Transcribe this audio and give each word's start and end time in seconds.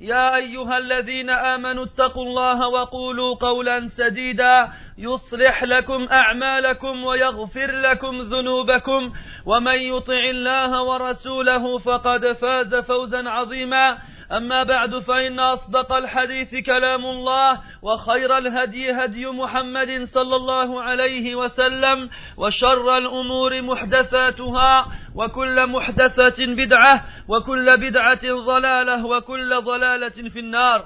يا 0.00 0.36
أيها 0.36 0.78
الذين 0.78 1.30
آمنوا 1.30 1.84
اتقوا 1.84 2.24
الله 2.24 2.68
وقولوا 2.68 3.34
قولا 3.36 3.86
سديدا 3.86 4.68
يصلح 4.98 5.64
لكم 5.64 6.06
أعمالكم 6.12 7.04
ويغفر 7.04 7.70
لكم 7.80 8.20
ذنوبكم 8.20 9.12
ومن 9.46 9.78
يطع 9.78 10.18
الله 10.30 10.82
ورسوله 10.82 11.78
فقد 11.78 12.32
فاز 12.32 12.74
فوزا 12.74 13.28
عظيما 13.28 13.98
أما 14.32 14.62
بعد 14.62 14.98
فإن 14.98 15.40
أصدق 15.40 15.92
الحديث 15.92 16.54
كلام 16.66 17.06
الله 17.06 17.60
وخير 17.82 18.38
الهدي 18.38 18.90
هدي 18.92 19.26
محمد 19.26 20.02
صلى 20.04 20.36
الله 20.36 20.82
عليه 20.82 21.34
وسلم 21.34 22.10
وشر 22.36 22.98
الأمور 22.98 23.62
محدثاتها 23.62 24.86
وكل 25.14 25.66
محدثة 25.66 26.46
بدعة 26.46 27.04
وكل 27.28 27.76
بدعة 27.76 28.20
ضلالة 28.24 29.06
وكل 29.06 29.60
ضلالة 29.62 30.08
في 30.08 30.38
النار. 30.38 30.84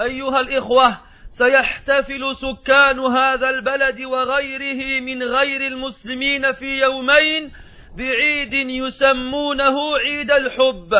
أيها 0.00 0.40
الإخوة 0.40 0.96
سيحتفل 1.30 2.36
سكان 2.36 2.98
هذا 2.98 3.50
البلد 3.50 4.00
وغيره 4.00 5.00
من 5.00 5.22
غير 5.22 5.66
المسلمين 5.66 6.52
في 6.52 6.80
يومين 6.80 7.52
بعيد 7.96 8.52
يسمونه 8.52 9.98
عيد 9.98 10.30
الحب. 10.30 10.90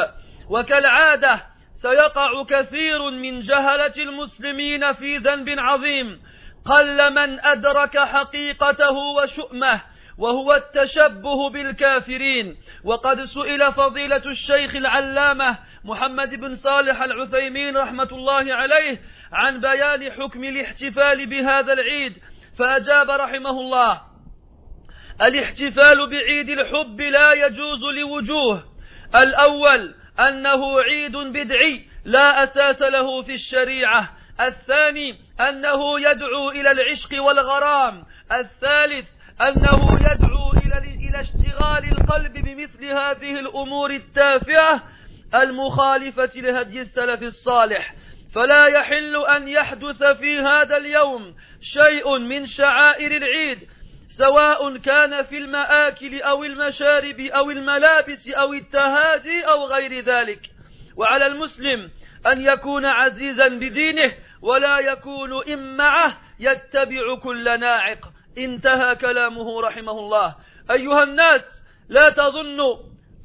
وكالعادة 0.50 1.50
سيقع 1.83 2.45
كثير 2.45 3.11
من 3.11 3.41
جهلة 3.41 3.95
المسلمين 3.98 4.92
في 4.92 5.17
ذنب 5.17 5.48
عظيم. 5.59 6.23
قل 6.64 7.14
من 7.14 7.41
أدرك 7.45 7.98
حقيقته 7.98 8.92
وشؤمه 8.92 9.81
وهو 10.19 10.55
التشبه 10.55 11.51
بالكافرين. 11.51 12.56
وقد 12.84 13.25
سئل 13.25 13.73
فضيلة 13.73 14.23
الشيخ 14.27 14.77
العلامة 14.77 15.58
محمد 15.84 16.34
بن 16.34 16.55
صالح 16.55 17.03
العثيمين 17.03 17.77
رحمة 17.77 18.08
الله 18.12 18.55
عليه 18.55 19.01
عن 19.33 19.61
بيان 19.61 20.12
حكم 20.12 20.45
الاحتفال 20.45 21.27
بهذا 21.27 21.73
العيد 21.73 22.17
فأجاب 22.58 23.11
رحمه 23.11 23.51
الله 23.51 24.01
الاحتفال 25.23 26.11
بعيد 26.11 26.48
الحب 26.48 27.01
لا 27.01 27.33
يجوز 27.33 27.85
لوجوه. 27.85 28.64
الأول 29.14 29.95
أنه 30.29 30.81
عيد 30.81 31.17
بدعي 31.17 31.85
لا 32.05 32.45
أساس 32.45 32.83
له 32.83 33.23
في 33.23 33.35
الشريعة. 33.35 34.08
الثاني 34.41 35.19
أنه 35.41 36.01
يدعو 36.01 36.51
إلى 36.51 36.70
العشق 36.70 37.23
والغرام. 37.23 38.05
الثالث 38.33 39.09
أنه 39.41 39.98
يدعو 40.01 40.53
إلى 40.53 40.79
إلى 41.09 41.20
اشتغال 41.20 41.85
القلب 41.92 42.33
بمثل 42.33 42.85
هذه 42.85 43.41
الأمور 43.41 43.91
التافهة 43.91 44.83
المخالفة 45.35 46.30
لهدي 46.36 46.80
السلف 46.80 47.23
الصالح. 47.23 47.95
فلا 48.35 48.67
يحل 48.67 49.17
أن 49.17 49.48
يحدث 49.48 50.03
في 50.03 50.39
هذا 50.41 50.77
اليوم 50.77 51.35
شيء 51.61 52.19
من 52.19 52.47
شعائر 52.47 53.17
العيد 53.17 53.69
سواء 54.20 54.77
كان 54.77 55.23
في 55.23 55.39
المآكل 55.39 56.23
أو 56.23 56.45
المشارب 56.45 57.20
أو 57.20 57.51
الملابس 57.51 58.29
أو 58.29 58.53
التهادي 58.53 59.42
أو 59.42 59.64
غير 59.64 60.05
ذلك. 60.05 60.41
وعلى 60.97 61.27
المسلم 61.27 61.91
أن 62.27 62.41
يكون 62.41 62.86
عزيزا 62.86 63.48
بدينه 63.48 64.13
ولا 64.42 64.79
يكون 64.79 65.30
إمعه 65.53 66.19
يتبع 66.41 67.17
كل 67.23 67.61
ناعق. 67.61 68.13
انتهى 68.39 68.95
كلامه 68.95 69.61
رحمه 69.61 69.92
الله. 69.92 70.36
أيها 70.70 71.03
الناس 71.03 71.64
لا 71.89 72.11
تظنوا 72.11 72.77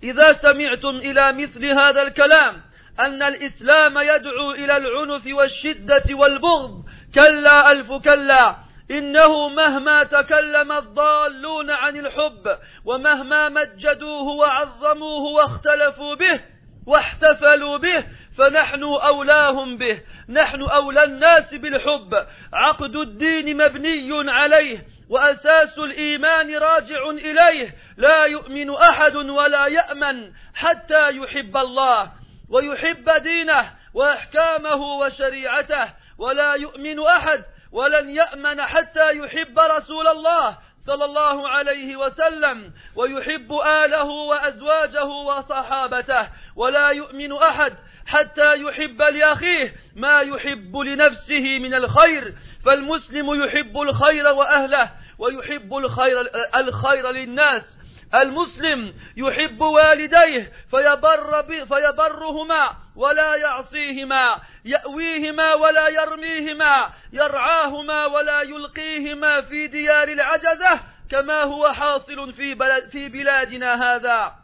إذا 0.03 0.33
سمعتم 0.33 0.95
إلى 0.95 1.33
مثل 1.33 1.65
هذا 1.65 2.01
الكلام 2.01 2.61
أن 2.99 3.23
الإسلام 3.23 3.97
يدعو 3.97 4.51
إلى 4.51 4.77
العنف 4.77 5.27
والشدة 5.27 6.03
والبغض. 6.11 6.85
كلا 7.15 7.71
ألف 7.71 7.91
كلا. 7.91 8.64
إنه 8.91 9.49
مهما 9.49 10.03
تكلم 10.03 10.71
الضالون 10.71 11.71
عن 11.71 11.95
الحب 11.95 12.57
ومهما 12.85 13.49
مجدوه 13.49 14.23
وعظموه 14.23 15.21
واختلفوا 15.21 16.15
به 16.15 16.41
واحتفلوا 16.87 17.77
به 17.77 18.05
فنحن 18.37 18.83
أولاهم 18.83 19.77
به. 19.77 20.01
نحن 20.29 20.61
أولى 20.61 21.03
الناس 21.03 21.53
بالحب. 21.53 22.27
عقد 22.53 22.95
الدين 22.95 23.57
مبني 23.57 24.31
عليه 24.31 24.85
وأساس 25.09 25.77
الإيمان 25.79 26.55
راجع 26.57 27.09
إليه. 27.09 27.75
لا 27.97 28.25
يؤمن 28.25 28.75
أحد 28.75 29.15
ولا 29.15 29.67
يأمن 29.67 30.31
حتى 30.55 31.09
يحب 31.09 31.57
الله 31.57 32.11
ويحب 32.49 33.09
دينه 33.09 33.71
وأحكامه 33.93 34.75
وشريعته. 34.75 35.93
ولا 36.17 36.53
يؤمن 36.53 36.99
أحد 36.99 37.43
ولن 37.75 38.09
يأمن 38.09 38.61
حتى 38.61 39.11
يحب 39.11 39.59
رسول 39.59 40.07
الله 40.07 40.57
صلى 40.85 41.05
الله 41.05 41.49
عليه 41.49 41.95
وسلم 41.95 42.73
ويحب 42.95 43.53
آله 43.53 44.03
وأزواجه 44.03 45.05
وصحابته 45.05 46.27
ولا 46.55 46.89
يؤمن 46.89 47.33
أحد 47.33 47.73
حتى 48.05 48.55
يحب 48.55 49.01
لأخيه 49.01 49.73
ما 49.95 50.19
يحب 50.19 50.77
لنفسه 50.77 51.59
من 51.59 51.73
الخير. 51.73 52.33
فالمسلم 52.65 53.43
يحب 53.43 53.81
الخير 53.81 54.33
وأهله 54.33 54.91
ويحب 55.19 55.77
الخير 55.77 56.21
الخير 56.55 57.11
للناس. 57.11 57.79
المسلم 58.13 58.93
يحب 59.17 59.61
والديه 59.61 60.51
فيبر 60.71 61.43
فيبرهما 61.43 62.73
ولا 62.95 63.35
يعصيهما 63.35 64.39
يأويهما 64.65 65.53
ولا 65.53 65.87
يرميهما 65.87 66.89
يرعاهما 67.13 68.05
ولا 68.05 68.41
يلقيهما 68.41 69.41
في 69.41 69.67
ديار 69.67 70.07
العجزة 70.07 70.79
كما 71.11 71.43
هو 71.43 71.71
حاصل 71.73 72.33
في, 72.33 72.53
بلد 72.53 72.89
في 72.89 73.09
بلادنا 73.09 73.95
هذا. 73.95 74.35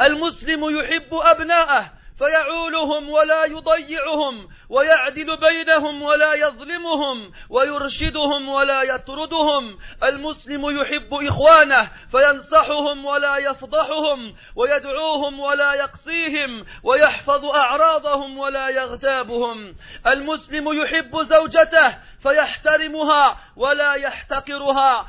المسلم 0.00 0.78
يحب 0.78 1.14
أبناءه 1.14 1.97
فيعولهم 2.18 3.08
ولا 3.08 3.44
يضيعهم 3.44 4.48
ويعدل 4.70 5.36
بينهم 5.36 6.02
ولا 6.02 6.34
يظلمهم 6.34 7.30
ويرشدهم 7.50 8.48
ولا 8.48 8.82
يطردهم. 8.82 9.78
المسلم 10.02 10.80
يحب 10.80 11.14
إخوانه 11.14 11.90
فينصحهم 12.10 13.04
ولا 13.04 13.36
يفضحهم 13.36 14.34
ويدعوهم 14.56 15.40
ولا 15.40 15.74
يقصيهم 15.74 16.64
ويحفظ 16.84 17.44
أعراضهم 17.44 18.38
ولا 18.38 18.68
يغتابهم. 18.68 19.74
المسلم 20.06 20.72
يحب 20.82 21.22
زوجته 21.22 21.98
فيحترمها 22.22 23.38
ولا 23.56 23.94
يحتقرها 23.94 25.06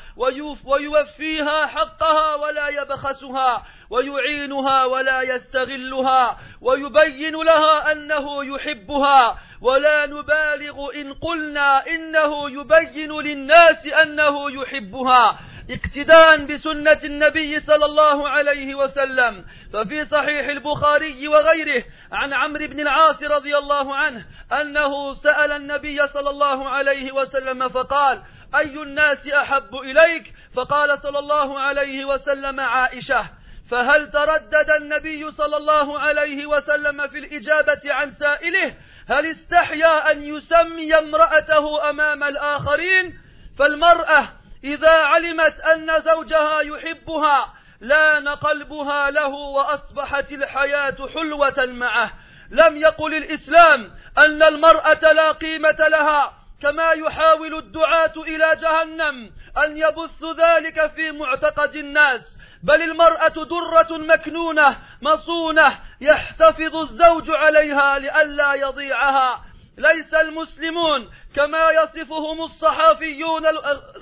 ويوفيها 0.66 1.66
حقها 1.66 2.36
ولا 2.36 2.68
يبخسها 2.68 3.66
ويعينها 3.90 4.86
ولا 4.86 5.22
يستغلها 5.22 6.40
ويبين 6.62 7.36
لها 7.36 7.92
أنه 7.92 8.46
يحبها 8.46 9.38
ولا 9.62 10.06
نبالغ 10.06 10.96
إن 10.96 11.14
قلنا 11.14 11.88
إنه 11.88 12.50
يبين 12.50 13.12
للناس 13.12 13.88
أنه 13.88 14.52
يحبها 14.52 15.40
اقتداء 15.70 16.38
بسنة 16.38 17.00
النبي 17.04 17.60
صلى 17.60 17.86
الله 17.86 18.30
عليه 18.30 18.76
وسلم 18.76 19.46
ففي 19.74 20.06
صحيح 20.06 20.48
البخاري 20.48 21.28
وغيره 21.28 21.84
عن 22.12 22.34
عمرو 22.34 22.68
بن 22.68 22.80
العاص 22.80 23.24
رضي 23.24 23.58
الله 23.58 23.96
عنه 23.96 24.26
أنه 24.52 25.14
سأل 25.14 25.52
النبي 25.52 26.08
صلى 26.08 26.30
الله 26.30 26.70
عليه 26.70 27.12
وسلم 27.12 27.70
فقال 27.70 28.22
أي 28.56 28.74
الناس 28.74 29.28
أحب 29.28 29.76
إليك؟ 29.76 30.34
فقال 30.56 31.00
صلى 31.00 31.20
الله 31.20 31.60
عليه 31.60 32.06
وسلم 32.06 32.60
عائشة. 32.60 33.26
فهل 33.72 34.12
تردد 34.12 34.70
النبي 34.70 35.32
صلى 35.32 35.58
الله 35.58 36.00
عليه 36.00 36.46
وسلم 36.46 37.08
في 37.08 37.20
الإجابة 37.20 37.82
عن 37.86 38.12
سائله؟ 38.12 38.74
هل 39.10 39.26
استحيا 39.26 40.12
أن 40.12 40.24
يسمي 40.24 40.96
امرأته 40.98 41.90
أمام 41.90 42.24
الآخرين؟ 42.24 43.20
فالمرأة 43.60 44.39
إذا 44.64 44.92
علمت 44.92 45.60
أن 45.60 46.02
زوجها 46.02 46.62
يحبها 46.62 47.54
لأن 47.82 48.28
قلبها 48.28 49.10
له 49.10 49.28
وأصبحت 49.28 50.32
الحياة 50.32 51.08
حلوة 51.14 51.66
معه. 51.66 52.12
لم 52.52 52.78
يقل 52.78 53.14
الإسلام 53.14 53.92
أن 54.18 54.44
المرأة 54.44 55.14
لا 55.14 55.32
قيمة 55.32 55.88
لها 55.90 56.34
كما 56.62 56.92
يحاول 56.92 57.58
الدعاة 57.58 58.14
إلى 58.18 58.56
جهنم 58.62 59.32
أن 59.66 59.78
يبث 59.78 60.24
ذلك 60.38 60.92
في 60.96 61.12
معتقد 61.12 61.76
الناس. 61.76 62.38
بل 62.64 62.82
المرأة 62.82 63.28
درة 63.28 63.98
مكنونة 63.98 64.78
مصونة 65.02 65.80
يحتفظ 66.02 66.76
الزوج 66.76 67.30
عليها 67.30 68.00
لئلا 68.00 68.54
يضيعها. 68.54 69.49
ليس 69.80 70.14
المسلمون 70.14 71.10
كما 71.36 71.70
يصفهم 71.72 72.42
الصحافيون 72.42 73.44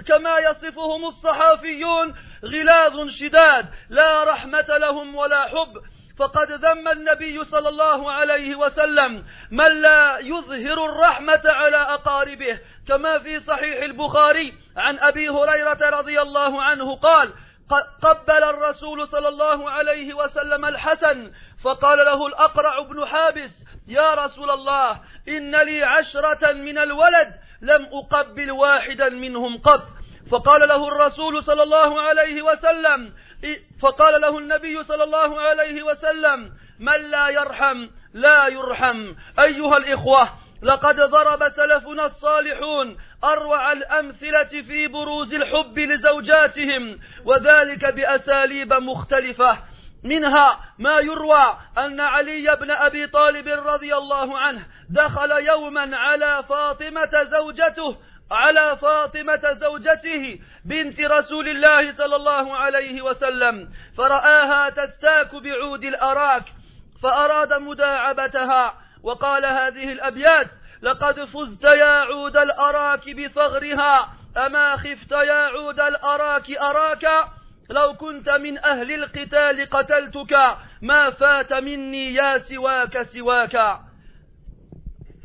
كما 0.07 0.37
يصفهم 0.39 1.05
الصحافيون 1.05 2.15
غلاظ 2.45 3.09
شداد 3.09 3.65
لا 3.89 4.23
رحمة 4.23 4.77
لهم 4.77 5.15
ولا 5.15 5.47
حب. 5.47 5.77
فقد 6.19 6.51
ذم 6.51 6.87
النبي 6.87 7.43
صلى 7.43 7.69
الله 7.69 8.11
عليه 8.11 8.55
وسلم 8.55 9.23
من 9.51 9.81
لا 9.81 10.17
يظهر 10.19 10.85
الرحمة 10.85 11.41
على 11.45 11.77
أقاربه. 11.77 12.59
كما 12.87 13.19
في 13.19 13.39
صحيح 13.39 13.83
البخاري 13.83 14.53
عن 14.77 14.99
أبي 14.99 15.29
هريرة 15.29 15.89
رضي 15.99 16.21
الله 16.21 16.63
عنه 16.63 16.95
قال 16.95 17.33
قبل 18.01 18.43
الرسول 18.43 19.07
صلى 19.07 19.27
الله 19.27 19.71
عليه 19.71 20.13
وسلم 20.13 20.65
الحسن 20.65 21.31
فقال 21.63 21.97
له 21.97 22.27
الأقرع 22.27 22.79
بن 22.79 23.05
حابس 23.05 23.66
يا 23.87 24.13
رسول 24.13 24.49
الله 24.49 24.99
إن 25.27 25.55
لي 25.55 25.83
عشرة 25.83 26.51
من 26.51 26.77
الولد 26.77 27.33
لم 27.61 27.85
أقبل 27.93 28.51
واحدا 28.51 29.09
منهم 29.09 29.57
قط. 29.57 29.87
فقال 30.31 30.67
له 30.67 30.87
الرسول 30.87 31.43
صلى 31.43 31.63
الله 31.63 32.01
عليه 32.01 32.41
وسلم 32.41 33.13
فقال 33.81 34.21
له 34.21 34.37
النبي 34.37 34.83
صلى 34.83 35.03
الله 35.03 35.41
عليه 35.41 35.83
وسلم 35.83 36.51
من 36.79 37.11
لا 37.11 37.29
يرحم 37.29 37.87
لا 38.13 38.47
يرحم. 38.47 39.13
أيها 39.39 39.77
الإخوة 39.77 40.29
لقد 40.61 40.95
ضرب 40.95 41.49
سلفنا 41.49 42.05
الصالحون 42.05 42.97
أروع 43.23 43.71
الأمثلة 43.71 44.61
في 44.61 44.87
بروز 44.87 45.33
الحب 45.33 45.79
لزوجاتهم 45.79 46.99
وذلك 47.25 47.85
بأساليب 47.85 48.73
مختلفة. 48.73 49.57
منها 50.07 50.59
ما 50.79 50.99
يروى 50.99 51.57
أن 51.77 51.99
علي 51.99 52.55
بن 52.55 52.71
أبي 52.71 53.07
طالب 53.07 53.47
رضي 53.47 53.95
الله 53.95 54.37
عنه 54.37 54.65
دخل 54.89 55.31
يوما 55.31 55.97
على 55.97 56.43
فاطمة 56.49 57.23
زوجته 57.23 57.97
على 58.31 58.77
فاطمة 58.81 59.53
زوجته 59.61 60.39
بنت 60.65 61.01
رسول 61.01 61.47
الله 61.47 61.91
صلى 61.91 62.15
الله 62.15 62.55
عليه 62.57 63.01
وسلم 63.01 63.69
فرآها 63.97 64.69
تستاك 64.69 65.35
بعود 65.35 65.83
الأراك 65.83 66.43
فأراد 67.03 67.53
مداعبتها 67.53 68.73
وقال 69.03 69.45
هذه 69.45 69.91
الأبيات 69.91 70.49
لقد 70.81 71.25
فزت 71.25 71.63
يا 71.63 71.99
عود 71.99 72.37
الأراك 72.37 73.09
بثغرها 73.09 74.09
أما 74.37 74.77
خفت 74.77 75.11
يا 75.11 75.47
عود 75.47 75.79
الأراك 75.79 76.51
أراك؟ 76.51 77.05
لو 77.69 77.93
كنت 77.93 78.29
من 78.29 78.57
أهل 78.57 78.91
القتال 78.91 79.69
قتلتك 79.69 80.57
ما 80.81 81.09
فات 81.09 81.53
مني 81.53 82.13
يا 82.13 82.37
سواك 82.37 83.01
سواك. 83.01 83.79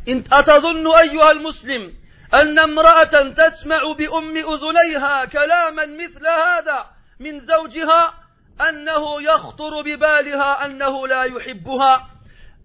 أتظن 0.09 0.87
أيها 0.97 1.31
المسلم 1.31 1.94
أن 2.35 2.59
امرأة 2.59 3.29
تسمع 3.31 3.93
بأم 3.99 4.37
أذنيها 4.37 5.25
كلاما 5.25 5.87
مثل 5.87 6.27
هذا 6.27 6.87
من 7.21 7.41
زوجها 7.41 8.15
أنه 8.69 9.23
يخطر 9.23 9.83
ببالها 9.83 10.65
أنه 10.65 11.06
لا 11.09 11.23
يحبها 11.25 12.09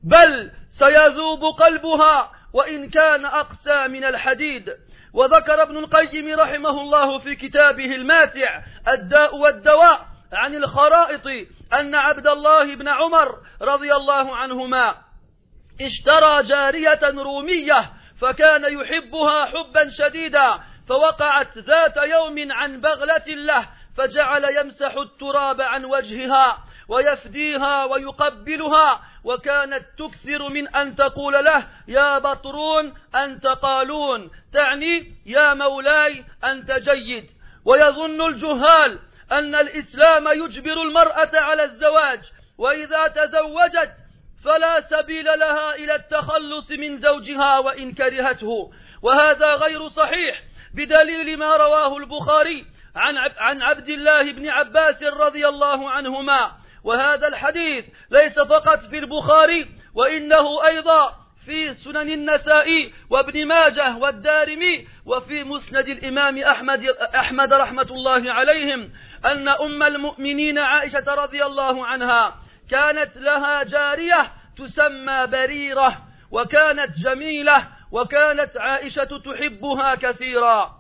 بل 0.04 0.52
سيذوب 0.70 1.44
قلبها 1.60 2.32
وإن 2.54 2.90
كان 2.90 3.26
أقسى 3.26 3.88
من 3.88 4.04
الحديد. 4.04 4.74
وذكر 5.14 5.62
ابن 5.62 5.78
القيم 5.78 6.40
رحمه 6.40 6.82
الله 6.82 7.20
في 7.20 7.36
كتابه 7.36 7.96
الماتع 7.96 8.64
الداء 8.88 9.36
والدواء 9.36 10.08
عن 10.34 10.56
الخرائط 10.56 11.28
أن 11.74 11.96
عبد 11.96 12.28
الله 12.28 12.76
بن 12.76 12.88
عمر 12.88 13.36
رضي 13.62 13.94
الله 13.94 14.36
عنهما 14.36 14.96
اشترى 15.82 16.44
جارية 16.44 17.00
رومية 17.04 17.92
فكان 18.22 18.80
يحبها 18.80 19.46
حبا 19.46 19.90
شديدا 19.90 20.60
فوقعت 20.90 21.58
ذات 21.58 21.98
يوم 21.98 22.52
عن 22.52 22.82
بغلة 22.82 23.28
له 23.28 23.70
فجعل 23.98 24.58
يمسح 24.58 24.94
التراب 24.98 25.62
عن 25.62 25.86
وجهها 25.86 26.58
ويفديها 26.90 27.86
ويقبلها. 27.86 29.02
وكانت 29.24 29.86
تكثر 29.98 30.50
من 30.50 30.68
أن 30.68 30.96
تقول 30.96 31.34
له 31.34 31.68
يا 31.88 32.20
بطرون 32.20 32.94
أنت 33.16 33.48
قالون 33.48 34.32
تعني 34.54 35.12
يا 35.26 35.54
مولاي 35.54 36.24
أنت 36.44 36.72
جيد. 36.72 37.30
ويظن 37.66 38.22
الجهال 38.22 39.00
أن 39.32 39.56
الإسلام 39.56 40.28
يجبر 40.28 40.82
المرأة 40.82 41.32
على 41.34 41.64
الزواج. 41.64 42.20
وإذا 42.58 43.08
تزوجت 43.08 43.92
فلا 44.46 44.80
سبيل 44.80 45.26
لها 45.26 45.76
إلى 45.76 45.96
التخلص 45.96 46.72
من 46.72 46.98
زوجها 46.98 47.60
وإن 47.60 47.92
كرهته. 47.92 48.72
وهذا 49.02 49.54
غير 49.54 49.88
صحيح 49.88 50.42
بدليل 50.74 51.38
ما 51.38 51.58
رواه 51.58 51.98
البخاري 51.98 52.66
عن 52.96 53.18
عن 53.18 53.62
عبد 53.62 53.90
الله 53.90 54.32
بن 54.32 54.50
عباس 54.50 55.04
رضي 55.04 55.48
الله 55.48 55.92
عنهما. 55.92 56.52
وهذا 56.88 57.28
الحديث 57.28 57.86
ليس 58.12 58.40
فقط 58.40 58.80
في 58.80 58.98
البخاري 58.98 59.68
وإنه 59.94 60.68
أيضا 60.68 61.16
في 61.46 61.74
سنن 61.74 62.10
النسائي 62.10 62.94
وابن 63.10 63.48
ماجه 63.48 63.98
والدارمي 63.98 64.88
وفي 65.06 65.44
مسند 65.44 65.88
الإمام 65.88 66.38
أحمد, 66.38 66.86
أحمد 67.16 67.54
رحمة 67.54 67.88
الله 67.92 68.34
عليهم 68.34 68.90
أن 69.26 69.48
أم 69.48 69.84
المؤمنين 69.84 70.60
عائشة 70.60 71.04
رضي 71.08 71.46
الله 71.46 71.86
عنها 71.86 72.36
كانت 72.70 73.18
لها 73.18 73.64
جارية 73.64 74.32
تسمى 74.58 75.28
بريرة 75.28 75.98
وكانت 76.32 76.98
جميلة 76.98 77.68
وكانت 77.92 78.58
عائشة 78.58 79.22
تحبها 79.26 79.96
كثيرا. 79.96 80.78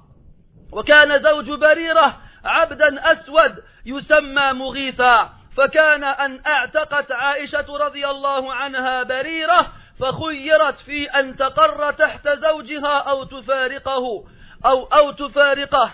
وكان 0.71 1.23
زوج 1.23 1.51
بريرة 1.51 2.17
عبدا 2.45 3.11
أسود 3.11 3.55
يسمى 3.85 4.53
مغيثا. 4.53 5.37
فكان 5.57 6.03
أن 6.03 6.41
أعتقت 6.47 7.11
عائشة 7.11 7.77
رضي 7.77 8.07
الله 8.07 8.53
عنها 8.53 9.03
بريرة 9.03 9.73
فخيرت 9.99 10.79
في 10.79 11.05
أن 11.05 11.35
تقر 11.35 11.91
تحت 11.91 12.27
زوجها 12.27 12.97
أو 12.97 13.23
تفارقه 13.23 14.25
أو 14.65 14.83
أو 14.83 15.11
تفارقه. 15.11 15.93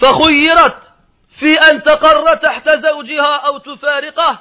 فخيرت 0.00 0.92
في 1.38 1.54
أن 1.54 1.82
تقر 1.82 2.34
تحت 2.34 2.68
زوجها 2.68 3.36
أو 3.46 3.58
تفارقه. 3.58 4.38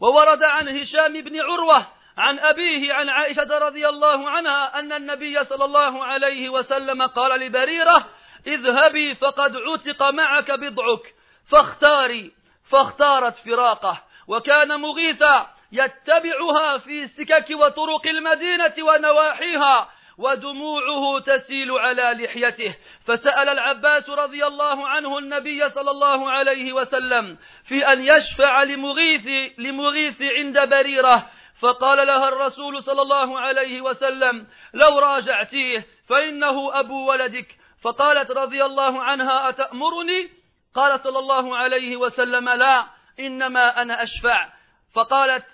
وورد 0.00 0.42
عن 0.42 0.68
هشام 0.68 1.12
بن 1.12 1.40
عروة 1.40 1.95
عن 2.18 2.38
أبيه 2.38 2.92
عن 2.92 3.08
عائشة 3.08 3.58
رضي 3.58 3.88
الله 3.88 4.30
عنها 4.30 4.78
أن 4.78 4.92
النبي 4.92 5.44
صلى 5.44 5.64
الله 5.64 6.04
عليه 6.04 6.48
وسلم 6.48 7.02
قال 7.02 7.40
لبريرة 7.40 8.06
اذهبي 8.46 9.14
فقد 9.14 9.56
عتق 9.56 10.02
معك 10.02 10.50
بضعك 10.50 11.14
فاختاري. 11.50 12.32
فاختارت 12.70 13.36
فراقه 13.36 14.02
وكان 14.28 14.80
مغيثا 14.80 15.46
يتبعها 15.72 16.78
في 16.78 17.06
سكك 17.06 17.50
وطرق 17.50 18.06
المدينة 18.06 18.74
ونواحيها 18.80 19.88
ودموعه 20.18 21.20
تسيل 21.20 21.70
على 21.70 22.24
لحيته. 22.24 22.74
فسأل 23.06 23.48
العباس 23.48 24.10
رضي 24.10 24.46
الله 24.46 24.88
عنه 24.88 25.18
النبي 25.18 25.68
صلى 25.68 25.90
الله 25.90 26.30
عليه 26.30 26.72
وسلم 26.72 27.38
في 27.64 27.86
أن 27.92 28.02
يشفع 28.02 28.62
لمغيث, 28.62 29.28
لمغيث 29.58 30.22
عند 30.22 30.68
بريرة 30.68 31.30
فقال 31.60 32.06
لها 32.06 32.28
الرسول 32.28 32.82
صلى 32.82 33.02
الله 33.02 33.38
عليه 33.38 33.80
وسلم 33.80 34.46
لو 34.74 34.98
راجعتيه 34.98 35.86
فإنه 36.08 36.80
أبو 36.80 37.10
ولدك. 37.10 37.56
فقالت 37.82 38.30
رضي 38.30 38.64
الله 38.64 39.02
عنها 39.02 39.48
أتأمرني؟ 39.48 40.30
قال 40.74 41.00
صلى 41.00 41.18
الله 41.18 41.56
عليه 41.56 41.96
وسلم 41.96 42.48
لا 42.48 42.86
إنما 43.20 43.82
أنا 43.82 44.02
أشفع. 44.02 44.52
فقالت 44.94 45.44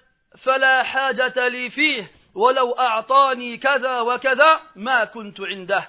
فلا 0.45 0.83
حاجة 0.83 1.49
لي 1.49 1.71
فيه 1.71 2.11
ولو 2.35 2.73
أعطاني 2.73 3.57
كذا 3.57 4.01
وكذا 4.01 4.61
ما 4.77 5.05
كنت 5.05 5.41
عنده. 5.41 5.89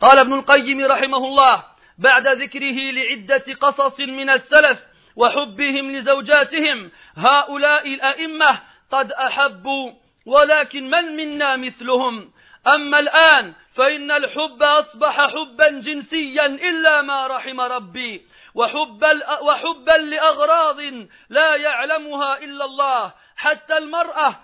قال 0.00 0.18
ابن 0.18 0.34
القيم 0.34 0.86
رحمه 0.86 1.16
الله 1.16 1.64
بعد 1.98 2.28
ذكره 2.28 2.90
لعدة 2.90 3.44
قصص 3.60 4.00
من 4.00 4.30
السلف 4.30 4.87
وحبهم 5.18 5.90
لزوجاتهم. 5.90 6.90
هؤلاء 7.16 7.94
الأئمة 7.94 8.60
قد 8.90 9.12
أحبوا 9.12 9.92
ولكن 10.26 10.90
من 10.90 11.16
منا 11.16 11.56
مثلهم؟ 11.56 12.32
أما 12.66 12.98
الآن 12.98 13.54
فإن 13.74 14.10
الحب 14.10 14.62
أصبح 14.62 15.30
حبا 15.30 15.70
جنسيا 15.70 16.46
إلا 16.46 17.02
ما 17.02 17.26
رحم 17.26 17.60
ربي 17.60 18.26
وحب 18.54 19.04
وحبا 19.42 19.92
لأغراض 19.92 20.80
لا 21.30 21.56
يعلمها 21.56 22.38
إلا 22.38 22.64
الله. 22.64 23.12
حتى 23.36 23.76
المرأة 23.76 24.36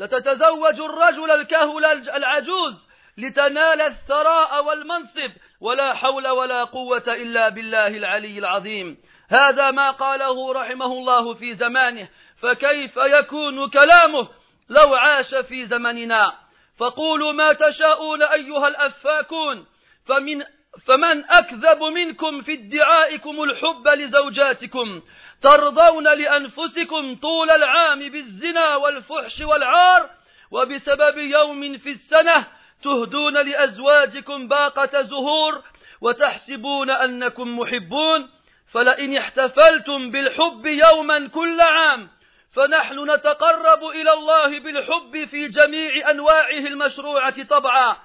لتتزوج 0.00 0.80
الرجل 0.80 1.30
الكهل 1.30 1.84
العجوز 2.14 2.88
لتنال 3.18 3.80
الثراء 3.80 4.64
والمنصب 4.64 5.30
ولا 5.60 5.94
حول 5.94 6.28
ولا 6.28 6.64
قوة 6.64 7.04
إلا 7.08 7.48
بالله 7.48 7.86
العلي 7.86 8.38
العظيم. 8.38 8.96
هذا 9.30 9.70
ما 9.70 9.90
قاله 9.90 10.52
رحمه 10.52 10.86
الله 10.86 11.34
في 11.34 11.54
زمانه 11.54 12.08
فكيف 12.42 12.96
يكون 12.96 13.70
كلامه؟ 13.70 14.28
لو 14.68 14.94
عاش 14.94 15.34
في 15.34 15.66
زمننا. 15.66 16.48
فقولوا 16.78 17.32
ما 17.32 17.52
تشاءون 17.52 18.22
أيها 18.22 18.68
الأفاكون 18.68 19.66
فمن 20.06 20.44
فمن 20.86 21.24
أكذب 21.24 21.82
منكم 21.82 22.42
في 22.42 22.52
ادعائكم 22.54 23.42
الحب 23.42 23.88
لزوجاتكم 23.88 25.02
ترضون 25.42 26.04
لأنفسكم 26.04 27.16
طول 27.16 27.50
العام 27.50 27.98
بالزنا 27.98 28.76
والفحش 28.76 29.40
والعار 29.40 30.10
وبسبب 30.50 31.18
يوم 31.18 31.78
في 31.78 31.90
السنة 31.90 32.46
تهدون 32.82 33.34
لأزواجكم 33.34 34.48
باقة 34.48 35.02
زهور 35.02 35.62
وتحسبون 36.00 36.90
أنكم 36.90 37.58
محبون 37.58 38.28
فلئن 38.72 39.16
احتفلتم 39.16 40.10
بالحب 40.10 40.66
يوما 40.66 41.28
كل 41.28 41.60
عام 41.60 42.08
فنحن 42.52 43.10
نتقرب 43.10 43.84
إلى 43.84 44.12
الله 44.12 44.60
بالحب 44.60 45.24
في 45.24 45.48
جميع 45.48 46.10
أنواعه 46.10 46.58
المشروعة 46.58 47.42
طبعا 47.42 47.96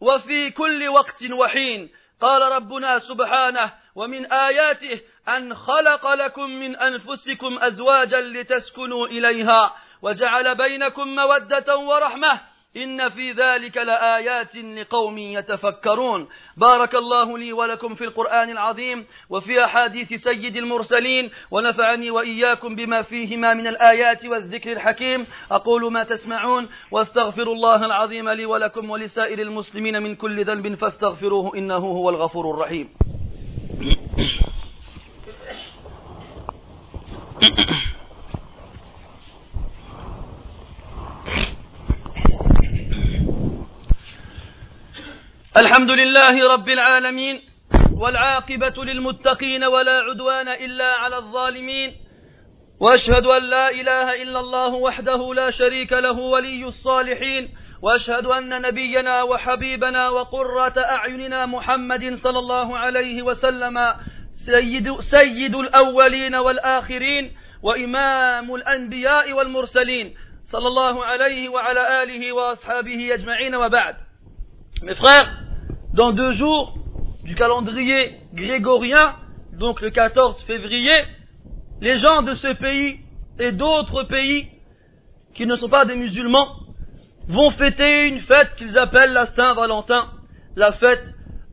وفي 0.00 0.50
كل 0.50 0.88
وقت 0.88 1.30
وحين. 1.32 1.90
قال 2.20 2.52
ربنا 2.52 2.98
سبحانه 2.98 3.72
ومن 3.94 4.32
آياته 4.32 5.00
أن 5.28 5.54
خلق 5.54 6.12
لكم 6.12 6.50
من 6.50 6.76
أنفسكم 6.76 7.58
أزواجا 7.58 8.20
لتسكنوا 8.20 9.06
إليها 9.06 9.74
وجعل 10.02 10.54
بينكم 10.54 11.08
مودة 11.14 11.76
ورحمة 11.76 12.40
إن 12.76 13.08
في 13.08 13.32
ذلك 13.32 13.76
لآيات 13.76 14.56
لقوم 14.56 15.18
يتفكرون. 15.18 16.28
بارك 16.56 16.94
الله 16.94 17.38
لي 17.38 17.52
ولكم 17.52 17.94
في 17.94 18.04
القرآن 18.04 18.50
العظيم 18.50 19.06
وفي 19.30 19.64
أحاديث 19.64 20.14
سيد 20.14 20.56
المرسلين 20.56 21.30
ونفعني 21.50 22.10
وإياكم 22.10 22.74
بما 22.74 23.02
فيهما 23.02 23.54
من 23.54 23.66
الآيات 23.66 24.24
والذكر 24.24 24.72
الحكيم. 24.72 25.26
أقول 25.50 25.92
ما 25.92 26.04
تسمعون 26.04 26.68
واستغفر 26.90 27.52
الله 27.52 27.86
العظيم 27.86 28.28
لي 28.28 28.46
ولكم 28.46 28.90
ولسائر 28.90 29.38
المسلمين 29.38 30.02
من 30.02 30.14
كل 30.14 30.44
ذنب 30.44 30.74
فاستغفروه 30.74 31.56
إنه 31.56 31.76
هو 31.76 32.10
الغفور 32.10 32.54
الرحيم. 32.54 32.88
الحمد 45.56 45.90
لله 45.90 46.52
رب 46.52 46.68
العالمين 46.68 47.40
والعاقبة 47.92 48.84
للمتقين 48.84 49.64
ولا 49.64 49.92
عدوان 49.92 50.48
إلا 50.48 50.84
على 50.84 51.16
الظالمين 51.16 51.92
وأشهد 52.80 53.26
أن 53.26 53.42
لا 53.42 53.70
إله 53.70 54.22
إلا 54.22 54.40
الله 54.40 54.74
وحده 54.74 55.34
لا 55.34 55.50
شريك 55.50 55.92
له 55.92 56.18
ولي 56.18 56.64
الصالحين 56.64 57.48
وأشهد 57.82 58.26
أن 58.26 58.62
نبينا 58.62 59.22
وحبيبنا 59.22 60.08
وقرة 60.08 60.78
أعيننا 60.78 61.46
محمد 61.46 62.14
صلى 62.14 62.38
الله 62.38 62.78
عليه 62.78 63.22
وسلم 63.22 63.94
سيد, 64.46 65.00
سيد 65.00 65.54
الأولين 65.54 66.34
والآخرين 66.34 67.32
وإمام 67.62 68.54
الأنبياء 68.54 69.32
والمرسلين 69.32 70.14
صلى 70.44 70.68
الله 70.68 71.04
عليه 71.04 71.48
وعلى 71.48 72.02
آله 72.02 72.32
وأصحابه 72.32 73.14
أجمعين 73.14 73.54
وبعد. 73.54 74.09
Mes 74.82 74.94
frères, 74.94 75.28
dans 75.92 76.12
deux 76.12 76.32
jours 76.32 76.78
du 77.24 77.34
calendrier 77.34 78.16
grégorien, 78.32 79.14
donc 79.52 79.82
le 79.82 79.90
14 79.90 80.42
février, 80.44 81.04
les 81.82 81.98
gens 81.98 82.22
de 82.22 82.32
ce 82.32 82.48
pays 82.54 83.00
et 83.38 83.52
d'autres 83.52 84.04
pays 84.04 84.48
qui 85.34 85.44
ne 85.44 85.56
sont 85.56 85.68
pas 85.68 85.84
des 85.84 85.96
musulmans 85.96 86.48
vont 87.28 87.50
fêter 87.50 88.06
une 88.06 88.20
fête 88.20 88.54
qu'ils 88.56 88.78
appellent 88.78 89.12
la 89.12 89.26
Saint-Valentin, 89.26 90.12
la 90.56 90.72
fête 90.72 91.04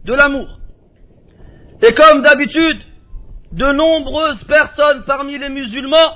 de 0.05 0.13
l'amour. 0.13 0.47
Et 1.81 1.93
comme 1.93 2.21
d'habitude, 2.21 2.81
de 3.51 3.73
nombreuses 3.73 4.43
personnes 4.45 5.03
parmi 5.05 5.37
les 5.37 5.49
musulmans, 5.49 6.15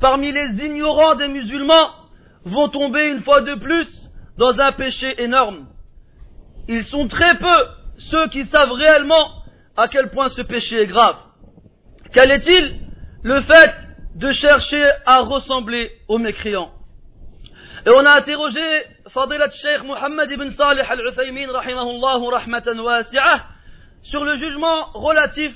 parmi 0.00 0.32
les 0.32 0.64
ignorants 0.64 1.14
des 1.14 1.28
musulmans, 1.28 1.90
vont 2.44 2.68
tomber 2.68 3.10
une 3.10 3.22
fois 3.22 3.42
de 3.42 3.54
plus 3.54 4.08
dans 4.38 4.58
un 4.58 4.72
péché 4.72 5.22
énorme 5.22 5.68
ils 6.68 6.84
sont 6.84 7.08
très 7.08 7.36
peu 7.38 7.66
ceux 7.98 8.28
qui 8.28 8.46
savent 8.46 8.72
réellement 8.72 9.42
à 9.76 9.88
quel 9.88 10.10
point 10.10 10.28
ce 10.28 10.42
péché 10.42 10.82
est 10.82 10.86
grave. 10.86 11.16
Quel 12.12 12.30
est-il? 12.30 12.80
Le 13.22 13.40
fait 13.42 13.74
de 14.14 14.30
chercher 14.32 14.84
à 15.06 15.20
ressembler 15.20 15.90
aux 16.08 16.18
mécréants. 16.18 16.72
Et 17.86 17.90
on 17.90 18.04
a 18.04 18.18
interrogé 18.18 18.60
Fadilat 19.08 19.50
Sheikh 19.50 19.84
Muhammad 19.84 20.30
ibn 20.30 20.48
Salih 20.50 20.82
al-Uthaymin 20.88 21.50
rahmatan 21.52 22.78
wasi'ah 22.78 23.46
sur 24.02 24.24
le 24.24 24.38
jugement 24.38 24.90
relatif 24.94 25.52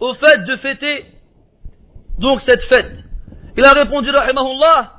au 0.00 0.14
fait 0.14 0.44
de 0.44 0.56
fêter 0.56 1.06
donc 2.18 2.40
cette 2.40 2.64
fête. 2.64 3.04
Il 3.56 3.64
a 3.64 3.72
répondu 3.72 4.10
rahimahullah 4.10 4.92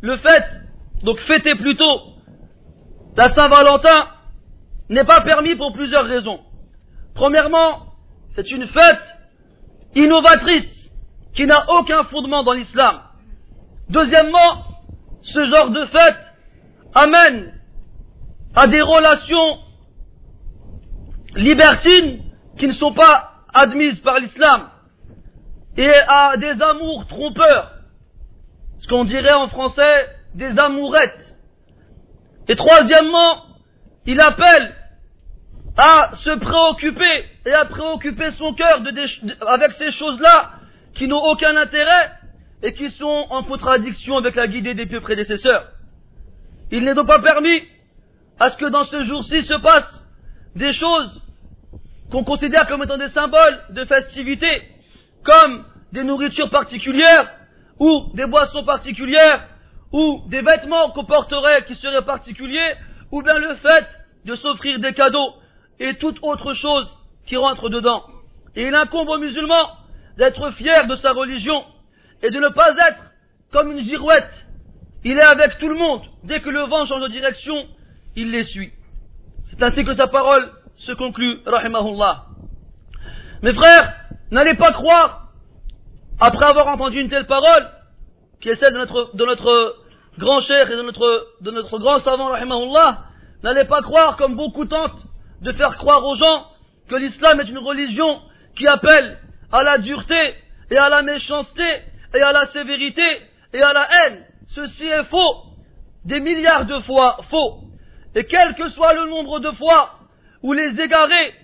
le 0.00 0.16
fait 0.16 0.44
donc 1.02 1.18
fêter 1.20 1.54
plutôt 1.54 2.14
la 3.16 3.30
Saint-Valentin 3.30 4.08
n'est 4.88 5.04
pas 5.04 5.20
permis 5.20 5.54
pour 5.54 5.72
plusieurs 5.72 6.04
raisons. 6.04 6.40
Premièrement, 7.14 7.94
c'est 8.30 8.50
une 8.50 8.66
fête 8.66 9.16
innovatrice 9.94 10.90
qui 11.34 11.46
n'a 11.46 11.70
aucun 11.70 12.04
fondement 12.04 12.42
dans 12.42 12.52
l'islam. 12.52 13.00
Deuxièmement, 13.88 14.64
ce 15.22 15.44
genre 15.44 15.70
de 15.70 15.84
fête 15.86 16.34
amène 16.94 17.54
à 18.54 18.66
des 18.66 18.80
relations 18.80 19.58
libertines 21.34 22.22
qui 22.56 22.66
ne 22.66 22.72
sont 22.72 22.92
pas 22.92 23.32
admises 23.52 24.00
par 24.00 24.18
l'islam 24.18 24.68
et 25.76 25.92
à 26.08 26.36
des 26.36 26.60
amours 26.60 27.06
trompeurs, 27.06 27.72
ce 28.78 28.88
qu'on 28.88 29.04
dirait 29.04 29.32
en 29.32 29.48
français 29.48 30.08
des 30.34 30.58
amourettes. 30.58 31.36
Et 32.48 32.56
troisièmement, 32.56 33.47
il 34.08 34.18
appelle 34.22 34.74
à 35.76 36.12
se 36.14 36.30
préoccuper 36.30 37.26
et 37.44 37.52
à 37.52 37.66
préoccuper 37.66 38.30
son 38.30 38.54
cœur 38.54 38.80
avec 39.46 39.72
ces 39.74 39.90
choses-là 39.90 40.52
qui 40.94 41.06
n'ont 41.06 41.22
aucun 41.22 41.54
intérêt 41.58 42.10
et 42.62 42.72
qui 42.72 42.88
sont 42.90 43.26
en 43.28 43.44
contradiction 43.44 44.16
avec 44.16 44.34
la 44.34 44.48
guidée 44.48 44.72
des 44.72 44.86
pieux 44.86 45.02
prédécesseurs. 45.02 45.68
Il 46.70 46.84
n'est 46.84 46.94
donc 46.94 47.06
pas 47.06 47.18
permis 47.18 47.62
à 48.40 48.48
ce 48.48 48.56
que 48.56 48.64
dans 48.70 48.84
ce 48.84 49.04
jour-ci 49.04 49.42
se 49.42 49.60
passent 49.60 50.06
des 50.56 50.72
choses 50.72 51.22
qu'on 52.10 52.24
considère 52.24 52.66
comme 52.66 52.82
étant 52.82 52.96
des 52.96 53.10
symboles 53.10 53.60
de 53.68 53.84
festivité, 53.84 54.62
comme 55.22 55.66
des 55.92 56.02
nourritures 56.02 56.48
particulières, 56.48 57.30
ou 57.78 58.10
des 58.14 58.24
boissons 58.24 58.64
particulières, 58.64 59.46
ou 59.92 60.22
des 60.28 60.40
vêtements 60.40 60.92
qu'on 60.92 61.04
porterait 61.04 61.64
qui 61.64 61.74
seraient 61.74 62.06
particuliers, 62.06 62.74
ou 63.10 63.22
bien 63.22 63.38
le 63.38 63.54
fait 63.56 63.86
de 64.24 64.34
s'offrir 64.34 64.78
des 64.80 64.92
cadeaux 64.92 65.34
et 65.78 65.94
toute 65.96 66.18
autre 66.22 66.54
chose 66.54 66.88
qui 67.26 67.36
rentre 67.36 67.68
dedans. 67.68 68.04
Et 68.56 68.66
il 68.66 68.74
incombe 68.74 69.08
aux 69.08 69.18
musulmans 69.18 69.76
d'être 70.16 70.50
fiers 70.52 70.86
de 70.88 70.96
sa 70.96 71.12
religion 71.12 71.64
et 72.22 72.30
de 72.30 72.38
ne 72.38 72.48
pas 72.48 72.72
être 72.72 73.10
comme 73.52 73.70
une 73.70 73.80
girouette. 73.80 74.46
Il 75.04 75.16
est 75.16 75.22
avec 75.22 75.58
tout 75.58 75.68
le 75.68 75.76
monde. 75.76 76.02
Dès 76.24 76.40
que 76.40 76.50
le 76.50 76.62
vent 76.62 76.84
change 76.86 77.02
de 77.02 77.08
direction, 77.08 77.54
il 78.16 78.30
les 78.32 78.44
suit. 78.44 78.72
C'est 79.38 79.62
ainsi 79.62 79.84
que 79.84 79.94
sa 79.94 80.08
parole 80.08 80.50
se 80.74 80.92
conclut, 80.92 81.40
rahimahullah. 81.46 82.26
Mes 83.42 83.54
frères, 83.54 83.94
n'allez 84.30 84.54
pas 84.54 84.72
croire, 84.72 85.28
après 86.20 86.46
avoir 86.46 86.66
entendu 86.68 87.00
une 87.00 87.08
telle 87.08 87.26
parole, 87.26 87.70
qui 88.40 88.48
est 88.48 88.56
celle 88.56 88.72
de 88.72 88.78
notre, 88.78 89.16
de 89.16 89.24
notre 89.24 89.76
grand 90.18 90.40
cher 90.40 90.70
et 90.70 90.76
de 90.76 90.82
notre, 90.82 91.28
de 91.40 91.50
notre 91.50 91.78
grand 91.78 91.98
savant, 91.98 92.30
rahimahullah, 92.30 93.04
n'allez 93.42 93.64
pas 93.64 93.82
croire, 93.82 94.16
comme 94.16 94.36
beaucoup 94.36 94.64
tentent, 94.64 95.04
de 95.40 95.52
faire 95.52 95.76
croire 95.76 96.04
aux 96.04 96.16
gens 96.16 96.46
que 96.88 96.96
l'islam 96.96 97.40
est 97.40 97.48
une 97.48 97.58
religion 97.58 98.20
qui 98.56 98.66
appelle 98.66 99.18
à 99.52 99.62
la 99.62 99.78
dureté 99.78 100.34
et 100.70 100.76
à 100.76 100.88
la 100.88 101.02
méchanceté 101.02 101.82
et 102.14 102.20
à 102.20 102.32
la 102.32 102.46
sévérité 102.46 103.02
et 103.52 103.62
à 103.62 103.72
la 103.72 103.88
haine. 103.90 104.24
Ceci 104.48 104.86
est 104.86 105.04
faux, 105.04 105.44
des 106.04 106.20
milliards 106.20 106.66
de 106.66 106.78
fois 106.80 107.18
faux. 107.30 107.60
Et 108.14 108.24
quel 108.24 108.54
que 108.54 108.68
soit 108.70 108.94
le 108.94 109.08
nombre 109.08 109.40
de 109.40 109.50
fois 109.52 109.98
où 110.42 110.52
les 110.52 110.80
égarés 110.80 111.34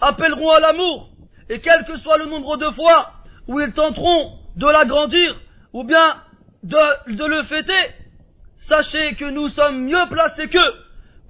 appelleront 0.00 0.50
à 0.50 0.60
l'amour, 0.60 1.10
et 1.48 1.60
quel 1.60 1.84
que 1.84 1.96
soit 1.96 2.18
le 2.18 2.26
nombre 2.26 2.56
de 2.56 2.70
fois 2.70 3.12
où 3.48 3.60
ils 3.60 3.72
tenteront 3.72 4.38
de 4.56 4.66
l'agrandir, 4.66 5.40
ou 5.72 5.84
bien 5.84 6.22
de, 6.62 7.26
le 7.26 7.42
fêter, 7.44 7.94
sachez 8.58 9.14
que 9.14 9.24
nous 9.24 9.48
sommes 9.48 9.84
mieux 9.84 10.08
placés 10.10 10.48
qu'eux 10.48 10.74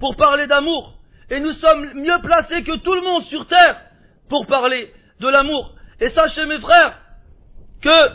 pour 0.03 0.17
parler 0.17 0.49
d'amour, 0.49 0.95
et 1.31 1.39
nous 1.39 1.53
sommes 1.53 1.93
mieux 1.95 2.19
placés 2.23 2.65
que 2.65 2.77
tout 2.79 2.93
le 2.93 3.03
monde 3.03 3.23
sur 3.27 3.47
terre 3.47 3.81
pour 4.29 4.49
parler 4.49 4.93
de 5.21 5.29
l'amour. 5.29 5.77
Et 6.01 6.09
sachez 6.09 6.45
mes 6.45 6.59
frères 6.59 6.99
que 7.81 8.11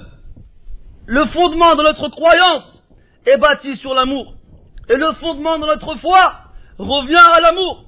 le 1.06 1.26
fondement 1.28 1.76
de 1.76 1.84
notre 1.84 2.10
croyance 2.10 2.84
est 3.26 3.38
bâti 3.38 3.78
sur 3.78 3.94
l'amour. 3.94 4.34
Et 4.90 4.98
le 4.98 5.14
fondement 5.14 5.60
de 5.60 5.66
notre 5.66 5.96
foi 6.00 6.34
revient 6.78 7.16
à 7.16 7.40
l'amour. 7.40 7.86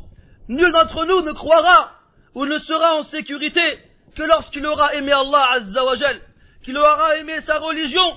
Nul 0.48 0.72
d'entre 0.72 1.04
nous 1.04 1.22
ne 1.22 1.34
croira 1.34 1.92
ou 2.36 2.46
ne 2.46 2.58
sera 2.60 2.96
en 2.96 3.04
sécurité 3.04 3.80
que 4.16 4.24
lorsqu'il 4.24 4.66
aura 4.66 4.94
aimé 4.96 5.12
Allah 5.12 5.46
Azzawajal, 5.56 6.22
qu'il 6.64 6.78
aura 6.78 7.18
aimé 7.18 7.42
sa 7.42 7.58
religion, 7.58 8.16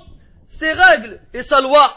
ses 0.61 0.73
règles 0.73 1.21
et 1.35 1.43
sa 1.43 1.61
loi. 1.61 1.97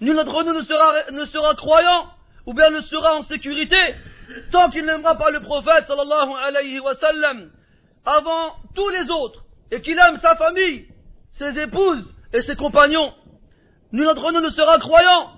Nul 0.00 0.16
d'entre 0.16 0.42
nous 0.42 0.54
ne 0.54 0.64
sera, 0.64 1.12
ne 1.12 1.24
sera 1.26 1.54
croyant 1.54 2.08
ou 2.50 2.52
bien 2.52 2.70
ne 2.70 2.80
sera 2.80 3.14
en 3.14 3.22
sécurité 3.22 3.76
tant 4.50 4.70
qu'il 4.70 4.84
n'aimera 4.84 5.14
pas 5.16 5.30
le 5.30 5.40
prophète 5.40 5.86
sallallahu 5.86 7.48
avant 8.04 8.56
tous 8.74 8.88
les 8.88 9.08
autres 9.08 9.44
et 9.70 9.80
qu'il 9.80 9.96
aime 9.96 10.16
sa 10.16 10.34
famille, 10.34 10.88
ses 11.30 11.56
épouses 11.60 12.12
et 12.32 12.40
ses 12.40 12.56
compagnons. 12.56 13.14
Nul 13.92 14.04
d'entre 14.04 14.32
nous 14.32 14.40
ne 14.40 14.48
sera 14.48 14.80
croyant 14.80 15.30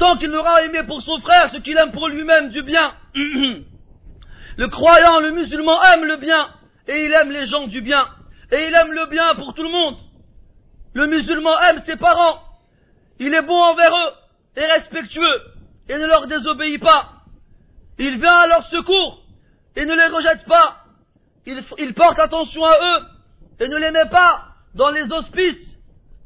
tant 0.00 0.16
qu'il 0.16 0.30
n'aura 0.30 0.64
aimé 0.64 0.80
pour 0.84 1.00
son 1.02 1.20
frère 1.20 1.52
ce 1.52 1.58
qu'il 1.58 1.78
aime 1.78 1.92
pour 1.92 2.08
lui-même 2.08 2.48
du 2.48 2.62
bien. 2.62 2.92
le 3.14 4.68
croyant, 4.68 5.20
le 5.20 5.30
musulman 5.30 5.80
aime 5.94 6.04
le 6.04 6.16
bien 6.16 6.48
et 6.88 7.04
il 7.04 7.12
aime 7.12 7.30
les 7.30 7.46
gens 7.46 7.68
du 7.68 7.82
bien 7.82 8.04
et 8.50 8.66
il 8.66 8.74
aime 8.74 8.90
le 8.90 9.06
bien 9.06 9.36
pour 9.36 9.54
tout 9.54 9.62
le 9.62 9.70
monde. 9.70 9.96
Le 10.94 11.06
musulman 11.06 11.56
aime 11.70 11.82
ses 11.86 11.94
parents, 11.94 12.42
il 13.20 13.32
est 13.32 13.42
bon 13.42 13.60
envers 13.62 13.92
eux 13.92 14.12
et 14.56 14.66
respectueux 14.66 15.51
et 15.88 15.96
ne 15.96 16.06
leur 16.06 16.26
désobéit 16.26 16.80
pas. 16.80 17.08
Il 17.98 18.18
vient 18.18 18.36
à 18.36 18.46
leur 18.46 18.66
secours 18.66 19.22
et 19.76 19.84
ne 19.84 19.94
les 19.94 20.06
rejette 20.06 20.44
pas. 20.46 20.78
Il, 21.46 21.94
porte 21.94 22.18
attention 22.18 22.64
à 22.64 22.76
eux 22.76 23.02
et 23.60 23.68
ne 23.68 23.76
les 23.76 23.90
met 23.90 24.08
pas 24.08 24.48
dans 24.74 24.90
les 24.90 25.10
hospices 25.10 25.76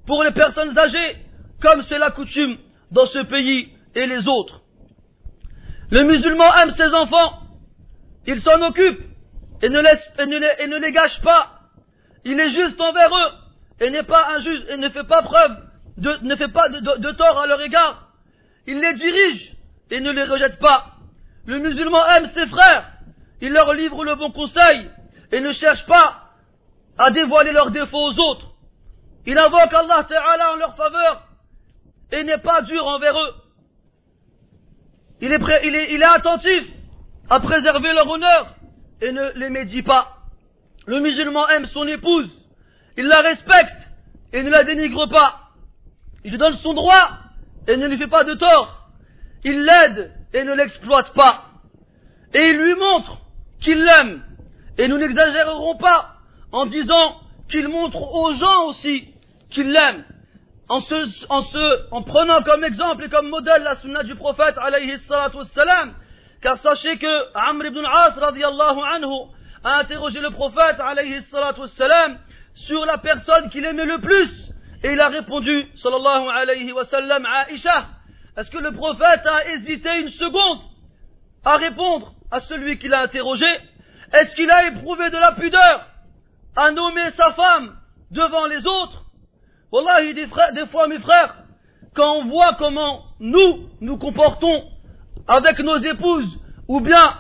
pour 0.07 0.23
les 0.23 0.31
personnes 0.31 0.77
âgées, 0.79 1.17
comme 1.61 1.83
c'est 1.85 1.99
la 1.99 2.11
coutume 2.11 2.59
dans 2.91 3.07
ce 3.07 3.21
pays 3.21 3.73
et 3.95 4.07
les 4.07 4.29
autres. 4.29 4.61
Le 5.91 6.03
musulman 6.03 6.55
aime 6.63 6.71
ses 6.73 6.93
enfants, 6.95 7.43
il 8.27 8.41
s'en 8.43 8.61
occupe 8.61 9.01
et 9.63 9.69
ne, 9.69 9.81
les, 10.79 10.93
gâche 10.93 11.21
pas. 11.23 11.61
Il 12.25 12.39
est 12.39 12.51
juste 12.51 12.81
envers 12.81 13.11
eux 13.11 13.33
et 13.81 13.90
n'est 13.90 14.03
pas 14.03 14.35
injuste 14.37 14.64
et 14.69 14.77
ne 14.77 14.88
fait 14.90 15.05
pas 15.05 15.23
preuve 15.23 15.57
de 15.97 17.11
tort 17.12 17.38
à 17.38 17.47
leur 17.47 17.62
égard. 17.62 18.06
Il 18.66 18.81
les 18.81 18.94
dirige 18.94 19.52
et 19.90 20.00
ne 20.00 20.11
les 20.11 20.24
rejette 20.24 20.59
pas. 20.59 20.92
Le 21.46 21.59
musulman 21.59 22.05
aime 22.09 22.31
ses 22.31 22.46
frères, 22.48 22.90
il 23.40 23.52
leur 23.52 23.72
livre 23.74 24.05
le 24.05 24.16
bon 24.16 24.33
conseil 24.33 24.90
et 25.31 25.40
ne 25.40 25.52
cherche 25.52 25.87
pas 25.87 26.33
à 26.98 27.11
dévoiler 27.11 27.52
leurs 27.52 27.70
défauts 27.70 28.11
aux 28.11 28.18
autres. 28.18 28.55
Il 29.26 29.38
invoque 29.38 29.72
Allah 29.72 30.05
Ta'ala 30.09 30.52
en 30.52 30.57
leur 30.57 30.76
faveur 30.76 31.29
et 32.12 32.24
n'est 32.24 32.38
pas 32.38 32.62
dur 32.62 32.85
envers 32.87 33.16
eux. 33.16 33.35
Il 35.20 35.33
est, 35.33 35.38
prêt, 35.38 35.61
il 35.64 35.74
est, 35.74 35.94
il 35.94 36.02
est 36.02 36.05
attentif 36.05 36.64
à 37.31 37.40
préserver 37.40 37.92
leur 37.92 38.09
honneur 38.09 38.55
et 39.00 39.12
ne 39.12 39.33
les 39.37 39.50
médit 39.50 39.83
pas. 39.83 40.18
Le 40.87 41.00
musulman 41.00 41.48
aime 41.48 41.66
son 41.66 41.87
épouse, 41.87 42.31
il 42.96 43.07
la 43.07 43.20
respecte 43.20 43.88
et 44.33 44.42
ne 44.42 44.50
la 44.50 44.64
dénigre 44.64 45.09
pas. 45.09 45.50
Il 46.24 46.33
lui 46.33 46.38
donne 46.38 46.57
son 46.57 46.74
droit 46.74 47.26
et 47.66 47.76
ne 47.76 47.87
lui 47.87 47.98
fait 47.98 48.07
pas 48.07 48.24
de 48.24 48.35
tort. 48.35 48.88
Il 49.44 49.62
l'aide 49.62 50.12
et 50.33 50.44
ne 50.44 50.55
l'exploite 50.55 51.12
pas. 51.14 51.44
Et 52.35 52.48
il 52.48 52.57
lui 52.57 52.74
montre 52.74 53.18
qu'il 53.61 53.83
l'aime. 53.83 54.22
Et 54.79 54.88
nous 54.88 54.98
n'exagérerons 54.98 55.76
pas 55.76 56.16
en 56.52 56.66
disant 56.66 57.20
qu'il 57.48 57.68
montre 57.68 58.00
aux 58.00 58.35
gens 58.35 58.64
aussi 58.66 59.09
qu'il 59.50 59.70
l'aime. 59.70 60.05
En, 60.68 60.81
prenant 62.02 62.42
comme 62.42 62.64
exemple 62.64 63.05
et 63.05 63.09
comme 63.09 63.29
modèle 63.29 63.62
la 63.62 63.76
sunna 63.76 64.02
du 64.02 64.16
prophète 64.16 64.57
alayhi 64.59 64.96
wassalam, 65.11 65.94
car 66.42 66.59
sachez 66.59 66.98
que 66.98 67.38
Amr 67.38 67.66
ibn 67.66 67.79
al-As 67.79 68.18
radiallahu 68.18 68.81
anhu 68.81 69.31
a 69.62 69.79
interrogé 69.79 70.20
le 70.20 70.31
prophète 70.31 70.81
alayhi 70.81 71.22
wassalam 71.33 72.18
sur 72.55 72.85
la 72.85 72.98
personne 72.98 73.48
qu'il 73.50 73.64
aimait 73.64 73.87
le 73.87 74.00
plus. 74.00 74.45
Et 74.87 74.92
il 74.92 75.01
a 75.01 75.09
répondu 75.09 75.66
sallallahu 75.83 76.29
alayhi 76.29 76.70
wa 76.70 76.85
sallam 76.85 77.27
Aisha. 77.27 77.88
Est-ce 78.37 78.49
que 78.53 78.59
le 78.59 78.70
prophète 78.70 79.27
a 79.27 79.51
hésité 79.51 79.88
une 80.01 80.11
seconde 80.11 80.61
à 81.44 81.57
répondre 81.57 82.12
à 82.31 82.38
celui 82.38 82.79
qui 82.79 82.87
l'a 82.87 83.01
interrogé? 83.01 83.49
Est-ce 84.12 84.37
qu'il 84.37 84.49
a 84.49 84.68
éprouvé 84.68 85.11
de 85.11 85.16
la 85.16 85.33
pudeur 85.33 85.87
à 86.55 86.70
nommer 86.70 87.11
sa 87.16 87.33
femme 87.33 87.77
devant 88.12 88.46
les 88.46 88.64
autres? 88.64 89.07
Wallahi, 89.72 90.14
des, 90.14 90.29
des 90.55 90.66
fois, 90.68 90.87
mes 90.87 91.01
frères, 91.01 91.35
quand 91.96 92.18
on 92.18 92.27
voit 92.27 92.55
comment 92.57 93.07
nous 93.18 93.68
nous 93.81 93.99
comportons 93.99 94.68
avec 95.27 95.59
nos 95.59 95.79
épouses, 95.79 96.38
ou 96.68 96.81
bien 96.81 97.16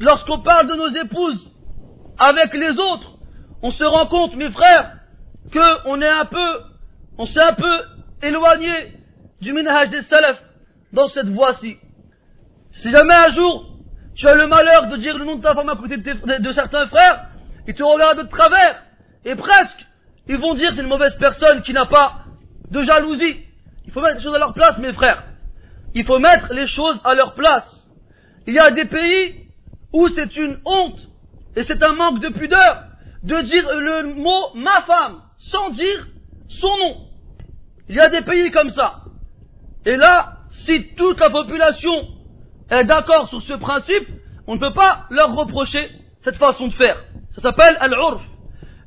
lorsqu'on 0.00 0.38
parle 0.38 0.66
de 0.66 0.76
nos 0.76 0.88
épouses 0.88 1.46
avec 2.18 2.54
les 2.54 2.70
autres, 2.70 3.18
on 3.60 3.70
se 3.70 3.84
rend 3.84 4.06
compte, 4.06 4.34
mes 4.34 4.50
frères, 4.50 4.92
qu'on 5.52 6.00
est 6.00 6.08
un 6.08 6.24
peu, 6.24 6.71
on 7.18 7.26
s'est 7.26 7.42
un 7.42 7.54
peu 7.54 7.82
éloigné 8.22 8.94
du 9.40 9.52
minhaj 9.52 9.90
des 9.90 10.02
salafs 10.02 10.42
dans 10.92 11.08
cette 11.08 11.28
voie-ci. 11.28 11.76
Si 12.72 12.90
jamais 12.90 13.14
un 13.14 13.30
jour 13.30 13.72
tu 14.14 14.28
as 14.28 14.34
le 14.34 14.46
malheur 14.46 14.88
de 14.88 14.96
dire 14.96 15.16
le 15.16 15.24
nom 15.24 15.36
de 15.36 15.42
ta 15.42 15.54
femme 15.54 15.68
à 15.68 15.76
côté 15.76 15.96
de, 15.96 16.52
certains 16.52 16.86
frères, 16.88 17.28
ils 17.66 17.74
te 17.74 17.82
regardent 17.82 18.22
de 18.22 18.28
travers, 18.28 18.82
et 19.24 19.34
presque, 19.34 19.86
ils 20.28 20.36
vont 20.36 20.54
dire 20.54 20.70
c'est 20.74 20.82
une 20.82 20.88
mauvaise 20.88 21.16
personne 21.16 21.62
qui 21.62 21.72
n'a 21.72 21.86
pas 21.86 22.24
de 22.70 22.82
jalousie. 22.82 23.40
Il 23.86 23.92
faut 23.92 24.00
mettre 24.00 24.16
les 24.16 24.22
choses 24.22 24.34
à 24.34 24.38
leur 24.38 24.54
place, 24.54 24.78
mes 24.78 24.92
frères. 24.92 25.24
Il 25.94 26.04
faut 26.04 26.18
mettre 26.18 26.52
les 26.52 26.66
choses 26.66 27.00
à 27.04 27.14
leur 27.14 27.34
place. 27.34 27.88
Il 28.46 28.54
y 28.54 28.58
a 28.58 28.70
des 28.70 28.84
pays 28.84 29.46
où 29.92 30.08
c'est 30.08 30.36
une 30.36 30.58
honte 30.64 31.00
et 31.56 31.62
c'est 31.62 31.82
un 31.82 31.94
manque 31.94 32.20
de 32.20 32.28
pudeur 32.28 32.84
de 33.22 33.40
dire 33.42 33.64
le 33.78 34.14
mot 34.14 34.54
ma 34.54 34.82
femme 34.82 35.22
sans 35.38 35.70
dire 35.70 36.06
son 36.60 36.76
nom. 36.78 36.96
Il 37.88 37.96
y 37.96 38.00
a 38.00 38.08
des 38.08 38.22
pays 38.22 38.50
comme 38.50 38.70
ça. 38.70 39.00
Et 39.84 39.96
là, 39.96 40.38
si 40.50 40.94
toute 40.96 41.20
la 41.20 41.30
population 41.30 41.92
est 42.70 42.84
d'accord 42.84 43.28
sur 43.28 43.42
ce 43.42 43.54
principe, 43.54 44.08
on 44.46 44.54
ne 44.54 44.60
peut 44.60 44.72
pas 44.72 45.06
leur 45.10 45.34
reprocher 45.34 45.90
cette 46.22 46.36
façon 46.36 46.68
de 46.68 46.72
faire. 46.72 46.96
Ça 47.34 47.42
s'appelle 47.42 47.76
al-urf. 47.80 48.22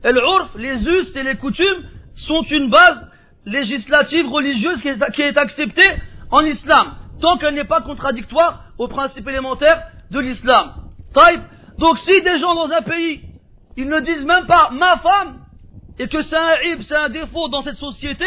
Al-urf, 0.03 0.55
les 0.55 0.87
us 0.87 1.15
et 1.15 1.23
les 1.23 1.35
coutumes 1.35 1.89
sont 2.15 2.43
une 2.43 2.69
base 2.69 3.09
législative 3.45 4.29
religieuse 4.29 4.81
qui 4.81 4.87
est, 4.87 5.11
qui 5.11 5.21
est 5.21 5.37
acceptée 5.37 5.89
en 6.31 6.41
islam, 6.41 6.95
tant 7.21 7.37
qu'elle 7.37 7.55
n'est 7.55 7.63
pas 7.63 7.81
contradictoire 7.81 8.65
aux 8.77 8.87
principes 8.87 9.27
élémentaires 9.27 9.83
de 10.11 10.19
l'islam. 10.19 10.73
Donc 11.77 11.97
si 11.99 12.21
des 12.21 12.37
gens 12.37 12.55
dans 12.55 12.71
un 12.71 12.81
pays, 12.81 13.21
ils 13.77 13.87
ne 13.87 13.99
disent 13.99 14.25
même 14.25 14.45
pas 14.45 14.69
ma 14.71 14.97
femme, 14.97 15.44
et 15.99 16.07
que 16.07 16.21
c'est 16.23 16.35
un 16.35 16.61
ib, 16.65 16.81
c'est 16.81 16.95
un 16.95 17.09
défaut 17.09 17.47
dans 17.49 17.61
cette 17.61 17.75
société, 17.75 18.25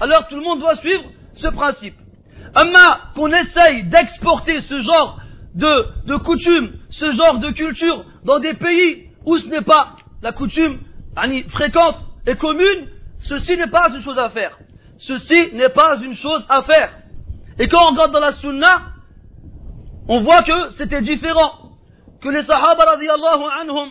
alors 0.00 0.28
tout 0.28 0.36
le 0.36 0.42
monde 0.42 0.60
doit 0.60 0.76
suivre 0.76 1.04
ce 1.34 1.48
principe. 1.48 1.94
Amma 2.54 3.10
qu'on 3.14 3.28
essaye 3.28 3.84
d'exporter 3.84 4.60
ce 4.62 4.78
genre 4.78 5.18
de, 5.54 6.06
de 6.06 6.16
coutume, 6.16 6.72
ce 6.90 7.12
genre 7.12 7.38
de 7.38 7.50
culture 7.50 8.04
dans 8.24 8.38
des 8.38 8.54
pays 8.54 9.08
où 9.24 9.38
ce 9.38 9.48
n'est 9.48 9.62
pas 9.62 9.96
la 10.22 10.32
coutume 10.32 10.80
fréquente 11.48 12.04
et 12.26 12.36
commune, 12.36 12.88
ceci 13.20 13.56
n'est 13.56 13.68
pas 13.68 13.88
une 13.88 14.02
chose 14.02 14.18
à 14.18 14.28
faire. 14.30 14.58
Ceci 14.98 15.54
n'est 15.54 15.70
pas 15.70 15.96
une 15.96 16.14
chose 16.14 16.44
à 16.48 16.62
faire. 16.62 16.92
Et 17.58 17.68
quand 17.68 17.82
on 17.86 17.92
regarde 17.92 18.12
dans 18.12 18.20
la 18.20 18.32
sunna, 18.32 18.82
on 20.08 20.20
voit 20.20 20.42
que 20.42 20.70
c'était 20.76 21.02
différent. 21.02 21.52
Que 22.22 22.28
les 22.28 22.42
sahaba 22.42 22.84
radiallahu 22.84 23.42
anhum 23.60 23.90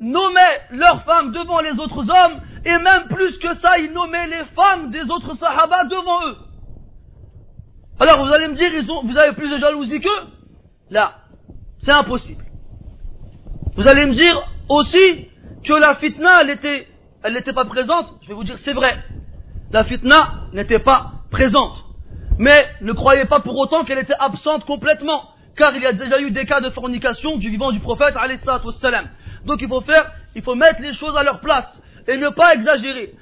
nommaient 0.00 0.62
leurs 0.70 1.02
femmes 1.04 1.32
devant 1.32 1.60
les 1.60 1.72
autres 1.72 2.08
hommes, 2.08 2.40
et 2.64 2.78
même 2.78 3.08
plus 3.08 3.38
que 3.38 3.54
ça, 3.54 3.78
ils 3.78 3.92
nommaient 3.92 4.26
les 4.26 4.44
femmes 4.56 4.90
des 4.90 5.10
autres 5.10 5.34
sahaba 5.34 5.84
devant 5.84 6.26
eux. 6.28 6.36
Alors 8.00 8.24
vous 8.24 8.32
allez 8.32 8.48
me 8.48 8.54
dire, 8.54 8.72
ils 8.72 8.90
ont, 8.90 9.04
vous 9.04 9.16
avez 9.16 9.32
plus 9.32 9.50
de 9.50 9.58
jalousie 9.58 10.00
qu'eux? 10.00 10.26
Là, 10.90 11.16
c'est 11.80 11.92
impossible. 11.92 12.44
Vous 13.76 13.86
allez 13.86 14.06
me 14.06 14.12
dire 14.12 14.42
aussi 14.68 15.28
que 15.64 15.72
la 15.72 15.96
fitna, 15.96 16.42
elle 16.42 16.58
elle 17.24 17.32
n'était 17.32 17.52
pas 17.52 17.64
présente. 17.64 18.14
Je 18.22 18.28
vais 18.28 18.34
vous 18.34 18.44
dire, 18.44 18.58
c'est 18.58 18.72
vrai. 18.72 19.02
La 19.72 19.84
fitna 19.84 20.46
n'était 20.52 20.78
pas 20.78 21.12
présente. 21.30 21.84
Mais 22.38 22.66
ne 22.80 22.92
croyez 22.92 23.24
pas 23.24 23.40
pour 23.40 23.56
autant 23.56 23.84
qu'elle 23.84 23.98
était 23.98 24.14
absente 24.18 24.64
complètement. 24.64 25.30
Car 25.56 25.74
il 25.74 25.82
y 25.82 25.86
a 25.86 25.92
déjà 25.92 26.20
eu 26.20 26.30
des 26.30 26.46
cas 26.46 26.60
de 26.60 26.70
fornication 26.70 27.36
du 27.36 27.50
vivant 27.50 27.72
du 27.72 27.80
prophète, 27.80 28.14
salam. 28.80 29.08
Donc 29.44 29.60
il 29.60 29.68
faut 29.68 29.80
faire, 29.80 30.12
il 30.36 30.42
faut 30.42 30.54
mettre 30.54 30.80
les 30.80 30.94
choses 30.94 31.16
à 31.16 31.24
leur 31.24 31.40
place 31.40 31.80
et 32.08 32.16
ne 32.16 32.30
pas 32.30 32.54
exagérer. 32.54 33.14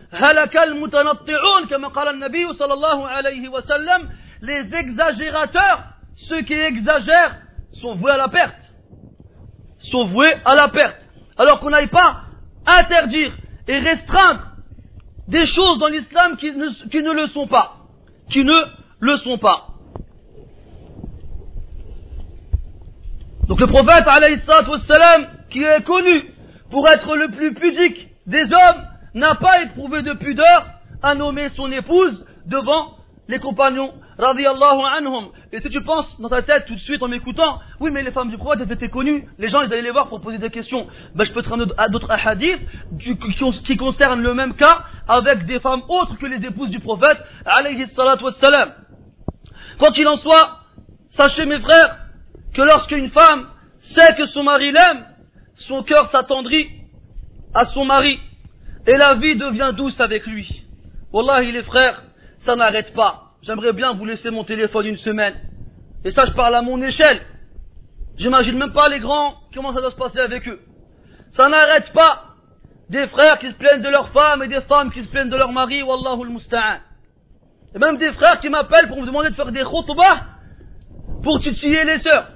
Les 4.43 4.75
exagérateurs, 4.75 5.85
ceux 6.15 6.43
qui 6.43 6.55
exagèrent, 6.55 7.37
sont 7.73 7.97
voués 7.97 8.13
à 8.13 8.17
la 8.17 8.29
perte. 8.29 8.73
Sont 9.91 10.07
voués 10.07 10.35
à 10.45 10.55
la 10.55 10.69
perte. 10.69 11.05
Alors 11.37 11.61
qu'on 11.61 11.71
n'aille 11.71 11.89
pas 11.89 12.23
interdire 12.65 13.33
et 13.67 13.79
restreindre 13.81 14.53
des 15.27 15.47
choses 15.47 15.81
dans 15.81 15.89
l'islam 15.89 16.37
qui 16.37 16.53
ne, 16.53 17.13
le 17.13 17.27
sont 17.27 17.49
pas. 17.49 17.79
Qui 18.31 18.45
ne 18.45 18.55
le 19.01 19.17
sont 19.17 19.39
pas. 19.39 19.67
Donc 23.49 23.61
le 23.61 23.67
prophète, 23.67 24.05
qui 25.51 25.63
est 25.63 25.85
connu 25.85 26.33
pour 26.71 26.89
être 26.89 27.17
le 27.17 27.29
plus 27.29 27.53
pudique 27.55 28.16
des 28.27 28.45
hommes, 28.53 28.83
n'a 29.15 29.35
pas 29.35 29.63
éprouvé 29.63 30.03
de 30.03 30.13
pudeur 30.13 30.67
à 31.03 31.15
nommer 31.15 31.49
son 31.51 31.71
épouse 31.73 32.25
devant 32.47 32.97
les 33.29 33.39
compagnons, 33.39 33.93
radiallahu 34.19 34.81
anhum. 34.99 35.31
Et 35.53 35.61
si 35.61 35.69
tu 35.71 35.83
penses 35.83 36.21
dans 36.21 36.29
ta 36.29 36.43
tête 36.43 36.67
tout 36.67 36.75
de 36.75 36.81
suite 36.81 37.03
en 37.03 37.09
m'écoutant, 37.09 37.61
oui 37.81 37.91
mais 37.91 38.03
les 38.03 38.13
femmes 38.13 38.31
du 38.31 38.37
prophète 38.37 38.71
étaient 38.71 38.89
connues, 38.89 39.27
les 39.39 39.49
gens 39.49 39.63
ils 39.63 39.73
allaient 39.73 39.83
les 39.83 39.91
voir 39.91 40.09
pour 40.09 40.21
poser 40.21 40.39
des 40.39 40.51
questions. 40.51 40.87
Ben, 41.15 41.25
je 41.25 41.33
peux 41.33 41.43
te 41.43 41.49
rendre 41.49 41.67
d'autres 41.91 42.11
hadiths 42.11 42.61
qui 43.65 43.77
concernent 43.77 44.21
le 44.21 44.35
même 44.35 44.55
cas 44.55 44.85
avec 45.09 45.47
des 45.47 45.59
femmes 45.59 45.83
autres 45.89 46.17
que 46.19 46.27
les 46.27 46.45
épouses 46.45 46.71
du 46.71 46.79
prophète, 46.79 47.19
alayhi 47.45 47.87
salatu 47.87 48.25
wassalam. 48.25 48.73
Quoi 49.79 49.91
qu'il 49.91 50.07
en 50.07 50.17
soit, 50.17 50.61
sachez 51.11 51.47
mes 51.47 51.61
frères 51.61 51.97
que 52.55 52.63
lorsqu'une 52.63 53.11
femme 53.11 53.49
sait 53.79 54.15
que 54.17 54.27
son 54.27 54.45
mari 54.45 54.71
l'aime, 54.73 55.05
son 55.55 55.83
cœur 55.83 56.07
s'attendrit 56.09 56.69
à 57.57 57.65
son 57.65 57.87
mari 57.87 58.21
et 58.87 58.97
la 58.97 59.15
vie 59.15 59.37
devient 59.37 59.73
douce 59.75 59.99
avec 59.99 60.27
lui. 60.27 60.65
Wallahi 61.13 61.53
les 61.53 61.63
frères, 61.63 62.03
ça 62.41 62.55
n'arrête 62.55 62.93
pas. 62.95 63.33
J'aimerais 63.43 63.73
bien 63.73 63.95
vous 63.95 64.05
laisser 64.05 64.31
mon 64.31 64.45
téléphone 64.45 64.87
une 64.87 64.97
semaine. 64.97 65.35
Et 66.05 66.11
ça, 66.11 66.27
je 66.27 66.33
parle 66.33 66.55
à 66.55 66.63
mon 66.63 66.81
échelle. 66.83 67.23
J'imagine 68.19 68.59
même 68.59 68.73
pas 68.73 68.89
les 68.89 69.01
grands 69.01 69.35
comment 69.55 69.73
ça 69.73 69.81
doit 69.81 69.91
se 69.91 69.97
passer 69.97 70.21
avec 70.21 70.47
eux. 70.49 70.61
Ça 71.31 71.49
n'arrête 71.49 71.93
pas. 71.93 72.25
Des 72.91 73.09
frères 73.09 73.39
qui 73.39 73.49
se 73.49 73.55
plaignent 73.55 73.83
de 73.83 73.89
leurs 73.89 74.11
femmes 74.11 74.43
et 74.43 74.49
des 74.49 74.61
femmes 74.61 74.91
qui 74.93 75.03
se 75.03 75.09
plaignent 75.09 75.31
de 75.31 75.37
leur 75.37 75.51
mari, 75.51 75.83
wallahu 75.83 76.23
al-musta'an. 76.23 76.79
Et 77.75 77.79
même 77.79 77.97
des 77.97 78.13
frères 78.13 78.39
qui 78.41 78.49
m'appellent 78.49 78.89
pour 78.89 79.01
me 79.01 79.07
demander 79.07 79.31
de 79.31 79.35
faire 79.35 79.51
des 79.51 79.65
khutbah 79.65 80.21
pour 81.23 81.41
titiller 81.41 81.85
les 81.85 81.99
sœurs. 81.99 82.29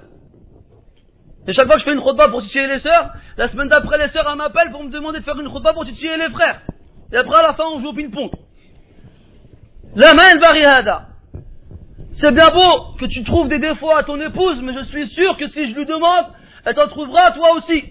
Et 1.47 1.53
chaque 1.53 1.65
fois 1.65 1.75
que 1.75 1.81
je 1.81 1.85
fais 1.85 1.93
une 1.93 2.01
khutbah 2.01 2.29
pour 2.29 2.41
titiller 2.43 2.67
les 2.67 2.79
sœurs, 2.79 3.11
la 3.37 3.47
semaine 3.47 3.67
d'après 3.67 3.97
les 3.97 4.09
sœurs 4.09 4.35
m'appellent 4.35 4.71
pour 4.71 4.83
me 4.83 4.89
demander 4.89 5.19
de 5.19 5.23
faire 5.23 5.39
une 5.39 5.51
khutbah 5.51 5.73
pour 5.73 5.85
titiller 5.85 6.17
les 6.17 6.29
frères. 6.29 6.61
Et 7.11 7.17
après 7.17 7.39
à 7.39 7.47
la 7.47 7.53
fin 7.53 7.63
on 7.73 7.79
joue 7.79 7.89
au 7.89 7.93
ping-pong. 7.93 8.31
La 9.95 10.13
main 10.13 10.37
barihada. 10.37 11.07
C'est 12.13 12.31
bien 12.31 12.49
beau 12.49 12.95
que 12.99 13.05
tu 13.05 13.23
trouves 13.23 13.47
des 13.47 13.59
défauts 13.59 13.91
à 13.91 14.03
ton 14.03 14.19
épouse, 14.19 14.61
mais 14.61 14.73
je 14.73 14.83
suis 14.85 15.07
sûr 15.09 15.35
que 15.37 15.47
si 15.49 15.69
je 15.71 15.75
lui 15.75 15.85
demande, 15.85 16.27
elle 16.65 16.75
t'en 16.75 16.87
trouvera 16.87 17.31
toi 17.31 17.55
aussi. 17.55 17.85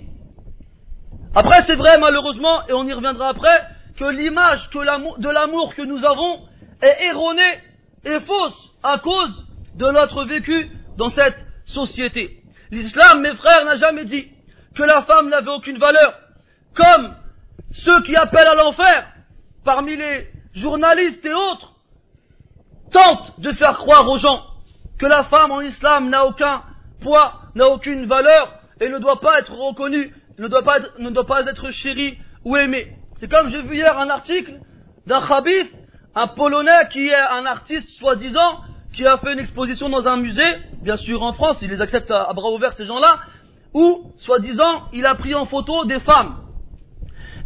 Après, 1.35 1.63
c'est 1.63 1.77
vrai, 1.77 1.99
malheureusement, 1.99 2.67
et 2.69 2.73
on 2.73 2.85
y 2.85 2.93
reviendra 2.93 3.29
après, 3.31 3.67
que 3.97 4.05
l'image 4.05 4.69
de 4.71 5.29
l'amour 5.31 5.75
que 5.75 5.83
nous 5.83 6.05
avons 6.05 6.41
est 6.83 7.07
erronée 7.07 7.61
et 8.05 8.21
fausse 8.21 8.73
à 8.83 8.99
cause 8.99 9.47
de 9.75 9.87
notre 9.91 10.25
vécu 10.25 10.71
dans 10.97 11.11
cette 11.11 11.45
société. 11.67 12.40
L'islam, 12.71 13.21
mes 13.21 13.35
frères, 13.35 13.65
n'a 13.65 13.77
jamais 13.77 14.05
dit 14.05 14.29
que 14.77 14.83
la 14.83 15.03
femme 15.03 15.29
n'avait 15.29 15.51
aucune 15.51 15.79
valeur, 15.79 16.15
comme 16.75 17.15
ceux 17.73 18.03
qui 18.03 18.17
appellent 18.17 18.47
à 18.47 18.55
l'enfer, 18.55 19.07
parmi 19.65 19.97
les 19.97 20.29
journalistes 20.55 21.25
et 21.25 21.33
autres, 21.33 21.75
tentent 22.93 23.39
de 23.41 23.53
faire 23.53 23.79
croire 23.79 24.09
aux 24.09 24.19
gens 24.19 24.43
que 24.99 25.07
la 25.07 25.25
femme 25.25 25.51
en 25.51 25.61
islam 25.61 26.09
n'a 26.09 26.27
aucun 26.27 26.63
poids, 27.01 27.41
n'a 27.55 27.69
aucune 27.69 28.07
valeur 28.07 28.61
et 28.81 28.89
ne 28.89 28.99
doit 28.99 29.21
pas 29.21 29.39
être 29.39 29.53
reconnue, 29.53 30.15
ne 30.39 30.49
doit 30.49 30.63
pas 30.63 31.41
être, 31.43 31.71
chérie 31.71 32.19
ou 32.45 32.57
aimée. 32.57 32.97
C'est 33.19 33.31
comme 33.31 33.51
j'ai 33.51 33.63
vu 33.63 33.77
hier 33.77 33.99
un 33.99 34.09
article 34.09 34.61
d'un 35.07 35.27
khabith, 35.27 35.71
un 36.15 36.29
Polonais 36.29 36.89
qui 36.91 37.09
est 37.09 37.15
un 37.15 37.47
artiste 37.47 37.89
soi-disant, 37.99 38.61
qui 38.93 39.07
a 39.07 39.19
fait 39.19 39.33
une 39.33 39.39
exposition 39.39 39.89
dans 39.89 40.07
un 40.07 40.17
musée, 40.17 40.57
bien 40.83 40.97
sûr 40.97 41.23
en 41.23 41.33
France, 41.33 41.61
il 41.63 41.71
les 41.71 41.81
accepte 41.81 42.11
à, 42.11 42.33
bras 42.33 42.51
ouverts 42.51 42.75
ces 42.77 42.87
gens-là, 42.87 43.21
où, 43.73 44.13
soi-disant, 44.19 44.89
il 44.93 45.07
a 45.07 45.15
pris 45.15 45.35
en 45.35 45.47
photo 45.47 45.85
des 45.85 46.01
femmes. 46.01 46.37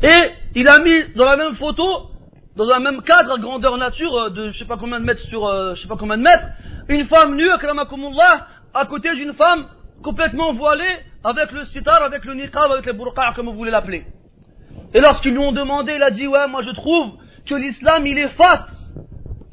Et 0.02 0.30
il 0.54 0.68
a 0.68 0.78
mis 0.78 1.14
dans 1.14 1.24
la 1.24 1.36
même 1.36 1.54
photo 1.56 2.10
dans 2.56 2.68
un 2.70 2.78
même 2.78 3.02
cadre 3.02 3.32
à 3.32 3.38
grandeur 3.38 3.76
nature 3.76 4.14
euh, 4.16 4.30
de 4.30 4.50
je 4.50 4.58
sais 4.58 4.64
pas 4.64 4.76
combien 4.76 5.00
de 5.00 5.04
mètres 5.04 5.22
sur 5.22 5.44
euh, 5.46 5.74
je 5.74 5.82
sais 5.82 5.88
pas 5.88 5.96
combien 5.96 6.16
de 6.16 6.22
mètres, 6.22 6.46
une 6.88 7.06
femme 7.08 7.34
nue, 7.34 7.50
akramakumullah, 7.50 8.46
à 8.72 8.86
côté 8.86 9.14
d'une 9.16 9.34
femme 9.34 9.66
complètement 10.02 10.52
voilée, 10.52 10.98
avec 11.24 11.50
le 11.52 11.64
sitar, 11.64 12.02
avec 12.02 12.24
le 12.24 12.34
niqab, 12.34 12.70
avec 12.70 12.86
les 12.86 12.92
burqa, 12.92 13.32
comme 13.34 13.46
vous 13.46 13.54
voulez 13.54 13.70
l'appeler. 13.70 14.06
Et 14.92 15.00
lorsqu'ils 15.00 15.32
lui 15.32 15.38
ont 15.38 15.52
demandé, 15.52 15.94
il 15.96 16.02
a 16.02 16.10
dit, 16.10 16.26
ouais, 16.26 16.46
moi 16.46 16.62
je 16.62 16.70
trouve 16.70 17.14
que 17.46 17.54
l'islam, 17.54 18.06
il 18.06 18.18
efface 18.18 18.92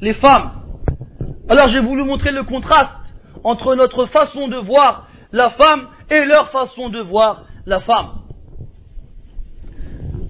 les 0.00 0.14
femmes. 0.14 0.61
Alors 1.48 1.68
j'ai 1.68 1.80
voulu 1.80 2.04
montrer 2.04 2.30
le 2.30 2.44
contraste 2.44 2.90
entre 3.44 3.74
notre 3.74 4.06
façon 4.06 4.48
de 4.48 4.56
voir 4.56 5.08
la 5.32 5.50
femme 5.50 5.88
et 6.10 6.24
leur 6.24 6.50
façon 6.50 6.88
de 6.88 7.00
voir 7.00 7.44
la 7.66 7.80
femme. 7.80 8.22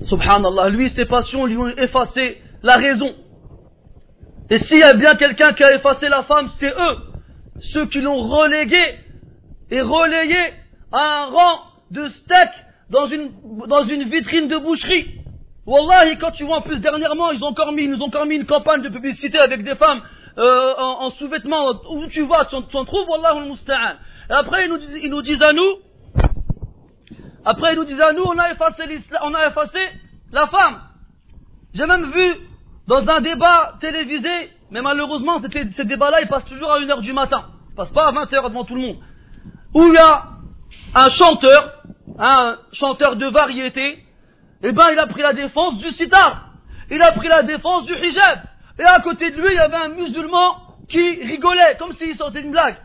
Subhanallah, 0.03 0.68
lui, 0.68 0.90
ses 0.90 1.05
passions 1.05 1.46
lui 1.46 1.57
ont 1.57 1.68
effacé 1.68 2.38
la 2.62 2.77
raison. 2.77 3.14
Et 4.51 4.59
s'il 4.59 4.79
y 4.79 4.83
a 4.83 4.94
bien 4.94 5.14
quelqu'un 5.14 5.53
qui 5.53 5.64
a 5.64 5.75
effacé 5.75 6.09
la 6.09 6.25
femme, 6.25 6.48
c'est 6.59 6.70
eux, 6.70 6.96
ceux 7.61 7.87
qui 7.87 8.01
l'ont 8.01 8.18
relégué 8.18 8.83
et 9.70 9.81
relayé 9.81 10.55
à 10.92 11.22
un 11.22 11.27
rang 11.27 11.59
de 11.90 12.09
steak 12.09 12.51
dans 12.90 13.07
une, 13.07 14.09
vitrine 14.09 14.48
de 14.48 14.59
boucherie. 14.59 15.20
Wallahi, 15.64 16.18
quand 16.18 16.33
tu 16.33 16.44
vois 16.44 16.59
en 16.59 16.62
plus 16.62 16.81
dernièrement, 16.81 17.31
ils 17.31 17.42
ont 17.42 17.55
ils 17.79 17.90
nous 17.90 18.03
ont 18.03 18.07
encore 18.07 18.27
mis 18.27 18.35
une 18.35 18.46
campagne 18.46 18.83
de 18.83 18.88
publicité 18.88 19.38
avec 19.38 19.62
des 19.62 19.77
femmes 19.77 20.03
euh, 20.38 20.75
en, 20.79 21.11
sous-vêtements. 21.11 21.71
Où 21.90 22.07
tu 22.07 22.27
vas, 22.27 22.47
tu 22.47 22.57
en, 22.57 22.85
trouves, 22.85 23.09
Wallah 23.09 23.31
al 23.31 23.97
Et 24.31 24.33
après, 24.33 24.66
ils 24.66 24.71
nous, 24.71 24.79
disent, 24.79 25.01
ils 25.03 25.11
nous 25.11 25.23
disent 25.23 25.42
à 25.42 25.53
nous, 25.53 25.75
après 27.45 27.73
ils 27.73 27.77
nous 27.77 27.85
disent 27.85 28.01
à 28.01 28.12
nous, 28.12 28.23
on 28.23 28.38
a 28.38 28.53
effacé 28.53 28.83
on 29.23 29.35
a 29.35 29.49
effacé 29.49 29.79
la 30.31 30.47
femme. 30.47 30.81
J'ai 31.75 31.87
même 31.87 32.11
vu 32.11 32.37
dans 32.87 33.09
un 33.09 33.21
débat 33.21 33.75
télévisé, 33.81 34.51
mais 34.71 34.83
malheureusement, 34.83 35.40
ces 35.77 35.85
débats-là, 35.85 36.21
ils 36.23 36.29
passent 36.29 36.45
toujours 36.45 36.73
à 36.73 36.81
1h 36.81 37.01
du 37.01 37.12
matin. 37.12 37.47
Ils 37.71 37.75
passent 37.75 37.92
pas 37.92 38.09
à 38.09 38.12
20h 38.12 38.49
devant 38.49 38.64
tout 38.64 38.75
le 38.75 38.81
monde. 38.81 38.99
Où 39.75 39.85
il 39.85 39.95
y 39.95 39.99
a 39.99 40.25
un 40.95 41.11
chanteur, 41.11 41.83
un 42.18 42.59
chanteur 42.73 43.16
de 43.16 43.27
variété, 43.27 44.05
eh 44.62 44.73
ben, 44.73 44.88
il 44.92 44.99
a 44.99 45.07
pris 45.07 45.23
la 45.23 45.33
défense 45.33 45.79
du 45.79 45.90
sitar. 45.90 46.51
Il 46.90 47.03
a 47.03 47.12
pris 47.12 47.29
la 47.29 47.42
défense 47.42 47.87
du 47.87 47.95
hijab. 47.95 48.40
Et 48.78 48.85
à 48.85 49.00
côté 49.00 49.30
de 49.30 49.37
lui, 49.40 49.48
il 49.50 49.56
y 49.56 49.58
avait 49.58 49.76
un 49.76 49.88
musulman 49.88 50.56
qui 50.88 51.22
rigolait, 51.22 51.76
comme 51.78 51.92
s'il 51.94 52.14
sortait 52.16 52.42
une 52.42 52.50
blague. 52.50 52.76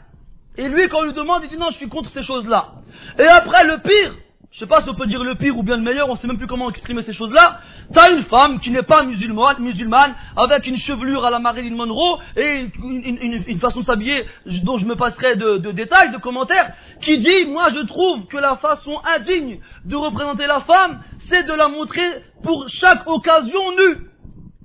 Et 0.57 0.67
lui, 0.69 0.87
quand 0.87 0.99
on 0.99 1.03
lui 1.03 1.13
demande, 1.13 1.41
il 1.43 1.49
dit 1.49 1.57
non, 1.57 1.69
je 1.71 1.77
suis 1.77 1.89
contre 1.89 2.09
ces 2.09 2.23
choses-là. 2.23 2.73
Et 3.19 3.25
après, 3.27 3.63
le 3.65 3.79
pire, 3.79 4.15
je 4.51 4.59
sais 4.59 4.65
pas 4.65 4.81
si 4.81 4.89
on 4.89 4.95
peut 4.95 5.05
dire 5.05 5.23
le 5.23 5.35
pire 5.35 5.55
ou 5.57 5.61
bien 5.61 5.77
le 5.77 5.83
meilleur, 5.83 6.09
on 6.09 6.15
sait 6.15 6.25
même 6.25 6.37
plus 6.37 6.47
comment 6.47 6.69
exprimer 6.69 7.03
ces 7.03 7.13
choses-là. 7.13 7.59
T'as 7.93 8.11
une 8.11 8.23
femme 8.23 8.59
qui 8.59 8.71
n'est 8.71 8.81
pas 8.81 9.03
musulmane, 9.03 9.59
musulmane, 9.59 10.15
avec 10.35 10.65
une 10.65 10.77
chevelure 10.77 11.25
à 11.25 11.29
la 11.29 11.39
Marilyn 11.39 11.75
Monroe 11.75 12.19
et 12.35 12.65
une, 12.83 13.59
façon 13.59 13.81
de 13.81 13.85
s'habiller 13.85 14.25
dont 14.63 14.77
je 14.77 14.85
me 14.85 14.95
passerai 14.95 15.35
de, 15.35 15.57
de, 15.57 15.71
détails, 15.71 16.11
de 16.11 16.17
commentaires, 16.17 16.73
qui 17.01 17.19
dit, 17.19 17.45
moi 17.45 17.69
je 17.69 17.81
trouve 17.85 18.25
que 18.27 18.37
la 18.37 18.55
façon 18.57 18.99
indigne 19.05 19.59
de 19.85 19.95
représenter 19.95 20.47
la 20.47 20.61
femme, 20.61 21.01
c'est 21.29 21.43
de 21.43 21.53
la 21.53 21.67
montrer 21.67 22.23
pour 22.41 22.67
chaque 22.67 23.07
occasion 23.07 23.71
nue. 23.77 24.07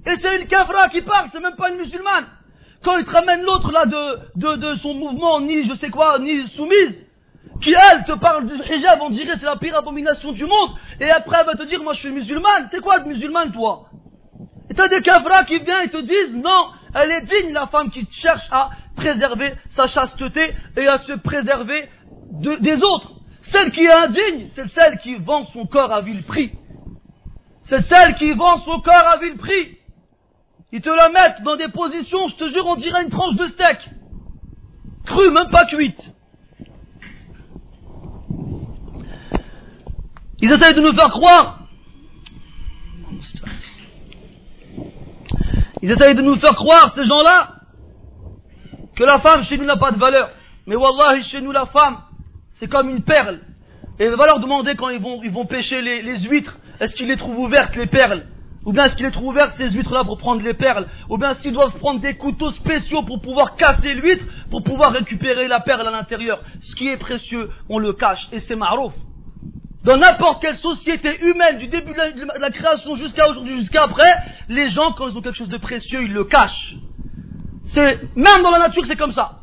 Et 0.07 0.17
c'est 0.21 0.41
une 0.41 0.49
kafra 0.49 0.89
qui 0.89 1.03
parle, 1.03 1.29
c'est 1.33 1.41
même 1.41 1.57
pas 1.57 1.71
une 1.71 1.79
musulmane. 1.79 2.27
Quand 2.85 2.99
il 2.99 3.05
te 3.05 3.11
ramène 3.11 3.43
l'autre 3.43 3.71
là 3.71 3.87
de, 3.87 4.19
de, 4.37 4.57
de 4.57 4.75
son 4.77 4.95
mouvement, 4.95 5.41
ni 5.41 5.69
je 5.69 5.75
sais 5.77 5.91
quoi, 5.91 6.19
ni 6.19 6.49
soumise, 6.49 7.07
qui 7.61 7.73
elle 7.73 8.05
te 8.05 8.19
parle 8.19 8.47
du 8.47 8.55
hijab, 8.55 8.99
on 9.03 9.11
dirait 9.11 9.37
c'est 9.39 9.47
la 9.47 9.57
pire 9.57 9.77
abomination 9.77 10.33
du 10.33 10.45
monde, 10.45 10.71
et 10.99 11.09
après 11.11 11.39
elle 11.41 11.47
va 11.47 11.55
te 11.55 11.63
dire 11.63 11.83
moi 11.83 11.93
je 11.93 12.01
suis 12.01 12.11
musulmane, 12.11 12.69
c'est 12.71 12.81
quoi 12.81 12.99
de 12.99 13.09
musulmane 13.09 13.53
toi? 13.53 13.85
Et 14.69 14.75
t'as 14.75 14.89
des 14.89 15.03
kafras 15.03 15.45
qui 15.45 15.59
viennent 15.59 15.85
et 15.85 15.91
te 15.91 16.01
disent 16.01 16.35
non, 16.35 16.71
Elle 16.95 17.11
est 17.11 17.23
digne, 17.23 17.53
la 17.53 17.67
femme 17.69 17.91
qui 17.91 18.07
cherche 18.11 18.47
à 18.51 18.71
préserver 18.97 19.55
sa 19.77 19.87
chasteté 19.87 20.55
et 20.77 20.87
à 20.87 20.99
se 20.99 21.13
préserver 21.13 21.89
des 22.61 22.83
autres. 22.83 23.13
Celle 23.51 23.73
qui 23.73 23.85
est 23.85 23.93
indigne, 23.93 24.49
c'est 24.55 24.69
celle 24.69 24.99
qui 24.99 25.15
vend 25.17 25.45
son 25.47 25.67
corps 25.67 25.93
à 25.93 26.01
vil 26.01 26.23
prix. 26.25 26.53
C'est 27.65 27.83
celle 27.83 28.15
qui 28.17 28.33
vend 28.33 28.59
son 28.59 28.81
corps 28.81 29.09
à 29.13 29.17
vil 29.19 29.37
prix. 29.37 29.79
Ils 30.75 30.81
te 30.81 30.89
la 30.89 31.11
mettent 31.11 31.43
dans 31.43 31.57
des 31.57 31.69
positions, 31.69 32.29
je 32.29 32.37
te 32.37 32.49
jure, 32.49 32.67
on 32.67 32.77
dirait 32.77 33.03
une 33.03 33.11
tranche 33.11 33.35
de 33.37 33.47
steak. 33.49 33.91
Crue, 35.05 35.31
même 35.31 35.51
pas 35.51 35.67
cuite. 35.67 36.11
Ils 40.41 40.51
essayent 40.51 40.75
de 40.75 40.81
nous 40.81 40.95
faire 40.95 41.11
croire. 41.11 41.59
Ils 45.83 45.91
essayent 45.91 46.15
de 46.15 46.23
nous 46.23 46.37
faire 46.37 46.55
croire, 46.55 46.93
ces 46.95 47.05
gens-là, 47.05 47.57
que 48.97 49.05
la 49.05 49.19
femme 49.19 49.45
chez 49.45 49.59
nous 49.59 49.67
n'a 49.67 49.77
pas 49.77 49.91
de 49.91 49.99
valeur. 49.99 50.31
Mais 50.67 50.75
Wallah, 50.75 51.21
chez 51.23 51.43
nous, 51.43 51.53
la 51.53 51.67
femme, 51.67 51.99
c'est 52.55 52.69
comme 52.69 52.89
une 52.89 53.03
perle. 53.03 53.41
Et 53.99 54.09
va 54.09 54.27
leur 54.27 54.41
demander 54.41 54.75
quand 54.75 54.89
ils 54.89 55.03
vont, 55.03 55.23
ils 55.23 55.31
vont 55.31 55.45
pêcher 55.45 55.83
les 55.83 56.19
huîtres, 56.21 56.59
est-ce 56.81 56.97
qu'ils 56.97 57.09
les 57.09 57.17
trouvent 57.17 57.39
ouvertes, 57.39 57.77
les 57.77 57.87
perles? 57.87 58.25
Ou 58.65 58.73
bien 58.73 58.85
est-ce 58.85 58.97
qu'ils 58.97 59.07
les 59.07 59.13
trouvent 59.13 59.29
ouvertes, 59.29 59.55
ces 59.57 59.71
huîtres-là, 59.71 60.05
pour 60.05 60.19
prendre 60.19 60.43
les 60.43 60.55
perles 60.55 60.87
Ou 61.09 61.19
bien 61.19 61.35
s'ils 61.35 61.53
doivent 61.53 61.77
prendre 61.79 62.01
des 62.01 62.15
couteaux 62.15 62.53
spéciaux 62.53 63.03
pour 63.03 63.21
pouvoir 63.21 63.57
casser 63.57 63.95
l'huître, 63.95 64.25
pour 64.51 64.63
pouvoir 64.63 64.93
récupérer 64.93 65.49
la 65.49 65.61
perle 65.61 65.87
à 65.87 65.91
l'intérieur. 65.91 66.41
Ce 66.61 66.75
qui 66.77 66.89
est 66.89 66.97
précieux, 66.97 67.51
on 67.69 67.79
le 67.79 67.93
cache. 67.93 68.29
Et 68.31 68.41
c'est 68.41 68.57
marouf. 68.57 68.93
Dans 69.85 69.97
n'importe 69.97 70.43
quelle 70.43 70.57
société 70.57 71.25
humaine, 71.25 71.59
du 71.59 71.67
début 71.67 71.93
de 71.93 72.41
la, 72.41 72.51
création 72.51 72.95
jusqu'à 72.95 73.29
aujourd'hui, 73.29 73.59
jusqu'à 73.59 73.83
après, 73.83 74.15
les 74.49 74.69
gens, 74.69 74.93
quand 74.93 75.09
ils 75.09 75.17
ont 75.17 75.23
quelque 75.23 75.39
chose 75.39 75.49
de 75.49 75.57
précieux, 75.57 76.05
ils 76.05 76.13
le 76.13 76.25
cachent. 76.25 76.77
C'est, 77.65 77.99
même 78.15 78.43
dans 78.45 78.53
la 78.53 78.61
nature, 78.61 78.87
c'est 78.87 78.97
comme 78.97 79.13
ça. 79.13 79.41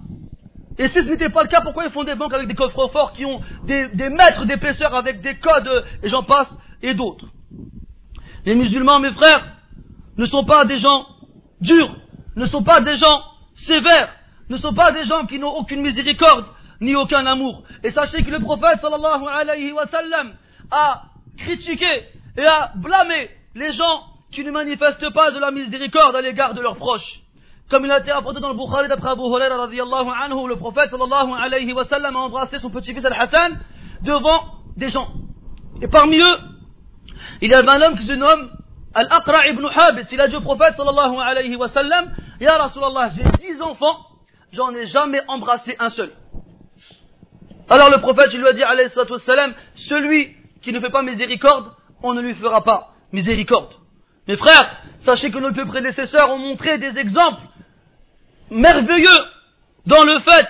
Et 0.78 0.88
si 0.88 1.00
ce 1.00 1.10
n'était 1.10 1.28
pas 1.28 1.44
le 1.44 1.50
cas, 1.50 1.60
pourquoi 1.60 1.84
ils 1.84 1.92
font 1.92 2.06
des 2.06 2.16
banques 2.16 2.34
avec 2.34 2.48
des 2.48 2.56
coffres 2.56 2.88
forts 2.88 3.12
qui 3.12 3.26
ont 3.26 3.42
des 3.66 4.10
mètres 4.10 4.46
d'épaisseur 4.46 4.96
avec 4.96 5.20
des 5.20 5.36
codes, 5.36 5.84
et 6.04 6.08
j'en 6.08 6.24
passe, 6.24 6.50
et 6.82 6.94
d'autres? 6.94 7.26
Les 8.46 8.56
musulmans, 8.56 9.00
mes 9.00 9.14
frères, 9.14 9.44
ne 10.18 10.26
sont 10.26 10.46
pas 10.46 10.66
des 10.66 10.80
gens 10.80 11.06
durs, 11.62 11.96
ne 12.36 12.46
sont 12.46 12.64
pas 12.64 12.82
des 12.82 12.96
gens 12.96 13.22
sévères, 13.56 14.10
ne 14.50 14.58
sont 14.58 14.74
pas 14.74 14.92
des 14.92 15.06
gens 15.06 15.26
qui 15.26 15.40
n'ont 15.40 15.56
aucune 15.56 15.82
miséricorde, 15.82 16.46
ni 16.82 16.96
aucun 16.96 17.26
amour. 17.26 17.64
Et 17.84 17.92
sachez 17.92 18.24
que 18.24 18.32
le 18.32 18.40
prophète 18.40 18.80
sallallahu 18.82 19.26
alayhi 19.28 19.72
wa 19.72 19.86
sallam 19.88 20.34
a 20.72 21.04
critiqué 21.38 22.04
et 22.38 22.46
a 22.46 22.72
blâmé 22.76 23.30
les 23.56 23.72
gens 23.74 24.04
qui 24.32 24.44
ne 24.44 24.52
manifestent 24.52 25.12
pas 25.14 25.32
de 25.32 25.40
la 25.40 25.52
miséricorde 25.52 26.16
à 26.16 26.22
l'égard 26.22 26.54
de 26.54 26.62
leurs 26.62 26.78
proches. 26.78 27.22
Comme 27.70 27.86
il 27.86 27.92
a 27.92 28.00
été 28.00 28.12
rapporté 28.12 28.40
dans 28.40 28.50
le 28.50 28.56
Bukhari 28.56 28.88
d'après 28.88 29.10
Abu 29.10 29.22
Huraira 29.22 29.58
radiallahu 29.58 30.08
anhu, 30.24 30.48
le 30.48 30.56
prophète 30.56 30.90
sallallahu 30.90 31.32
alayhi 31.34 31.72
wa 31.74 31.86
sallam 31.86 32.16
a 32.16 32.20
embrassé 32.20 32.60
son 32.60 32.70
petit-fils 32.70 33.06
Al-Hassan 33.06 33.60
devant 34.02 34.44
des 34.76 34.90
gens. 34.90 35.08
Et 35.82 35.88
parmi 35.88 36.18
eux, 36.18 36.38
il 37.42 37.52
y 37.52 37.54
avait 37.54 37.70
un 37.70 37.82
homme 37.82 37.98
qui 37.98 38.06
se 38.06 38.12
nomme 38.14 38.52
Al-Aqra 38.94 39.48
ibn 39.48 39.66
Habis. 39.66 40.08
Il 40.12 40.22
a 40.22 40.28
dit 40.28 40.36
au 40.36 40.42
prophète 40.42 40.76
sallallahu 40.76 41.18
alayhi 41.18 41.56
wa 41.56 41.68
sallam, 41.70 42.12
Ya 42.40 42.58
Rasulallah, 42.58 43.10
j'ai 43.16 43.24
dix 43.48 43.62
enfants, 43.62 43.98
j'en 44.54 44.74
ai 44.74 44.88
jamais 44.88 45.22
embrassé 45.28 45.76
un 45.80 45.90
seul. 45.90 46.12
Alors 47.70 47.90
le 47.92 48.00
prophète, 48.00 48.34
lui 48.34 48.48
a 48.48 48.54
dit, 48.54 48.64
alayhi 48.64 48.90
salam, 48.90 49.54
celui 49.76 50.36
qui 50.62 50.72
ne 50.72 50.80
fait 50.80 50.90
pas 50.90 51.04
miséricorde, 51.04 51.72
on 52.02 52.14
ne 52.14 52.22
lui 52.22 52.34
fera 52.34 52.64
pas 52.64 52.94
miséricorde. 53.12 53.74
Mes 54.28 54.38
frères, 54.38 54.84
sachez 55.00 55.32
que 55.32 55.38
nos 55.38 55.52
deux 55.52 55.66
prédécesseurs 55.66 56.30
ont 56.32 56.38
montré 56.38 56.78
des 56.78 56.98
exemples 56.98 57.42
merveilleux 58.50 59.20
dans 59.86 60.04
le 60.04 60.20
fait 60.20 60.48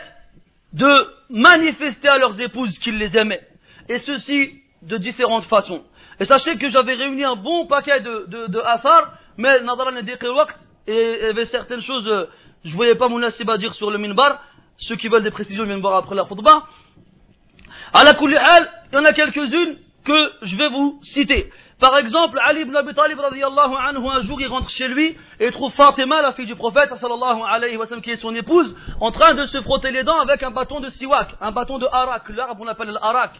de 0.73 1.07
manifester 1.29 2.07
à 2.07 2.17
leurs 2.17 2.39
épouses 2.39 2.79
qu'ils 2.79 2.97
les 2.97 3.17
aimaient. 3.17 3.47
Et 3.87 3.99
ceci 3.99 4.61
de 4.81 4.97
différentes 4.97 5.45
façons. 5.45 5.83
Et 6.19 6.25
sachez 6.25 6.57
que 6.57 6.69
j'avais 6.69 6.95
réuni 6.95 7.23
un 7.23 7.35
bon 7.35 7.65
paquet 7.65 8.01
de, 8.01 8.25
de, 8.27 8.47
de 8.47 8.61
mais 9.37 9.61
Nadara 9.61 9.91
et 10.87 11.19
y 11.21 11.25
avait 11.29 11.45
certaines 11.45 11.81
choses, 11.81 12.27
je 12.65 12.75
voyais 12.75 12.95
pas 12.95 13.07
mon 13.07 13.21
à 13.21 13.57
dire 13.57 13.73
sur 13.73 13.91
le 13.91 13.97
minbar, 13.97 14.41
ceux 14.77 14.95
qui 14.95 15.07
veulent 15.07 15.23
des 15.23 15.31
précisions 15.31 15.63
viennent 15.63 15.81
voir 15.81 15.95
après 15.95 16.15
la 16.15 16.25
khutbah. 16.25 16.63
À 17.93 18.03
la 18.03 18.13
il 18.21 18.95
y 18.95 18.97
en 18.97 19.05
a 19.05 19.13
quelques-unes 19.13 19.77
que 20.03 20.31
je 20.41 20.55
vais 20.57 20.69
vous 20.69 20.99
citer. 21.03 21.51
Par 21.79 21.97
exemple, 21.97 22.37
Ali 22.43 22.61
ibn 22.61 22.75
Abi 22.75 22.93
Talib 22.93 23.19
anhu, 23.19 23.41
un 24.09 24.21
jour 24.23 24.41
il 24.41 24.47
rentre 24.47 24.69
chez 24.69 24.89
lui 24.89 25.15
et 25.39 25.51
trouve 25.51 25.71
Fatima, 25.71 26.21
la 26.21 26.33
fille 26.33 26.45
du 26.45 26.55
prophète 26.55 26.93
sallallahu 26.93 27.41
alayhi 27.47 27.77
wa 27.77 27.85
qui 28.01 28.11
est 28.11 28.17
son 28.17 28.35
épouse, 28.35 28.75
en 28.99 29.11
train 29.11 29.33
de 29.33 29.45
se 29.45 29.61
frotter 29.61 29.91
les 29.91 30.03
dents 30.03 30.19
avec 30.19 30.43
un 30.43 30.51
bâton 30.51 30.81
de 30.81 30.89
siwak, 30.89 31.35
un 31.39 31.51
bâton 31.51 31.77
de 31.77 31.87
harak, 31.89 32.27
l'arabe 32.29 32.57
on 32.59 32.65
l'appelle 32.65 32.89
l'arak. 32.89 33.39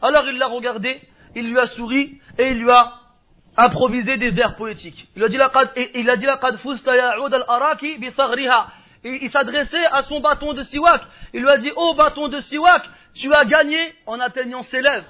Alors 0.00 0.24
il 0.26 0.38
l'a 0.38 0.48
regardé, 0.48 1.00
il 1.34 1.50
lui 1.50 1.58
a 1.58 1.66
souri 1.66 2.20
et 2.38 2.50
il 2.50 2.62
lui 2.62 2.70
a 2.70 2.94
improvisé 3.56 4.16
des 4.16 4.30
vers 4.30 4.56
poétiques. 4.56 5.08
Il 5.16 5.22
a 5.22 5.28
dit 5.28 5.38
il 5.94 6.10
a 6.10 6.16
dit 6.16 6.26
al-araki 6.26 7.98
bi 7.98 8.10
il 9.04 9.30
s'adressait 9.30 9.84
à 9.86 10.02
son 10.02 10.20
bâton 10.20 10.52
de 10.52 10.62
siwak. 10.62 11.02
Il 11.34 11.42
lui 11.42 11.50
a 11.50 11.58
dit, 11.58 11.72
oh 11.76 11.94
bâton 11.94 12.28
de 12.28 12.40
siwak, 12.40 12.82
tu 13.14 13.32
as 13.34 13.44
gagné 13.44 13.94
en 14.06 14.20
atteignant 14.20 14.62
ses 14.62 14.80
lèvres. 14.80 15.06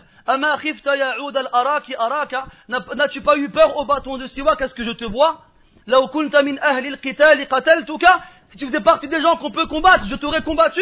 N'as-tu 2.96 3.20
pas 3.20 3.36
eu 3.36 3.50
peur 3.50 3.76
au 3.76 3.84
bâton 3.84 4.16
de 4.18 4.26
siwak? 4.28 4.60
Est-ce 4.60 4.74
que 4.74 4.84
je 4.84 4.92
te 4.92 5.04
vois? 5.04 5.42
Si 8.50 8.58
tu 8.58 8.66
faisais 8.66 8.80
partie 8.80 9.08
des 9.08 9.20
gens 9.20 9.36
qu'on 9.36 9.50
peut 9.50 9.66
combattre, 9.66 10.04
je 10.06 10.14
t'aurais 10.14 10.42
combattu. 10.42 10.80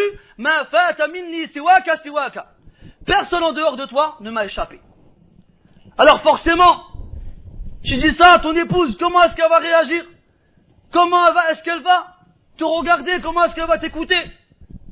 Personne 3.06 3.42
en 3.42 3.52
dehors 3.52 3.76
de 3.76 3.86
toi 3.86 4.16
ne 4.20 4.30
m'a 4.30 4.44
échappé. 4.44 4.80
Alors 5.98 6.22
forcément, 6.22 6.82
tu 7.84 7.96
dis 7.96 8.14
ça 8.14 8.34
à 8.34 8.38
ton 8.38 8.54
épouse, 8.56 8.96
comment 8.98 9.22
est-ce 9.24 9.36
qu'elle 9.36 9.48
va 9.48 9.58
réagir? 9.58 10.04
Comment 10.92 11.28
est-ce 11.50 11.62
qu'elle 11.62 11.82
va 11.82 12.16
te 12.56 12.64
regarder? 12.64 13.20
Comment 13.22 13.44
est-ce 13.44 13.54
qu'elle 13.54 13.66
va 13.66 13.78
t'écouter? 13.78 14.20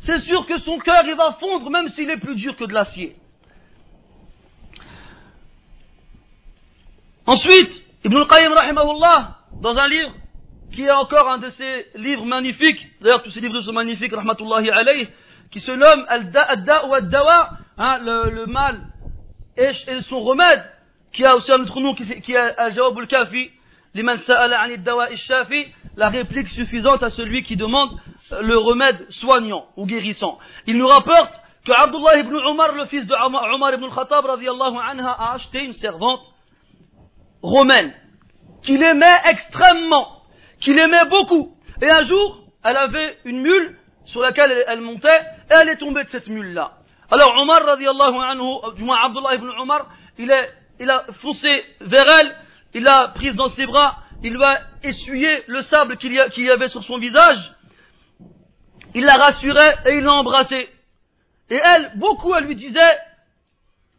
C'est 0.00 0.20
sûr 0.20 0.46
que 0.46 0.58
son 0.58 0.78
cœur, 0.78 1.02
il 1.06 1.14
va 1.14 1.32
fondre 1.40 1.70
même 1.70 1.88
s'il 1.88 2.08
est 2.10 2.18
plus 2.18 2.36
dur 2.36 2.56
que 2.56 2.64
de 2.64 2.72
l'acier. 2.72 3.16
Ensuite, 7.26 7.84
Ibn 8.04 8.16
al-Qayyim 8.16 8.54
dans 9.60 9.76
un 9.76 9.88
livre 9.88 10.12
qui 10.72 10.82
est 10.82 10.90
encore 10.90 11.28
un 11.28 11.38
de 11.38 11.48
ses 11.50 11.86
livres 11.96 12.24
magnifiques, 12.24 12.86
d'ailleurs 13.00 13.22
tous 13.22 13.30
ces 13.30 13.40
livres 13.40 13.60
sont 13.60 13.72
magnifiques, 13.72 14.12
rahmatullahi 14.12 14.70
alayh, 14.70 15.08
qui 15.50 15.60
se 15.60 15.72
nomme 15.72 16.04
Al-Da 16.08 16.86
ou 16.86 16.94
Al-Dawa, 16.94 17.50
hein, 17.78 17.98
le, 17.98 18.46
mal 18.46 18.80
et, 19.56 19.72
son 20.02 20.20
remède, 20.20 20.62
qui 21.18 21.24
a 21.24 21.34
aussi 21.34 21.50
un 21.50 21.60
autre 21.60 21.80
nom 21.80 21.94
qui, 21.94 22.04
qui 22.20 22.32
est 22.32 22.36
Al-Jawab 22.36 22.96
al-Kafi, 22.96 23.50
liman 23.92 24.18
sa'ala 24.18 24.60
al-dawa 24.60 25.16
shafi 25.16 25.66
la 25.96 26.10
réplique 26.10 26.46
suffisante 26.46 27.02
à 27.02 27.10
celui 27.10 27.42
qui 27.42 27.56
demande 27.56 27.90
le 28.40 28.56
remède 28.56 29.04
soignant 29.10 29.66
ou 29.76 29.84
guérissant. 29.84 30.38
Il 30.68 30.78
nous 30.78 30.86
rapporte 30.86 31.34
que 31.66 31.72
Abdullah 31.72 32.20
ibn 32.20 32.36
Omar, 32.36 32.72
le 32.72 32.86
fils 32.86 33.04
de 33.08 33.14
Omar 33.14 33.74
ibn 33.74 33.84
al-Khattab, 33.86 34.26
anha, 34.26 35.10
a 35.10 35.32
acheté 35.34 35.58
une 35.64 35.72
servante 35.72 36.22
romaine, 37.42 37.92
qu'il 38.62 38.80
aimait 38.80 39.20
extrêmement, 39.24 40.22
qu'il 40.60 40.78
aimait 40.78 41.06
beaucoup. 41.06 41.56
Et 41.82 41.90
un 41.90 42.04
jour, 42.04 42.44
elle 42.62 42.76
avait 42.76 43.18
une 43.24 43.40
mule 43.40 43.76
sur 44.04 44.20
laquelle 44.20 44.52
elle 44.68 44.82
montait, 44.82 45.20
et 45.50 45.54
elle 45.54 45.68
est 45.68 45.78
tombée 45.78 46.04
de 46.04 46.10
cette 46.10 46.28
mule-là. 46.28 46.74
Alors 47.10 47.34
Omar, 47.38 47.76
du 47.76 48.84
moins 48.84 48.98
Abdullah 49.04 49.34
ibn 49.34 49.48
Omar, 49.58 49.88
il, 50.16 50.30
est, 50.30 50.48
il 50.79 50.89
a 50.89 51.05
foncé 51.21 51.63
vers 51.81 52.05
elle, 52.19 52.35
il 52.73 52.83
l'a 52.83 53.11
prise 53.15 53.35
dans 53.35 53.49
ses 53.49 53.65
bras, 53.65 53.97
il 54.23 54.37
va 54.37 54.59
essuyer 54.83 55.43
le 55.47 55.61
sable 55.61 55.97
qu'il 55.97 56.13
y, 56.13 56.41
y, 56.41 56.49
avait 56.49 56.67
sur 56.67 56.83
son 56.83 56.97
visage, 56.97 57.53
il 58.95 59.03
la 59.03 59.15
rassurait 59.15 59.77
et 59.85 59.95
il 59.95 60.03
l'a 60.03 60.13
embrassée. 60.13 60.69
Et 61.49 61.59
elle, 61.63 61.91
beaucoup, 61.95 62.33
elle 62.35 62.45
lui 62.45 62.55
disait, 62.55 62.97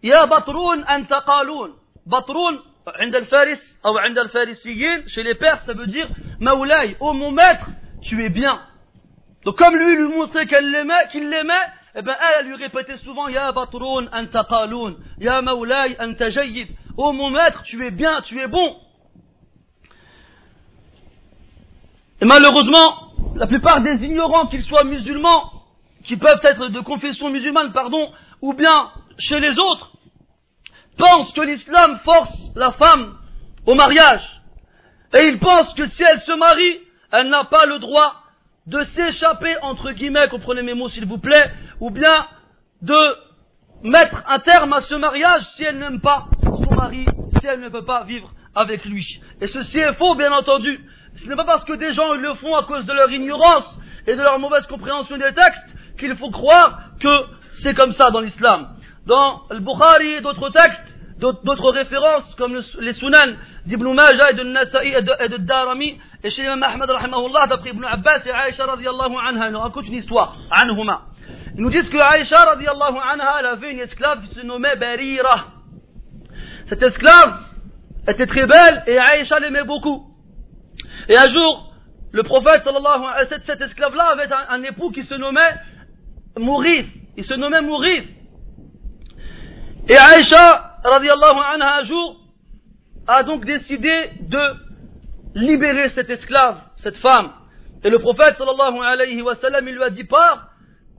Ya 0.02 0.26
Batroun 0.26 0.84
anta 0.88 1.22
qaloun. 1.26 1.72
Batroun, 2.06 2.60
عند 2.86 3.14
الفارس 3.14 3.78
ou 3.84 3.98
عند 3.98 4.18
الفارسيين 4.18 5.08
chez 5.08 5.22
les 5.22 5.34
Perses 5.34 5.64
ça 5.64 5.72
veut 5.72 5.86
dire 5.86 6.08
Maoulay 6.40 6.96
oh 7.00 7.12
mon 7.14 7.30
maître 7.30 7.70
tu 8.02 8.22
es 8.22 8.28
bien 8.28 8.60
donc 9.44 9.56
comme 9.56 9.76
lui 9.76 9.96
lui 9.96 10.08
montrait 10.08 10.46
qu'elle 10.46 10.70
l'aimait 10.70 11.08
qu'il 11.10 11.28
l'aimait 11.30 11.66
eh 11.95 12.01
ben 12.01 12.15
elle, 12.39 12.47
lui 12.47 12.55
répétait 12.55 12.97
souvent 12.97 13.27
Ya 13.27 13.51
Batroun 13.51 14.09
anta 14.13 14.45
qaloun. 14.47 14.97
Ya 15.19 15.41
Maoulay 15.41 15.95
anta 15.99 16.29
jayyid. 16.29 16.69
Oh 16.97 17.11
mon 17.11 17.29
maître 17.29 17.63
tu 17.63 17.85
es 17.85 17.91
bien 17.91 18.21
tu 18.21 18.39
es 18.39 18.47
bon 18.47 18.77
et 22.21 22.25
malheureusement 22.25 23.13
la 23.35 23.47
plupart 23.47 23.81
des 23.81 24.03
ignorants 24.03 24.47
qu'ils 24.47 24.63
soient 24.63 24.83
musulmans 24.83 25.51
qui 26.03 26.17
peuvent 26.17 26.41
être 26.43 26.67
de 26.67 26.79
confession 26.81 27.29
musulmane 27.29 27.71
pardon 27.71 28.11
ou 28.41 28.53
bien 28.53 28.91
chez 29.17 29.39
les 29.39 29.57
autres 29.57 29.91
pensent 30.99 31.31
que 31.33 31.41
l'islam 31.41 31.99
force 32.03 32.51
la 32.55 32.73
femme 32.73 33.17
au 33.65 33.73
mariage. 33.73 34.41
Et 35.17 35.25
ils 35.25 35.39
pensent 35.39 35.73
que 35.73 35.87
si 35.87 36.03
elle 36.03 36.19
se 36.19 36.33
marie, 36.33 36.79
elle 37.11 37.29
n'a 37.29 37.45
pas 37.45 37.65
le 37.65 37.79
droit 37.79 38.15
de 38.67 38.83
s'échapper, 38.83 39.55
entre 39.63 39.91
guillemets, 39.91 40.27
comprenez 40.29 40.61
mes 40.61 40.75
mots 40.75 40.89
s'il 40.89 41.05
vous 41.05 41.17
plaît, 41.17 41.51
ou 41.79 41.91
bien 41.91 42.27
de 42.81 42.97
mettre 43.83 44.23
un 44.27 44.39
terme 44.39 44.73
à 44.73 44.81
ce 44.81 44.95
mariage 44.95 45.43
si 45.55 45.63
elle 45.63 45.79
n'aime 45.79 46.01
pas 46.01 46.25
son 46.43 46.75
mari, 46.75 47.05
si 47.39 47.47
elle 47.47 47.61
ne 47.61 47.69
veut 47.69 47.85
pas 47.85 48.03
vivre 48.03 48.31
avec 48.55 48.85
lui. 48.85 49.21
Et 49.41 49.47
ceci 49.47 49.79
est 49.79 49.93
faux, 49.93 50.15
bien 50.15 50.31
entendu. 50.31 50.79
Ce 51.15 51.27
n'est 51.27 51.35
pas 51.35 51.45
parce 51.45 51.63
que 51.63 51.73
des 51.73 51.93
gens 51.93 52.13
le 52.13 52.33
font 52.35 52.55
à 52.55 52.63
cause 52.63 52.85
de 52.85 52.93
leur 52.93 53.11
ignorance 53.11 53.79
et 54.07 54.15
de 54.15 54.21
leur 54.21 54.39
mauvaise 54.39 54.65
compréhension 54.67 55.17
des 55.17 55.33
textes 55.33 55.75
qu'il 55.97 56.15
faut 56.15 56.29
croire 56.29 56.79
que 56.99 57.25
c'est 57.61 57.73
comme 57.73 57.91
ça 57.91 58.11
dans 58.11 58.21
l'islam. 58.21 58.69
Dans 59.05 59.41
le 59.49 59.59
Bukhari 59.59 60.13
et 60.13 60.21
d'autres 60.21 60.49
textes, 60.49 60.95
d'autres 61.19 61.71
références 61.71 62.33
comme 62.35 62.61
les 62.79 62.93
Sunan 62.93 63.35
d'Ibn 63.65 63.93
Majah 63.93 64.31
et 64.31 64.33
de 64.35 64.43
Nasa'i 64.43 64.93
et 64.93 65.01
de, 65.01 65.11
et 66.21 66.29
chez 66.29 66.41
l'imam 66.41 66.63
rahimahullah, 66.63 67.47
d'après 67.47 67.69
Ibn 67.69 67.85
Abbas 67.85 68.25
et 68.25 68.29
Aisha 68.29 68.65
anha, 68.65 69.59
raconte 69.59 69.87
une 69.87 69.93
histoire. 69.93 70.35
Ils 71.59 71.63
nous 71.63 71.71
disent 71.71 71.89
que 71.89 71.97
Aisha 71.97 72.37
radiallahu 72.37 72.95
anha, 73.03 73.35
elle 73.39 73.45
avait 73.47 73.73
une 73.73 73.79
esclave 73.79 74.21
qui 74.21 74.33
se 74.33 74.39
nommait 74.39 74.77
Barira. 74.77 75.47
Cette 76.67 76.81
esclave 76.81 77.37
était 78.07 78.27
très 78.27 78.45
belle 78.47 78.81
et 78.87 78.97
Aisha 78.97 79.41
l'aimait 79.41 79.65
beaucoup. 79.65 80.07
Et 81.09 81.17
un 81.17 81.25
jour, 81.25 81.73
le 82.13 82.23
prophète 82.23 82.63
sallallahu 82.63 83.03
alayhi 83.03 83.03
wa 83.03 83.25
sallam, 83.25 83.43
cet 83.45 83.59
esclave-là 83.59 84.05
avait 84.05 84.29
un, 84.31 84.63
époux 84.63 84.91
qui 84.91 85.03
se 85.03 85.15
nommait 85.15 85.53
Mourid. 86.37 86.87
Il 87.17 87.25
se 87.25 87.33
nommait 87.33 87.59
Mourid. 87.59 88.05
Et 89.89 89.97
Aïcha, 89.97 90.77
radiallahu 90.85 91.39
anha, 91.55 91.79
un 91.79 91.83
jour, 91.83 92.21
a 93.05 93.23
donc 93.23 93.43
décidé 93.43 94.11
de 94.21 94.39
libérer 95.35 95.89
cet 95.89 96.09
esclave, 96.09 96.61
cette 96.77 96.99
femme. 96.99 97.31
Et 97.83 97.89
le 97.89 97.99
prophète, 97.99 98.37
sallallahu 98.37 98.79
alayhi 98.81 99.21
wa 99.21 99.35
sallam, 99.35 99.67
il 99.67 99.75
lui 99.75 99.83
a 99.83 99.89
dit, 99.89 100.05
pars, 100.05 100.48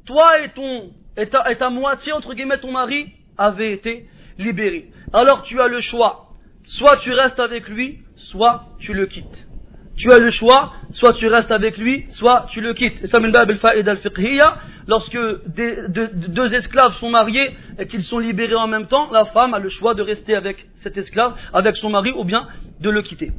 toi 0.05 0.41
et 0.41 0.51
ton, 0.51 0.91
et 1.17 1.27
ta, 1.29 1.71
moitié, 1.71 2.13
entre 2.13 2.35
guillemets, 2.35 2.59
ton 2.59 2.73
mari, 2.73 3.13
avaient 3.37 3.73
été 3.73 4.07
libérés. 4.39 4.91
Alors 5.13 5.43
tu 5.43 5.61
as 5.61 5.69
le 5.69 5.81
choix. 5.81 6.27
Soit 6.65 6.99
tu 6.99 7.13
restes 7.13 7.41
avec 7.41 7.69
lui, 7.69 8.01
soit 8.17 8.65
tu 8.79 8.95
le 8.95 9.07
quittes. 9.07 9.49
Tu 9.97 10.13
as 10.13 10.19
le 10.19 10.31
choix, 10.31 10.73
soit 10.93 11.13
tu 11.13 11.27
restes 11.27 11.51
avec 11.51 11.77
lui, 11.77 12.07
soit 12.11 12.47
tu 12.51 12.61
le 12.61 12.73
quittes. 12.73 13.03
Et 13.03 13.07
ça, 13.07 13.19
min 13.19 13.31
bab 13.31 13.51
al-fiqhiyya, 13.51 14.57
lorsque 14.87 15.19
deux, 15.49 16.55
esclaves 16.55 16.95
sont 16.95 17.11
mariés 17.11 17.55
et 17.79 17.87
qu'ils 17.87 18.03
sont 18.03 18.19
libérés 18.19 18.55
en 18.55 18.67
même 18.67 18.87
temps, 18.87 19.11
la 19.11 19.27
femme 19.27 19.53
a 19.53 19.59
le 19.59 19.69
choix 19.69 19.95
de 19.95 20.03
rester 20.03 20.35
avec 20.35 20.67
cet 20.77 20.97
esclave, 20.97 21.35
avec 21.53 21.77
son 21.77 21.91
mari, 21.91 22.13
ou 22.17 22.25
bien 22.25 22.47
de 22.81 22.89
le 22.89 23.03
quitter. 23.03 23.33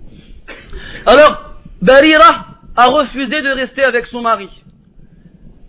Alors, 1.05 1.55
Barira 1.81 2.47
a 2.75 2.87
refusé 2.87 3.41
de 3.41 3.49
rester 3.49 3.83
avec 3.83 4.05
son 4.05 4.21
mari. 4.21 4.49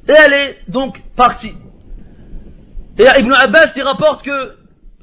Et 0.09 0.13
elle 0.13 0.33
est 0.33 0.59
donc 0.69 1.01
partie. 1.17 1.55
Et 2.99 3.07
Ibn 3.19 3.33
Abbas, 3.33 3.73
il 3.77 3.83
rapporte 3.83 4.25
que, 4.25 4.57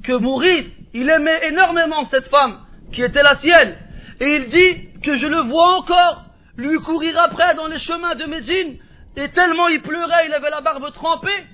que 0.03 0.13
Mourid, 0.13 0.67
il 0.93 1.09
aimait 1.09 1.47
énormément 1.47 2.03
cette 2.05 2.27
femme, 2.27 2.59
qui 2.91 3.01
était 3.01 3.23
la 3.23 3.35
sienne. 3.35 3.75
Et 4.19 4.35
il 4.35 4.45
dit 4.47 5.01
que 5.01 5.15
je 5.15 5.27
le 5.27 5.41
vois 5.41 5.77
encore 5.77 6.25
lui 6.57 6.77
courir 6.79 7.17
après 7.19 7.55
dans 7.55 7.67
les 7.67 7.79
chemins 7.79 8.15
de 8.15 8.25
Médine 8.25 8.77
et 9.15 9.29
tellement 9.29 9.67
il 9.67 9.81
pleurait, 9.81 10.27
il 10.27 10.33
avait 10.33 10.49
la 10.49 10.62
barbe 10.62 10.91
trempée, 10.93 11.45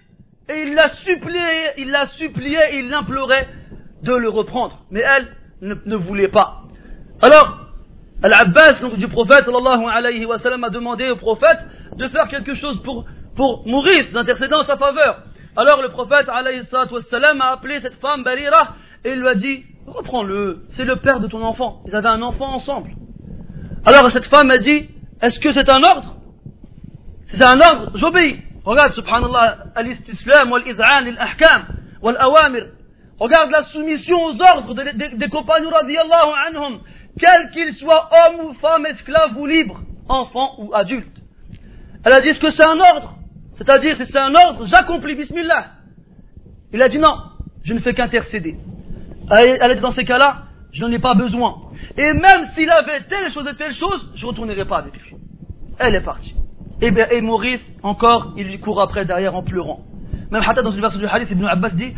et 0.49 0.61
il 0.63 0.75
l'a 0.75 0.89
supplié, 0.89 1.39
il 1.77 1.89
l'a 1.89 2.05
supplié, 2.07 2.59
il 2.73 2.89
l'implorait 2.89 3.47
de 4.03 4.13
le 4.13 4.29
reprendre. 4.29 4.85
Mais 4.91 5.01
elle 5.01 5.35
ne, 5.61 5.95
voulait 5.95 6.27
pas. 6.27 6.61
Alors, 7.21 7.57
Al-Abbas, 8.21 8.81
du 8.97 9.07
prophète, 9.07 9.45
sallallahu 9.45 9.85
alayhi 9.91 10.25
wa 10.25 10.37
sallam, 10.37 10.63
a 10.63 10.69
demandé 10.69 11.09
au 11.09 11.15
prophète 11.15 11.59
de 11.95 12.07
faire 12.09 12.27
quelque 12.27 12.53
chose 12.53 12.81
pour, 12.83 13.05
pour 13.35 13.67
mourir, 13.67 14.05
d'intercéder 14.13 14.53
en 14.53 14.63
sa 14.63 14.77
faveur. 14.77 15.23
Alors 15.57 15.81
le 15.81 15.89
prophète, 15.89 16.27
sallam, 17.01 17.41
a 17.41 17.51
appelé 17.51 17.79
cette 17.79 17.95
femme, 17.95 18.23
Barira, 18.23 18.75
et 19.03 19.11
il 19.11 19.19
lui 19.19 19.27
a 19.27 19.35
dit, 19.35 19.63
reprends-le, 19.87 20.63
c'est 20.69 20.85
le 20.85 20.97
père 20.97 21.19
de 21.19 21.27
ton 21.27 21.41
enfant. 21.41 21.81
Ils 21.87 21.95
avaient 21.95 22.09
un 22.09 22.21
enfant 22.21 22.53
ensemble. 22.53 22.91
Alors 23.85 24.09
cette 24.11 24.25
femme 24.25 24.49
a 24.51 24.57
dit, 24.57 24.89
est-ce 25.21 25.39
que 25.39 25.51
c'est 25.51 25.69
un 25.69 25.81
ordre? 25.83 26.15
C'est 27.27 27.43
un 27.43 27.59
ordre, 27.59 27.91
j'obéis. 27.95 28.41
Regarde, 28.63 28.93
subhanallah, 28.93 29.57
al-istislam 29.75 30.51
wal-iz'an 30.51 31.07
al-ahkam 31.07 31.67
wal-awamir. 32.01 32.67
Regarde 33.19 33.51
la 33.51 33.63
soumission 33.63 34.17
aux 34.25 34.41
ordres 34.41 34.73
des, 34.73 35.29
compagnons 35.29 35.69
radiallahu 35.69 36.31
anhum, 36.47 36.79
quels 37.17 37.49
qu'ils 37.51 37.73
soient 37.75 38.09
hommes 38.11 38.47
ou 38.47 38.53
femmes, 38.55 38.85
esclaves 38.87 39.37
ou 39.37 39.45
libres, 39.45 39.79
enfants 40.09 40.55
ou 40.57 40.73
adultes. 40.73 41.21
Elle 42.03 42.13
a 42.13 42.21
dit, 42.21 42.29
est-ce 42.29 42.39
que 42.39 42.49
c'est 42.49 42.65
un 42.65 42.79
ordre? 42.79 43.15
C'est-à-dire, 43.55 43.97
si 43.97 44.05
c'est 44.05 44.17
un 44.17 44.33
ordre, 44.33 44.65
j'accomplis, 44.67 45.15
bismillah. 45.15 45.67
Il 46.73 46.81
a 46.81 46.89
dit 46.89 46.99
non, 46.99 47.15
je 47.63 47.73
ne 47.73 47.79
fais 47.79 47.93
qu'intercéder. 47.93 48.57
Elle 49.31 49.75
dit 49.75 49.81
dans 49.81 49.91
ces 49.91 50.05
cas-là, 50.05 50.43
je 50.71 50.83
n'en 50.83 50.91
ai 50.91 50.99
pas 50.99 51.15
besoin. 51.15 51.55
Et 51.97 52.13
même 52.13 52.43
s'il 52.53 52.69
avait 52.69 53.01
telle 53.09 53.31
chose 53.31 53.47
et 53.51 53.55
telle 53.55 53.73
chose, 53.73 54.11
je 54.15 54.25
ne 54.25 54.29
retournerai 54.29 54.65
pas 54.65 54.77
avec 54.77 54.93
lui. 55.01 55.15
Elle 55.79 55.95
est 55.95 56.01
partie. 56.01 56.35
Et, 56.81 56.91
et 57.11 57.21
Maurice, 57.21 57.65
encore, 57.81 58.33
il 58.37 58.47
lui 58.47 58.59
court 58.59 58.81
après 58.81 59.05
derrière 59.05 59.35
en 59.35 59.43
pleurant. 59.43 59.85
Même 60.31 60.43
Hatta 60.45 60.61
dans 60.61 60.71
une 60.71 60.81
version 60.81 60.99
du 60.99 61.07
hadith, 61.07 61.31
Ibn 61.31 61.45
Abbas 61.45 61.69
dit 61.69 61.93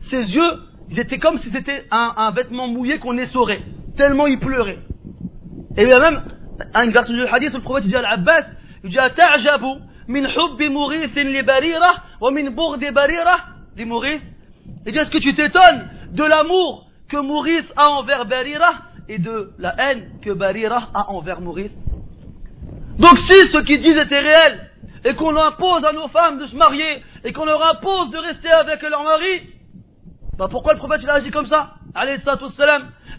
Ses 0.00 0.34
yeux, 0.34 0.52
ils 0.90 0.98
étaient 1.00 1.18
comme 1.18 1.38
si 1.38 1.50
c'était 1.50 1.86
un, 1.90 2.30
vêtement 2.30 2.68
mouillé 2.68 2.98
qu'on 2.98 3.16
essorait. 3.18 3.62
Tellement 3.96 4.26
il 4.26 4.38
pleurait. 4.38 4.78
Et 5.76 5.92
a 5.92 6.00
même 6.00 6.22
une 6.84 6.90
version 6.90 7.14
du 7.14 7.24
hadith 7.26 7.52
le 7.52 7.60
prophète 7.60 7.88
dit 7.88 7.96
à 7.96 8.12
Abbas 8.12 8.46
il 8.84 8.90
dit 8.90 8.96
Ta'jabu 9.16 9.80
min 10.08 10.24
hubbi 10.24 10.68
li 10.68 11.42
barira 11.42 12.02
wa 12.20 12.30
min 12.30 12.50
bourdi 12.50 12.90
barira 12.90 13.38
li 13.76 13.84
Maurice. 13.84 14.22
Il 14.86 14.92
dit 14.92 14.98
Est-ce 14.98 15.10
que 15.10 15.18
tu 15.18 15.34
t'étonnes 15.34 15.88
de 16.12 16.24
l'amour 16.24 16.86
que 17.08 17.16
Maurice 17.16 17.70
a 17.76 17.88
envers 17.90 18.26
Barira 18.26 18.74
et 19.08 19.18
de 19.18 19.52
la 19.58 19.74
haine 19.78 20.20
que 20.22 20.30
Barira 20.30 20.88
a 20.94 21.10
envers 21.10 21.40
Maurice 21.40 21.72
donc 22.98 23.16
si 23.20 23.34
ce 23.52 23.58
qu'ils 23.58 23.80
disent 23.80 23.96
était 23.96 24.18
réel, 24.18 24.70
et 25.04 25.14
qu'on 25.14 25.36
impose 25.36 25.84
à 25.84 25.92
nos 25.92 26.08
femmes 26.08 26.40
de 26.40 26.46
se 26.46 26.56
marier, 26.56 27.02
et 27.24 27.32
qu'on 27.32 27.44
leur 27.44 27.64
impose 27.64 28.10
de 28.10 28.18
rester 28.18 28.50
avec 28.50 28.82
leur 28.82 29.04
mari, 29.04 29.50
bah 30.36 30.48
pourquoi 30.50 30.72
le 30.72 30.78
prophète 30.78 31.00
il 31.02 31.10
a 31.10 31.14
agi 31.14 31.30
comme 31.30 31.46
ça. 31.46 31.74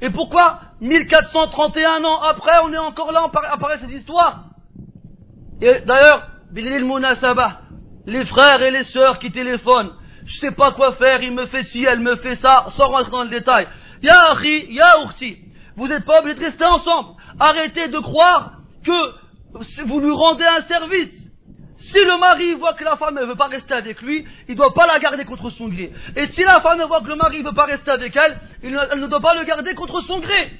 Et 0.02 0.10
pourquoi 0.10 0.60
1431 0.82 2.04
ans 2.04 2.22
après, 2.22 2.60
on 2.64 2.74
est 2.74 2.78
encore 2.78 3.12
là, 3.12 3.30
apparaît 3.52 3.80
cette 3.80 3.92
histoire? 3.92 4.49
Et 5.62 5.82
d'ailleurs, 5.82 6.30
les 8.06 8.26
frères 8.26 8.62
et 8.62 8.72
les 8.72 8.84
sœurs 8.84 9.20
qui 9.20 9.32
téléphonent, 9.32 9.92
je 10.26 10.38
sais 10.38 10.52
pas 10.52 10.72
quoi 10.72 10.94
faire, 10.94 11.22
il 11.22 11.34
me 11.34 11.46
fait 11.48 11.64
ci, 11.64 11.84
elle 11.84 12.00
me 12.00 12.16
fait 12.18 12.36
ça, 12.36 12.66
sans 12.70 12.88
rentrer 12.88 13.12
dans 13.12 13.24
le 13.24 13.30
détail. 13.30 13.68
Ya 14.02 14.32
Akhi, 14.32 14.72
Ya 14.74 14.96
vous 15.76 15.88
n'êtes 15.88 16.06
pas 16.06 16.20
obligés 16.20 16.40
de 16.40 16.46
rester 16.46 16.66
ensemble. 16.66 17.10
Arrêtez 17.40 17.88
de 17.88 18.00
croire 18.00 18.52
que 18.86 19.84
vous 19.86 20.00
lui 20.00 20.12
rendez 20.12 20.46
un 20.46 20.62
service. 20.62 21.20
Si 21.80 21.98
le 21.98 22.20
mari 22.20 22.56
voit 22.56 22.74
que 22.74 22.84
la 22.84 22.98
femme 22.98 23.16
ne 23.16 23.26
veut 23.26 23.36
pas 23.36 23.48
rester 23.48 23.74
avec 23.74 24.02
lui, 24.02 24.26
il 24.50 24.52
ne 24.52 24.58
doit 24.58 24.74
pas 24.74 24.86
la 24.86 25.00
garder 25.00 25.24
contre 25.24 25.50
son 25.50 25.70
gré. 25.70 25.94
Et 26.18 26.26
si 26.28 26.44
la 26.44 26.60
femme 26.60 26.82
voit 26.84 27.00
que 27.00 27.08
le 27.08 27.16
mari 27.16 27.40
ne 27.40 27.48
veut 27.48 27.56
pas 27.56 27.66
rester 27.66 27.90
avec 27.92 28.14
elle, 28.18 28.38
elle 28.62 29.00
ne 29.00 29.08
doit 29.08 29.22
pas 29.22 29.36
le 29.36 29.46
garder 29.46 29.74
contre 29.76 30.02
son 30.02 30.20
gré. 30.20 30.52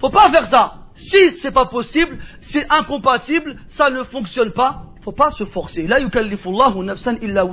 Faut 0.00 0.10
pas 0.10 0.28
faire 0.30 0.46
ça. 0.46 0.77
Si 0.98 1.30
c'est 1.38 1.52
pas 1.52 1.66
possible, 1.66 2.18
c'est 2.40 2.66
incompatible, 2.70 3.56
ça 3.70 3.88
ne 3.88 4.02
fonctionne 4.02 4.52
pas, 4.52 4.82
faut 5.04 5.12
pas 5.12 5.30
se 5.30 5.44
forcer. 5.44 5.86
La 5.86 6.00
nafsan 6.00 7.16
illa 7.22 7.46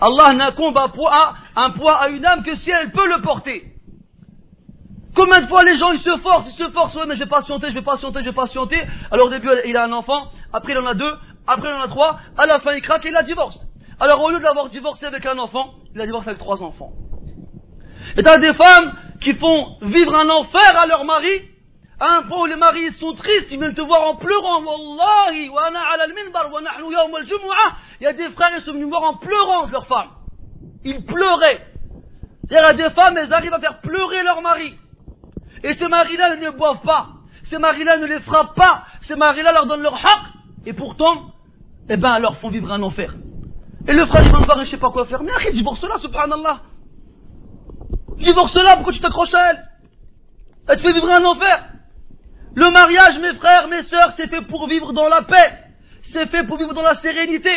Allah 0.00 0.32
n'incombe 0.32 0.78
un 0.78 0.88
poids, 0.88 1.34
un 1.56 1.70
poids 1.70 1.96
à 1.96 2.08
une 2.08 2.24
âme 2.24 2.42
que 2.42 2.54
si 2.56 2.70
elle 2.70 2.90
peut 2.90 3.06
le 3.06 3.20
porter. 3.20 3.64
Combien 5.14 5.42
de 5.42 5.46
fois 5.46 5.62
les 5.62 5.76
gens 5.76 5.92
ils 5.92 6.00
se 6.00 6.16
forcent, 6.16 6.48
ils 6.48 6.64
se 6.64 6.70
forcent, 6.70 6.96
ouais 6.96 7.06
mais 7.06 7.16
je 7.16 7.20
vais 7.20 7.28
patienter, 7.28 7.68
je 7.68 7.74
vais 7.74 7.82
patienter, 7.82 8.20
je 8.20 8.24
vais 8.24 8.32
patienter. 8.34 8.80
Alors 9.10 9.26
au 9.26 9.30
début 9.30 9.50
il 9.66 9.76
a 9.76 9.84
un 9.84 9.92
enfant, 9.92 10.30
après 10.52 10.72
il 10.72 10.78
en 10.78 10.86
a 10.86 10.94
deux, 10.94 11.14
après 11.46 11.68
il 11.68 11.74
en 11.74 11.82
a 11.82 11.88
trois, 11.88 12.18
à 12.38 12.46
la 12.46 12.60
fin 12.60 12.74
il 12.74 12.80
craque 12.80 13.04
et 13.04 13.08
il 13.08 13.12
la 13.14 13.22
divorce. 13.22 13.58
Alors 14.00 14.22
au 14.22 14.30
lieu 14.30 14.40
d'avoir 14.40 14.70
divorcé 14.70 15.04
avec 15.04 15.26
un 15.26 15.38
enfant, 15.38 15.74
il 15.94 16.00
a 16.00 16.06
divorcé 16.06 16.30
avec 16.30 16.40
trois 16.40 16.62
enfants. 16.62 16.92
Et 18.16 18.22
t'as 18.22 18.38
des 18.38 18.54
femmes 18.54 18.94
qui 19.20 19.34
font 19.34 19.76
vivre 19.82 20.14
un 20.14 20.28
enfer 20.30 20.78
à 20.78 20.86
leur 20.86 21.04
mari, 21.04 21.42
point 22.28 22.42
où 22.42 22.46
les 22.46 22.56
maris 22.56 22.92
sont 22.92 23.12
tristes, 23.12 23.50
ils 23.50 23.58
viennent 23.58 23.74
te 23.74 23.80
voir 23.80 24.02
en 24.08 24.16
pleurant, 24.16 24.62
Wallahi, 24.62 25.48
wa 25.48 25.70
wa 25.70 26.60
Il 28.00 28.04
y 28.04 28.06
a 28.06 28.12
des 28.12 28.30
frères, 28.30 28.50
ils 28.56 28.62
sont 28.62 28.72
venus 28.72 28.88
voir 28.88 29.02
en 29.02 29.16
pleurant 29.16 29.66
leur 29.66 29.86
femme. 29.86 30.08
Ils 30.84 31.04
pleuraient. 31.04 31.66
Il 32.50 32.52
y 32.52 32.56
a 32.56 32.74
des 32.74 32.90
femmes, 32.90 33.16
elles 33.16 33.32
arrivent 33.32 33.54
à 33.54 33.60
faire 33.60 33.80
pleurer 33.80 34.22
leur 34.22 34.42
mari. 34.42 34.74
Et 35.62 35.72
ces 35.74 35.88
maris-là 35.88 36.36
ne 36.36 36.50
boivent 36.50 36.82
pas. 36.82 37.08
Ces 37.44 37.58
maris-là 37.58 37.98
ne 37.98 38.06
les 38.06 38.20
frappent 38.20 38.54
pas. 38.54 38.84
Ces 39.02 39.16
maris-là 39.16 39.52
leur 39.52 39.66
donnent 39.66 39.82
leur 39.82 39.94
haq. 39.94 40.20
Et 40.66 40.72
pourtant, 40.72 41.32
eh 41.88 41.96
ben, 41.96 42.18
leur 42.18 42.38
font 42.38 42.50
vivre 42.50 42.70
un 42.72 42.82
enfer. 42.82 43.14
Et 43.86 43.92
le 43.92 44.06
frère, 44.06 44.24
il 44.24 44.32
va 44.32 44.38
me 44.40 44.44
voir 44.44 44.60
et 44.60 44.64
je 44.64 44.70
sais 44.70 44.78
pas 44.78 44.90
quoi 44.90 45.06
faire. 45.06 45.22
Mais 45.22 45.32
arrête, 45.32 45.54
divorce-la, 45.54 45.98
subhanallah. 45.98 46.60
Divorce-la, 48.16 48.76
pourquoi 48.76 48.92
tu 48.92 49.00
t'accroches 49.00 49.34
à 49.34 49.50
elle? 49.50 49.68
Elle 50.68 50.76
te 50.76 50.82
fait 50.82 50.92
vivre 50.92 51.10
un 51.10 51.24
enfer. 51.24 51.73
Le 52.54 52.70
mariage, 52.70 53.18
mes 53.20 53.34
frères, 53.34 53.68
mes 53.68 53.82
sœurs, 53.82 54.12
c'est 54.16 54.28
fait 54.28 54.42
pour 54.42 54.68
vivre 54.68 54.92
dans 54.92 55.08
la 55.08 55.22
paix. 55.22 55.58
C'est 56.02 56.26
fait 56.26 56.44
pour 56.44 56.56
vivre 56.56 56.72
dans 56.72 56.82
la 56.82 56.94
sérénité. 56.94 57.50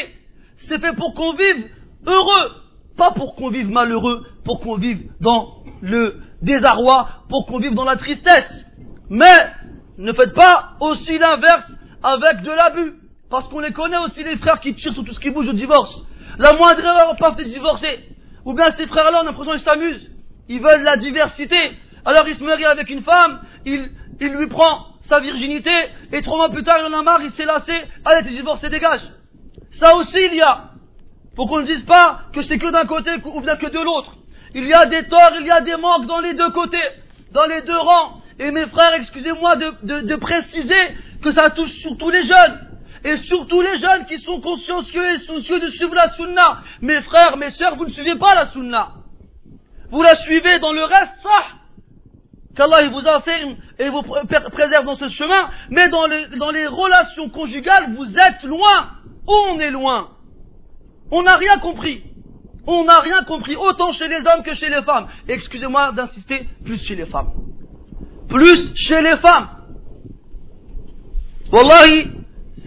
C'est 0.58 0.80
fait 0.80 0.94
pour 0.94 1.14
qu'on 1.14 1.34
vive 1.34 1.70
heureux. 2.06 2.52
Pas 2.98 3.12
pour 3.12 3.36
qu'on 3.36 3.50
vive 3.50 3.70
malheureux, 3.70 4.26
pour 4.44 4.60
qu'on 4.60 4.78
vive 4.78 5.12
dans 5.22 5.64
le 5.82 6.20
désarroi, 6.42 7.10
pour 7.30 7.46
qu'on 7.46 7.60
vive 7.60 7.76
dans 7.76 7.84
la 7.84 7.98
tristesse. 7.98 8.66
Mais 9.10 9.52
ne 10.00 10.14
faites 10.14 10.34
pas 10.34 10.78
aussi 10.80 11.18
l'inverse 11.20 11.72
avec 12.02 12.42
de 12.42 12.52
l'abus. 12.52 12.94
Parce 13.30 13.48
qu'on 13.50 13.60
les 13.60 13.74
connaît 13.74 13.98
aussi 13.98 14.24
les 14.24 14.38
frères 14.38 14.60
qui 14.60 14.74
tirent 14.74 14.94
sur 14.94 15.04
tout 15.04 15.14
ce 15.14 15.20
qui 15.20 15.30
bouge 15.30 15.48
au 15.48 15.54
divorce. 15.54 15.96
La 16.40 16.54
moindre 16.54 16.84
erreur, 16.84 17.16
pas 17.18 17.36
fait 17.36 17.46
divorcer. 17.46 18.00
Ou 18.46 18.54
bien 18.54 18.72
ces 18.72 18.88
frères-là, 18.88 19.20
on 19.20 19.22
a 19.22 19.24
l'impression 19.26 19.52
qu'ils 19.52 19.62
s'amusent. 19.62 20.10
Ils 20.50 20.62
veulent 20.62 20.84
la 20.84 20.98
diversité. 20.98 21.58
Alors 22.06 22.28
ils 22.28 22.36
se 22.36 22.44
marient 22.44 22.66
avec 22.66 22.90
une 22.90 23.04
femme, 23.04 23.42
il, 23.66 23.92
il 24.20 24.30
lui 24.30 24.48
prend 24.48 24.88
sa 25.02 25.20
virginité, 25.20 25.72
et 26.12 26.22
trois 26.22 26.38
mois 26.38 26.50
plus 26.50 26.64
tard, 26.64 26.78
il 26.80 26.94
en 26.94 27.00
a 27.00 27.02
marre, 27.02 27.22
il 27.22 27.32
s'est 27.32 27.46
lassé, 27.46 27.74
allez, 28.04 28.24
t'es 28.24 28.34
divorcé, 28.34 28.70
dégage. 28.70 29.02
Ça 29.72 29.96
aussi, 29.96 30.18
il 30.32 30.36
y 30.36 30.42
a. 30.42 30.72
Pour 31.36 31.48
qu'on 31.48 31.60
ne 31.60 31.66
dise 31.66 31.86
pas 31.86 32.22
que 32.34 32.42
c'est 32.42 32.58
que 32.58 32.72
d'un 32.72 32.86
côté 32.86 33.12
ou 33.24 33.42
bien 33.42 33.56
que 33.58 33.68
de 33.68 33.80
l'autre. 33.80 34.16
Il 34.56 34.66
y 34.66 34.74
a 34.74 34.88
des 34.88 35.08
torts, 35.08 35.34
il 35.40 35.46
y 35.46 35.52
a 35.52 35.62
des 35.62 35.78
manques 35.78 36.08
dans 36.08 36.20
les 36.20 36.34
deux 36.34 36.50
côtés, 36.50 36.82
dans 37.32 37.46
les 37.46 37.62
deux 37.62 37.78
rangs. 37.78 38.22
Et 38.40 38.50
mes 38.52 38.66
frères, 38.68 38.94
excusez-moi 38.96 39.56
de, 39.56 39.74
de, 39.84 40.00
de 40.02 40.16
préciser 40.16 40.98
que 41.22 41.32
ça 41.32 41.52
touche 41.52 41.74
surtout 41.74 42.10
les 42.10 42.24
jeunes 42.24 42.68
et 43.04 43.18
surtout 43.18 43.62
les 43.62 43.78
jeunes 43.78 44.06
qui 44.06 44.20
sont 44.20 44.42
consciencieux 44.42 45.12
et 45.12 45.18
soucieux 45.20 45.60
de 45.60 45.70
suivre 45.70 45.94
la 45.94 46.10
sunna. 46.10 46.62
Mes 46.82 47.02
frères, 47.04 47.38
mes 47.38 47.52
sœurs, 47.52 47.76
vous 47.76 47.86
ne 47.86 47.92
suivez 47.92 48.16
pas 48.16 48.34
la 48.34 48.48
sunna. 48.48 48.94
Vous 49.92 50.02
la 50.02 50.16
suivez 50.16 50.60
dans 50.60 50.74
le 50.74 50.84
reste, 50.84 51.16
ça. 51.22 51.57
Qu'Allah 52.58 52.90
vous 52.90 53.08
affirme 53.08 53.56
et 53.78 53.88
vous 53.90 54.02
préserve 54.02 54.86
dans 54.86 54.96
ce 54.96 55.08
chemin, 55.10 55.50
mais 55.70 55.90
dans 55.90 56.08
les, 56.08 56.26
dans 56.40 56.50
les 56.50 56.66
relations 56.66 57.30
conjugales, 57.30 57.94
vous 57.96 58.18
êtes 58.18 58.44
loin. 58.44 58.90
On 59.28 59.60
est 59.60 59.70
loin. 59.70 60.10
On 61.12 61.22
n'a 61.22 61.36
rien 61.36 61.60
compris. 61.60 62.04
On 62.66 62.84
n'a 62.84 63.00
rien 63.00 63.24
compris, 63.24 63.56
autant 63.56 63.92
chez 63.92 64.08
les 64.08 64.18
hommes 64.28 64.44
que 64.44 64.56
chez 64.56 64.70
les 64.70 64.82
femmes. 64.82 65.08
Excusez-moi 65.28 65.92
d'insister, 65.92 66.50
plus 66.66 66.84
chez 66.84 66.96
les 66.96 67.06
femmes. 67.06 67.32
Plus 68.28 68.76
chez 68.76 69.02
les 69.02 69.18
femmes. 69.18 69.50
Wallahi, 71.52 72.12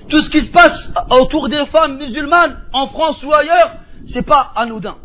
tout 0.08 0.22
ce 0.22 0.30
qui 0.30 0.42
se 0.42 0.52
passe 0.52 0.88
autour 1.10 1.48
des 1.48 1.66
femmes 1.66 1.98
musulmanes, 1.98 2.62
en 2.72 2.86
France 2.88 3.22
ou 3.24 3.32
ailleurs, 3.32 3.74
c'est 4.06 4.24
pas 4.24 4.52
anodin. 4.54 4.96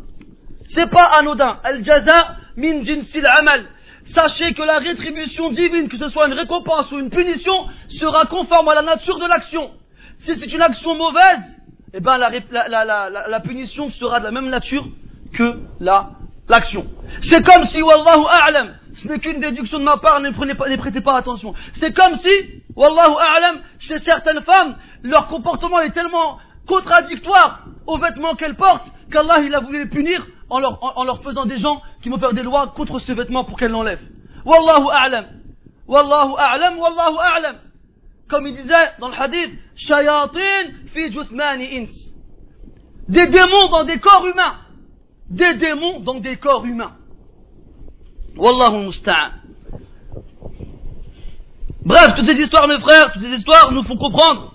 C'est 0.68 0.90
pas 0.90 1.06
anodin. 1.06 1.60
Al-jaza 1.64 2.36
min 2.56 2.84
jinsil 2.84 3.26
amal. 3.26 3.66
Sachez 4.06 4.54
que 4.54 4.62
la 4.62 4.78
rétribution 4.78 5.50
divine, 5.50 5.90
que 5.90 5.98
ce 5.98 6.10
soit 6.10 6.28
une 6.28 6.34
récompense 6.34 6.92
ou 6.92 7.00
une 7.00 7.10
punition, 7.10 7.68
sera 7.90 8.26
conforme 8.26 8.70
à 8.70 8.76
la 8.76 8.82
nature 8.82 9.18
de 9.20 9.28
l'action. 9.28 9.72
Si 10.20 10.36
c'est 10.36 10.52
une 10.52 10.62
action 10.62 10.96
mauvaise, 10.96 11.62
eh 11.94 12.00
ben 12.00 12.18
la, 12.18 13.40
punition 13.40 13.90
sera 13.90 14.20
de 14.20 14.26
la 14.26 14.32
même 14.32 14.50
nature 14.50 14.88
que 15.34 15.60
la 15.80 16.12
l'action. 16.48 16.86
C'est 17.22 17.44
comme 17.44 17.66
si, 17.66 17.82
wallahu 17.82 18.26
a'lam, 18.30 18.76
ce 18.94 19.08
n'est 19.08 19.20
qu'une 19.20 19.40
déduction 19.40 19.80
de 19.80 19.84
ma 19.84 19.98
part, 19.98 20.20
ne, 20.20 20.30
prenez 20.30 20.54
pas, 20.54 20.70
ne 20.70 20.76
prêtez 20.76 21.02
pas 21.02 21.18
attention. 21.18 21.54
C'est 21.74 21.94
comme 21.94 22.16
si, 22.18 22.64
wallahu 22.76 23.16
a'lam, 23.36 23.62
chez 23.80 24.00
certaines 24.00 24.42
femmes, 24.42 24.76
leur 25.04 25.28
comportement 25.28 25.80
est 25.80 25.92
tellement 25.92 26.38
contradictoire 26.66 27.66
aux 27.88 27.98
vêtements 27.98 28.36
qu'elles 28.36 28.56
portent 28.56 28.88
qu'Allah 29.12 29.40
il 29.40 29.54
a 29.54 29.60
voulu 29.60 29.80
les 29.80 29.90
punir 29.90 30.26
en 30.50 30.60
leur, 30.60 31.24
faisant 31.24 31.46
des 31.46 31.58
gens 31.58 31.82
qui 32.02 32.10
vont 32.10 32.20
faire 32.20 32.34
des 32.34 32.44
lois 32.44 32.74
contre 32.76 33.00
ces 33.00 33.14
vêtements 33.14 33.46
pour 33.46 33.58
qu'elles 33.58 33.72
l'enlèvent. 33.72 34.08
Wallahu 34.46 34.88
a'lam. 34.92 35.26
Wallahu 35.88 36.36
a'lam, 36.38 36.78
wallahu 36.78 37.18
a'lam. 37.20 37.56
Comme 38.28 38.48
il 38.48 38.56
disait 38.56 38.92
dans 39.00 39.08
le 39.08 39.16
hadith, 39.20 39.52
shayatin 39.76 40.72
fi 40.94 41.12
jusmani 41.12 41.80
ins. 41.80 42.12
Des 43.08 43.28
démons 43.28 43.68
dans 43.70 43.84
des 43.84 44.00
corps 44.00 44.26
humains. 44.26 44.56
Des 45.30 45.56
démons 45.56 46.00
dans 46.00 46.20
des 46.20 46.38
corps 46.38 46.66
humains. 46.66 46.94
Wallahu 48.36 48.86
musta'an. 48.88 49.32
Bref, 51.84 52.16
toutes 52.16 52.26
ces 52.26 52.34
histoires, 52.42 52.68
mes 52.68 52.80
frères, 52.80 53.14
toutes 53.14 53.22
ces 53.22 53.36
histoires 53.36 53.72
nous 53.72 53.84
font 53.84 53.98
comprendre 53.98 54.55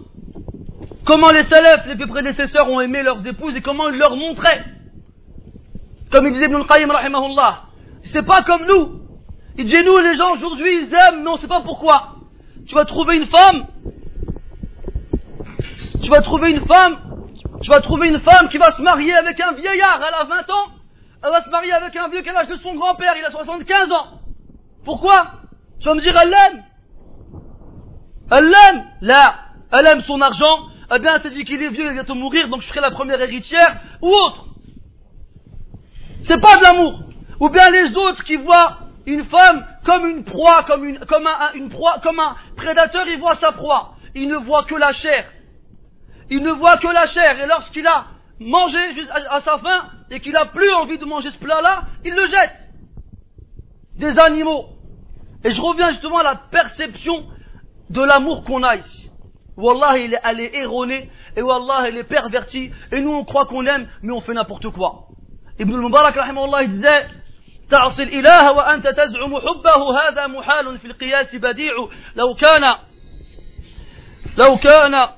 comment 1.05 1.31
les 1.31 1.45
salafs, 1.45 1.87
les 1.87 2.07
prédécesseurs 2.07 2.69
ont 2.71 2.81
aimé 2.81 3.03
leurs 3.03 3.27
épouses 3.27 3.57
et 3.57 3.61
comment 3.61 3.89
ils 3.89 3.99
leur 3.99 4.17
montraient. 4.17 4.65
Comme 6.11 6.27
il 6.27 6.33
disait 6.33 6.47
Ibn 6.47 6.57
al-Qayyim, 6.57 6.91
rahimahullah. 6.91 7.63
C'est 8.05 8.23
pas 8.23 8.43
comme 8.43 8.67
nous. 8.67 9.01
Il 9.57 9.67
dit, 9.67 9.85
nous, 9.85 9.99
les 9.99 10.17
gens, 10.17 10.33
aujourd'hui, 10.33 10.85
ils 10.85 10.95
aiment, 10.95 11.23
mais 11.23 11.31
on 11.31 11.37
sait 11.37 11.47
pas 11.47 11.61
pourquoi. 11.61 12.17
Tu 12.67 12.75
vas 12.75 12.85
trouver 12.85 13.17
une 13.17 13.27
femme, 13.27 13.67
tu 16.03 16.09
vas 16.09 16.23
trouver 16.23 16.53
une 16.53 16.65
femme, 16.67 17.27
tu 17.63 17.71
vas 17.71 17.81
trouver 17.81 18.09
une 18.09 18.21
femme 18.21 18.49
qui 18.49 18.59
va 18.59 18.71
se 18.73 18.83
marier 18.83 19.15
avec 19.15 19.41
un 19.41 19.53
vieillard, 19.53 20.01
elle 20.07 20.15
a 20.15 20.25
20 20.25 20.51
ans, 20.51 20.67
elle 21.23 21.31
va 21.31 21.43
se 21.43 21.51
marier 21.51 21.73
avec 21.73 21.95
un 21.97 22.09
vieux 22.09 22.23
qui 22.23 22.29
a 22.29 22.33
l'âge 22.33 22.49
de 22.49 22.57
son 22.57 22.75
grand-père, 22.75 23.15
il 23.19 23.25
a 23.25 23.31
75 23.31 23.93
ans. 23.93 24.21
Pourquoi? 24.85 25.33
Tu 25.81 25.87
vas 25.87 25.95
me 25.95 26.01
dire, 26.01 26.15
elle 26.21 26.31
l'aime 26.31 26.65
Elle 28.31 28.45
l'aime 28.45 28.85
Là, 29.01 29.35
elle 29.73 29.87
aime 29.87 30.01
son 30.03 30.21
argent, 30.21 30.69
eh 30.93 30.99
bien, 30.99 31.19
te 31.21 31.29
dit 31.29 31.45
qu'il 31.45 31.63
est 31.63 31.69
vieux, 31.69 31.91
il 31.91 31.97
va 31.97 32.05
te 32.05 32.13
mourir, 32.13 32.49
donc 32.49 32.63
je 32.63 32.69
serai 32.69 32.81
la 32.81 32.91
première 32.91 33.21
héritière, 33.21 33.81
ou 34.03 34.09
autre. 34.09 34.47
C'est 36.23 36.41
pas 36.41 36.57
de 36.59 36.63
l'amour. 36.63 37.01
Ou 37.39 37.49
bien 37.49 37.71
les 37.71 37.97
autres 37.97 38.25
qui 38.25 38.37
voient 38.37 38.79
une 39.07 39.25
femme 39.25 39.67
comme 39.85 40.07
une 40.07 40.25
proie, 40.25 40.65
comme 40.65 40.85
une, 40.85 40.99
comme 41.01 41.27
un, 41.27 41.53
une 41.55 41.69
proie, 41.69 42.01
comme 42.03 42.21
un 42.21 42.37
prédateur, 42.57 43.07
il 43.09 43.19
voit 43.19 43.37
sa 43.37 43.53
proie. 43.53 43.95
Il 44.15 44.29
ne 44.29 44.37
voit 44.37 44.65
que 44.65 44.75
la 44.75 44.93
chair. 44.93 45.31
Il 46.29 46.43
ne 46.43 46.51
voit 46.51 46.77
que 46.79 46.89
la 46.89 47.07
chair. 47.07 47.41
Et 47.41 47.47
lorsqu'il 47.47 47.87
a 47.87 48.07
mangé 48.39 48.79
à 49.31 49.41
sa 49.41 49.59
faim 49.59 49.91
et 50.11 50.21
qu'il 50.21 50.37
a 50.37 50.47
plus 50.47 50.73
envie 50.73 50.99
de 50.99 51.05
manger 51.05 51.31
ce 51.31 51.39
plat-là, 51.39 51.85
il 52.05 52.15
le 52.15 52.27
jette. 52.27 52.69
Des 53.97 54.19
animaux. 54.19 54.67
Et 55.45 55.51
je 55.51 55.61
reviens 55.61 55.91
justement 55.91 56.19
à 56.19 56.23
la 56.23 56.35
perception 56.37 57.27
de 57.89 58.03
l'amour 58.03 58.45
qu'on 58.45 58.63
a 58.63 58.77
ici. 58.77 59.10
Wallah, 59.57 59.99
elle 59.99 60.41
est 60.41 60.57
erronée, 60.57 61.11
et 61.37 61.43
Wallah, 61.43 61.89
elle 61.89 61.97
est 61.97 62.05
pervertie, 62.05 62.71
et 62.93 63.01
nous 63.01 63.13
on 63.13 63.25
croit 63.25 63.47
qu'on 63.47 63.67
aime, 63.67 63.89
mais 64.03 64.13
on 64.13 64.21
fait 64.21 64.35
n'importe 64.35 64.71
quoi. 64.71 65.07
ابن 65.61 65.75
المبارك 65.75 66.17
رحمه 66.17 66.45
الله 66.45 66.61
يجزاء 66.61 67.11
تعصي 67.71 68.03
الإله 68.03 68.53
وأنت 68.53 68.87
تزعم 68.87 69.37
حبه 69.39 70.01
هذا 70.01 70.27
محال 70.27 70.79
في 70.79 70.87
القياس 70.87 71.37
بديع 71.37 71.73
لو 72.17 72.35
كان 72.35 72.75
لو 74.39 74.57
كان 74.57 75.09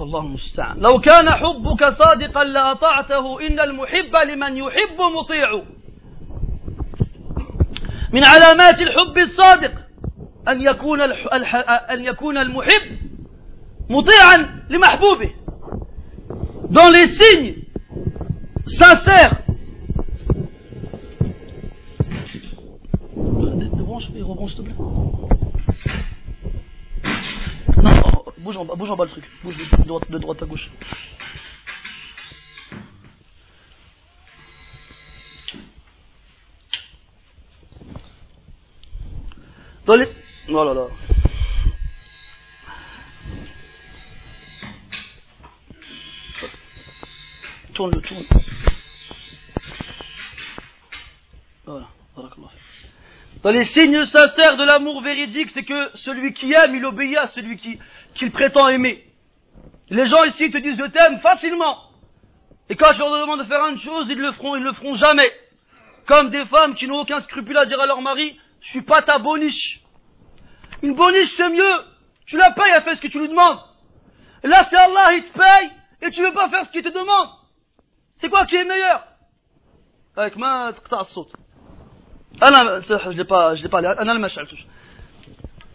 الله 0.00 0.20
المستعان 0.20 0.78
لو 0.78 1.00
كان 1.00 1.30
حبك 1.30 1.88
صادقا 1.88 2.44
لأطعته 2.44 3.46
إن 3.46 3.60
المحب 3.60 4.16
لمن 4.16 4.56
يحب 4.56 5.00
مطيع 5.18 5.62
من 8.12 8.24
علامات 8.24 8.80
الحب 8.82 9.18
الصادق 9.18 9.72
أن 10.48 10.60
يكون 10.60 11.00
أن 11.90 12.04
يكون 12.04 12.38
المحب 12.38 13.09
مطيعا 13.89 14.65
لمحبوبه 14.69 15.31
dans 16.69 16.89
les 16.89 17.07
signes 17.07 17.55
sincères 18.65 19.45
rebranche, 23.95 24.09
et 24.15 24.21
rebranche 24.21 24.55
s'il 24.55 24.63
te 24.63 24.65
plaît. 24.65 24.75
Non, 27.81 28.23
bouge 28.37 28.57
en 28.57 28.65
bas, 28.65 28.75
bouge 28.75 28.91
en 28.91 28.95
bas 28.95 29.05
le 29.05 29.11
truc. 29.11 29.25
Bouge 29.43 29.57
de 29.57 29.83
droite, 29.83 30.11
de 30.11 30.17
droite 30.17 30.43
à 30.43 30.45
gauche. 30.45 30.69
Dans 39.85 39.95
les... 39.95 40.07
Oh 40.49 40.63
là 40.63 40.73
là. 40.73 40.87
Tourne 47.74 48.00
tourne. 48.02 48.24
Voilà. 51.64 51.88
Dans 53.42 53.50
les 53.50 53.64
signes 53.66 54.04
sincères 54.04 54.56
de 54.56 54.64
l'amour 54.64 55.02
véridique, 55.02 55.50
c'est 55.52 55.62
que 55.62 55.90
celui 55.94 56.32
qui 56.32 56.52
aime, 56.52 56.74
il 56.74 56.84
obéit 56.84 57.16
à 57.16 57.28
celui 57.28 57.56
qui, 57.56 57.78
qu'il 58.14 58.30
prétend 58.32 58.68
aimer. 58.68 59.06
Les 59.88 60.06
gens 60.06 60.24
ici 60.24 60.50
te 60.50 60.58
disent 60.58 60.76
je 60.78 60.90
t'aime 60.90 61.20
facilement. 61.20 61.90
Et 62.68 62.76
quand 62.76 62.92
je 62.92 62.98
leur 62.98 63.20
demande 63.20 63.40
de 63.40 63.44
faire 63.46 63.66
une 63.66 63.80
chose, 63.80 64.08
ils 64.10 64.18
le 64.18 64.32
feront, 64.32 64.56
ils 64.56 64.62
le 64.62 64.72
feront 64.74 64.94
jamais. 64.94 65.30
Comme 66.06 66.30
des 66.30 66.44
femmes 66.46 66.74
qui 66.74 66.86
n'ont 66.86 67.00
aucun 67.00 67.20
scrupule 67.20 67.56
à 67.56 67.66
dire 67.66 67.80
à 67.80 67.86
leur 67.86 68.02
mari, 68.02 68.38
je 68.60 68.68
suis 68.68 68.82
pas 68.82 69.02
ta 69.02 69.18
boniche. 69.18 69.80
Une 70.82 70.94
boniche 70.94 71.34
c'est 71.36 71.48
mieux. 71.48 71.84
Tu 72.26 72.36
la 72.36 72.50
payes, 72.50 72.72
elle 72.74 72.82
fait 72.82 72.96
ce 72.96 73.00
que 73.00 73.08
tu 73.08 73.20
lui 73.20 73.28
demandes. 73.28 73.60
Là 74.42 74.66
c'est 74.68 74.76
Allah, 74.76 75.14
il 75.14 75.24
te 75.24 75.38
paye, 75.38 75.70
et 76.02 76.10
tu 76.10 76.22
veux 76.22 76.32
pas 76.32 76.48
faire 76.50 76.66
ce 76.66 76.72
qu'il 76.72 76.82
te 76.82 76.88
demande. 76.88 77.39
C'est 78.19 78.29
quoi 78.29 78.45
qui 78.45 78.55
est 78.55 78.65
meilleur? 78.65 79.03
Avec 80.15 80.35
ma 80.35 80.73
saute. 81.03 81.33
انا 82.43 82.79
je 82.79 83.17
l'ai 83.17 83.23
pas 83.23 83.55
je 83.55 83.63
l'ai 83.63 83.69
pas 83.69 83.79
انا 83.79 84.11
اللي 84.11 84.21
ما 84.21 84.27
شعلتوش 84.27 84.65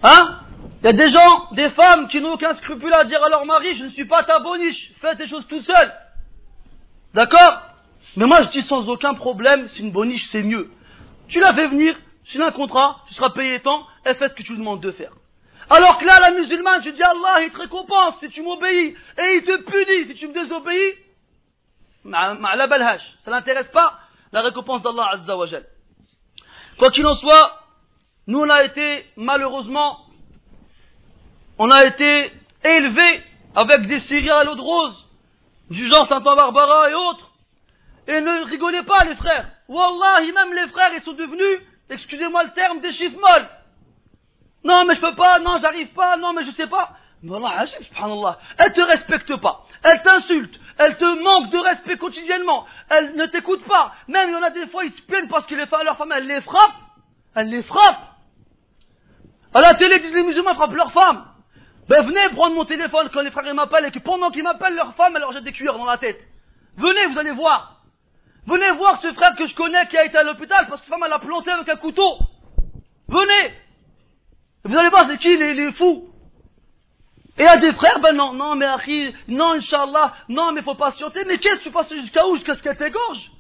ها 0.05 0.41
Il 0.83 0.87
y 0.87 0.89
a 0.89 0.93
des 0.95 1.09
gens, 1.09 1.53
des 1.53 1.71
femmes 1.71 2.09
qui 2.09 2.23
n'ont 2.23 2.33
aucun 2.33 2.55
scrupule 2.55 2.95
à 2.95 3.05
dire 3.05 3.23
à 3.23 3.29
leur 3.29 3.45
mari, 3.45 3.77
je 3.77 3.85
ne 3.85 3.91
suis 3.91 4.07
pas 4.07 4.25
ta 4.25 4.39
boniche, 4.41 4.93
fais 5.03 5.15
tes 5.15 5.27
choses 5.27 5.47
tout 5.47 5.61
seul. 5.61 5.93
D'accord 7.13 7.55
Mais 8.17 8.25
moi 8.25 8.43
je 8.45 8.49
dis 8.49 8.63
sans 8.63 8.89
aucun 8.89 9.13
problème, 9.15 9.69
c'est 9.69 9.81
une 9.81 9.93
boniche, 9.93 10.27
c'est 10.31 10.43
mieux. 10.43 10.71
Tu 11.29 11.39
la 11.39 11.53
fais 11.53 11.67
venir, 11.67 11.95
tu 12.25 12.43
as 12.43 12.47
un 12.47 12.51
contrat, 12.51 12.91
tu 13.09 13.15
seras 13.15 13.31
payé 13.31 13.61
tant, 13.61 13.87
elle 14.05 14.17
fait 14.17 14.29
ce 14.31 14.35
que 14.35 14.43
tu 14.43 14.53
lui 14.53 14.59
demandes 14.59 14.81
de 14.81 14.91
faire. 14.91 15.13
Alors 15.69 15.99
que 15.99 16.05
là, 16.05 16.19
la 16.19 16.31
musulmane, 16.33 16.83
tu 16.83 16.93
dis 16.93 17.03
Allah, 17.03 17.43
il 17.43 17.51
te 17.51 17.59
récompense 17.59 18.19
si 18.21 18.29
tu 18.31 18.43
m'obéis, 18.43 18.97
et 19.19 19.29
il 19.37 19.43
te 19.45 19.63
punit 19.63 20.09
si 20.09 20.15
tu 20.15 20.29
me 20.29 20.33
désobéis. 20.33 20.95
La 22.06 22.68
balhaj, 22.68 23.02
ça 23.24 23.32
n'intéresse 23.32 23.68
pas 23.70 24.00
la 24.32 24.42
récompense 24.42 24.82
d'Allah 24.82 25.12
Azza 25.14 25.36
Quoi 26.78 26.92
qu'il 26.92 27.06
en 27.08 27.16
soit, 27.16 27.60
nous 28.28 28.40
on 28.40 28.50
a 28.50 28.64
été, 28.64 29.06
malheureusement, 29.16 30.00
on 31.58 31.72
a 31.72 31.86
été 31.86 32.32
élevés 32.64 33.24
avec 33.56 33.88
des 33.88 34.00
Syriens 34.02 34.38
à 34.38 34.44
l'eau 34.44 34.56
de 34.56 34.62
rose, 34.62 35.08
du 35.70 35.88
genre 35.88 36.08
Santa 36.08 36.36
Barbara 36.36 36.90
et 36.90 36.94
autres. 36.94 37.32
Et 38.08 38.22
ne 38.22 38.46
rigolez 38.46 38.84
pas 38.84 39.04
les 39.06 39.16
frères. 39.16 39.50
Wallahi, 39.68 40.32
même 40.32 40.54
les 40.54 40.68
frères, 40.68 40.92
ils 40.94 41.02
sont 41.02 41.14
devenus, 41.14 41.62
excusez-moi 41.90 42.44
le 42.44 42.52
terme, 42.52 42.82
des 42.82 42.92
chiffres 42.92 43.20
molles. 43.20 43.50
Non, 44.64 44.86
mais 44.86 44.96
je 44.96 45.02
peux 45.02 45.16
pas, 45.16 45.40
non, 45.40 45.58
j'arrive 45.60 45.92
pas, 45.94 46.18
non, 46.18 46.34
mais 46.34 46.44
je 46.44 46.52
sais 46.52 46.68
pas. 46.68 46.98
Mais 47.24 47.36
Allah, 47.36 47.66
subhanallah, 47.66 48.40
elle 48.58 48.74
te 48.74 48.82
respecte 48.82 49.36
pas, 49.38 49.66
elle 49.84 50.02
t'insulte, 50.04 50.60
elle 50.78 50.98
te 50.98 51.24
manque 51.24 51.52
de 51.52 51.58
respect 51.58 51.98
quotidiennement, 51.98 52.66
elle 52.90 53.16
ne 53.16 53.26
t'écoute 53.28 53.64
pas. 53.66 53.94
Même 54.08 54.30
il 54.30 54.34
y 54.34 54.36
en 54.36 54.44
a 54.44 54.50
des 54.52 54.68
fois, 54.68 54.84
ils 54.84 54.92
se 54.92 55.02
plaignent 55.04 55.28
parce 55.28 55.46
que 55.46 55.56
leur 55.56 55.98
femme, 55.98 56.12
elle 56.16 56.28
les 56.28 56.42
frappe, 56.42 56.76
elle 57.36 57.50
les 57.50 57.64
frappe. 57.64 58.00
À 59.54 59.62
la 59.62 59.74
télé, 59.76 60.00
disent 60.00 60.14
les 60.14 60.24
musulmans 60.24 60.56
frappent 60.56 60.74
leurs 60.74 60.92
femmes. 60.92 61.26
Ben 61.88 62.06
venez 62.06 62.30
prendre 62.34 62.56
mon 62.56 62.66
téléphone 62.66 63.10
quand 63.14 63.22
les 63.22 63.32
frères 63.32 63.54
m'appellent 63.54 63.86
et 63.86 63.92
que 63.92 64.00
pendant 64.00 64.32
qu'ils 64.32 64.44
m'appellent 64.44 64.76
leur 64.76 64.96
femme, 64.96 65.14
elle 65.16 65.22
leur 65.22 65.42
des 65.42 65.52
cuillères 65.52 65.78
dans 65.78 65.86
la 65.86 65.98
tête. 65.98 66.20
Venez, 66.78 67.06
vous 67.08 67.20
allez 67.20 67.32
voir. 67.32 67.82
Venez 68.48 68.72
voir 68.72 69.02
ce 69.02 69.14
frère 69.14 69.36
que 69.36 69.48
je 69.48 69.56
connais 69.56 69.88
qui 69.88 69.98
a 69.98 70.06
été 70.06 70.18
à 70.18 70.24
l'hôpital 70.24 70.68
parce 70.68 70.82
que 70.82 70.88
sa 70.88 70.94
femme 70.94 71.04
elle 71.06 71.14
a 71.14 71.20
planté 71.20 71.52
avec 71.52 71.70
un 71.70 71.78
couteau. 71.78 72.18
Venez. 73.08 73.54
Vous 74.66 74.76
allez 74.76 74.90
voir, 74.90 75.08
c'est 75.08 75.18
qui 75.20 75.38
les, 75.38 75.54
les 75.54 75.72
fous? 75.74 76.10
Et 77.38 77.46
a 77.46 77.58
des 77.58 77.74
frères, 77.74 78.00
ben 78.00 78.14
non, 78.14 78.34
non, 78.34 78.56
mais 78.56 78.66
Akhi, 78.66 79.14
non, 79.28 79.54
Inch'Allah, 79.54 80.14
non, 80.30 80.54
mais 80.54 80.62
faut 80.62 80.76
patienter. 80.76 81.24
Mais 81.28 81.38
qu'est-ce 81.38 81.58
que 81.58 81.64
tu 81.64 81.72
passes 81.72 81.92
jusqu'à 81.94 82.26
où 82.28 82.36
Jusqu'à 82.36 82.56
ce 82.56 82.64
qu'elle 82.64 82.78
t'égorge? 82.78 83.32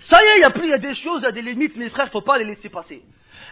Ça 0.00 0.22
y 0.22 0.26
est, 0.26 0.38
il 0.38 0.40
y 0.40 0.44
a 0.44 0.50
plus, 0.50 0.64
il 0.64 0.70
y 0.70 0.74
a 0.74 0.78
des 0.78 0.94
choses, 0.94 1.20
il 1.20 1.24
y 1.24 1.28
a 1.28 1.32
des 1.32 1.42
limites, 1.42 1.76
mes 1.76 1.88
frères, 1.88 2.10
faut 2.10 2.20
pas 2.20 2.38
les 2.38 2.44
laisser 2.44 2.68
passer. 2.68 3.02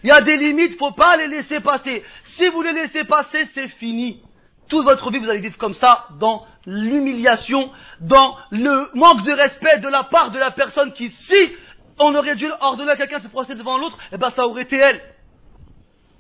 Il 0.03 0.09
y 0.09 0.13
a 0.13 0.21
des 0.21 0.37
limites, 0.37 0.77
faut 0.79 0.93
pas 0.93 1.17
les 1.17 1.29
laisser 1.29 1.61
passer. 1.61 2.05
Si 2.25 2.49
vous 2.49 2.63
les 2.63 2.73
laissez 2.73 3.05
passer, 3.05 3.49
c'est 3.55 3.69
fini. 3.69 4.23
Toute 4.69 4.85
votre 4.85 5.11
vie, 5.11 5.19
vous 5.19 5.31
allez 5.31 5.41
vivre 5.41 5.57
comme 5.57 5.75
ça, 5.75 6.09
dans 6.19 6.47
l'humiliation, 6.67 7.71
dans 8.01 8.37
le 8.51 8.91
manque 8.95 9.25
de 9.25 9.33
respect 9.33 9.79
de 9.79 9.89
la 9.89 10.05
part 10.05 10.31
de 10.31 10.39
la 10.39 10.51
personne 10.51 10.93
qui, 10.93 11.11
si 11.11 11.53
on 11.99 12.15
aurait 12.15 12.35
dû 12.35 12.51
ordonner 12.61 12.91
à 12.91 12.97
quelqu'un 12.97 13.19
de 13.19 13.23
se 13.23 13.29
procéder 13.29 13.59
devant 13.59 13.79
l'autre, 13.79 13.99
eh 14.13 14.17
ben 14.17 14.31
ça 14.31 14.47
aurait 14.47 14.63
été 14.63 14.77
elle. 14.77 15.01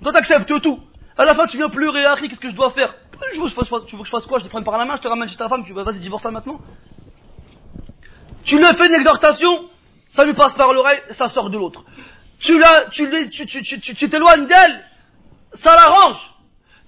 Toi, 0.02 0.12
t'acceptes 0.12 0.60
tout. 0.62 0.80
À 1.16 1.24
la 1.24 1.34
fin, 1.34 1.46
tu 1.46 1.56
viens 1.56 1.68
pleurer, 1.68 2.04
Harry, 2.04 2.28
qu'est-ce 2.28 2.40
que 2.40 2.50
je 2.50 2.56
dois 2.56 2.72
faire? 2.72 2.94
Tu 3.14 3.38
veux 3.38 4.02
que 4.02 4.04
je 4.04 4.10
fasse 4.10 4.26
quoi 4.26 4.38
Je 4.38 4.44
te 4.44 4.48
prenne 4.48 4.64
par 4.64 4.78
la 4.78 4.84
main, 4.84 4.96
je 4.96 5.02
te 5.02 5.08
ramène 5.08 5.28
chez 5.28 5.36
ta 5.36 5.48
femme, 5.48 5.64
tu 5.64 5.72
vas, 5.72 5.84
vas-y, 5.84 6.00
divorce-la 6.00 6.30
maintenant. 6.30 6.60
Tu 8.44 8.56
lui 8.58 8.64
fais 8.64 8.86
une 8.86 8.94
exhortation, 8.94 9.70
ça 10.10 10.24
lui 10.24 10.34
passe 10.34 10.54
par 10.54 10.72
l'oreille, 10.72 11.00
ça 11.12 11.28
sort 11.28 11.50
de 11.50 11.56
l'autre. 11.56 11.84
Tu 12.40 12.58
la, 12.58 12.86
tu, 12.90 13.08
tu 13.62 14.08
t'éloignes 14.08 14.46
d'elle, 14.46 14.84
ça 15.54 15.74
l'arrange. 15.74 16.20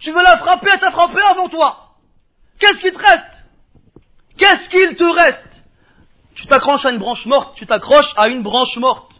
Tu 0.00 0.10
veux 0.12 0.22
la 0.22 0.36
frapper, 0.38 0.70
elle 0.72 0.80
t'a 0.80 0.90
frappé 0.90 1.20
avant 1.30 1.48
toi. 1.48 1.94
Qu'est-ce 2.58 2.78
qui 2.78 2.92
te 2.92 2.98
reste? 2.98 3.44
Qu'est-ce 4.36 4.68
qu'il 4.68 4.96
te 4.96 5.04
reste? 5.04 5.42
Tu 6.34 6.46
t'accroches 6.46 6.84
à 6.84 6.90
une 6.90 6.98
branche 6.98 7.24
morte, 7.24 7.54
tu 7.56 7.66
t'accroches 7.66 8.12
à 8.16 8.28
une 8.28 8.42
branche 8.42 8.76
morte. 8.76 9.10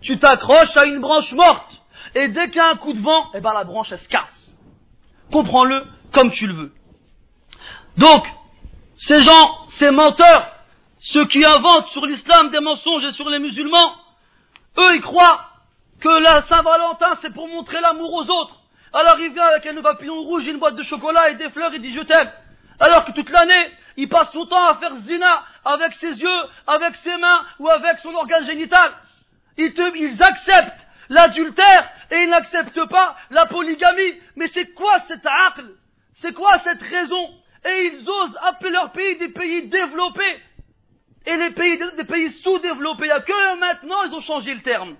Tu 0.00 0.18
t'accroches 0.18 0.74
à 0.76 0.86
une 0.86 1.00
branche 1.00 1.30
morte. 1.32 1.70
Et 2.14 2.28
dès 2.28 2.46
qu'il 2.46 2.56
y 2.56 2.60
a 2.60 2.70
un 2.70 2.76
coup 2.76 2.94
de 2.94 3.00
vent, 3.00 3.26
eh 3.34 3.40
ben 3.40 3.52
la 3.52 3.64
branche 3.64 3.92
elle 3.92 4.00
se 4.00 4.08
casse. 4.08 4.54
Comprends-le 5.30 5.86
comme 6.12 6.30
tu 6.30 6.46
le 6.46 6.54
veux. 6.54 6.72
Donc, 7.96 8.26
ces 8.96 9.22
gens, 9.22 9.66
ces 9.78 9.90
menteurs, 9.90 10.52
ceux 11.00 11.24
qui 11.26 11.44
inventent 11.44 11.88
sur 11.88 12.04
l'islam 12.06 12.50
des 12.50 12.60
mensonges 12.60 13.04
et 13.04 13.12
sur 13.12 13.28
les 13.30 13.38
musulmans, 13.38 13.94
eux 14.78 14.94
ils 14.94 15.00
croient 15.00 15.46
que 16.00 16.08
la 16.08 16.42
Saint-Valentin 16.42 17.18
c'est 17.22 17.32
pour 17.32 17.48
montrer 17.48 17.80
l'amour 17.80 18.12
aux 18.12 18.30
autres. 18.30 18.56
Alors 18.92 19.18
il 19.20 19.32
vient 19.32 19.44
avec 19.44 19.66
un 19.66 19.80
papillon 19.82 20.20
rouge, 20.22 20.46
une 20.46 20.58
boîte 20.58 20.76
de 20.76 20.82
chocolat 20.82 21.30
et 21.30 21.36
des 21.36 21.50
fleurs, 21.50 21.72
il 21.74 21.80
dit 21.80 21.94
je 21.94 22.02
t'aime. 22.02 22.30
Alors 22.78 23.04
que 23.04 23.12
toute 23.12 23.30
l'année, 23.30 23.70
il 23.96 24.08
passe 24.08 24.32
son 24.32 24.46
temps 24.46 24.66
à 24.66 24.76
faire 24.76 24.94
zina 25.00 25.44
avec 25.64 25.94
ses 25.94 26.12
yeux, 26.12 26.40
avec 26.66 26.96
ses 26.96 27.16
mains 27.16 27.44
ou 27.58 27.68
avec 27.68 27.98
son 28.00 28.14
organe 28.14 28.46
génital. 28.46 28.92
Ils, 29.58 29.74
ils 29.96 30.22
acceptent 30.22 30.86
l'adultère 31.10 31.90
et 32.10 32.22
ils 32.22 32.30
n'acceptent 32.30 32.88
pas 32.88 33.16
la 33.30 33.46
polygamie. 33.46 34.20
Mais 34.36 34.48
c'est 34.48 34.72
quoi 34.74 35.00
cette 35.08 35.26
aql? 35.26 35.66
C'est 36.20 36.32
quoi 36.32 36.58
cette 36.64 36.82
raison? 36.82 37.30
Et 37.64 37.92
ils 37.92 38.08
osent 38.08 38.38
appeler 38.42 38.70
leur 38.70 38.92
pays 38.92 39.18
des 39.18 39.28
pays 39.28 39.68
développés. 39.68 40.38
Et 41.26 41.36
les 41.36 41.50
pays 41.50 41.78
des 41.96 42.04
pays 42.04 42.32
sous-développés. 42.42 43.04
Il 43.04 43.08
n'y 43.08 43.12
a 43.12 43.20
que 43.20 43.58
maintenant 43.58 44.02
ils 44.04 44.14
ont 44.14 44.20
changé 44.20 44.54
le 44.54 44.62
terme. 44.62 44.96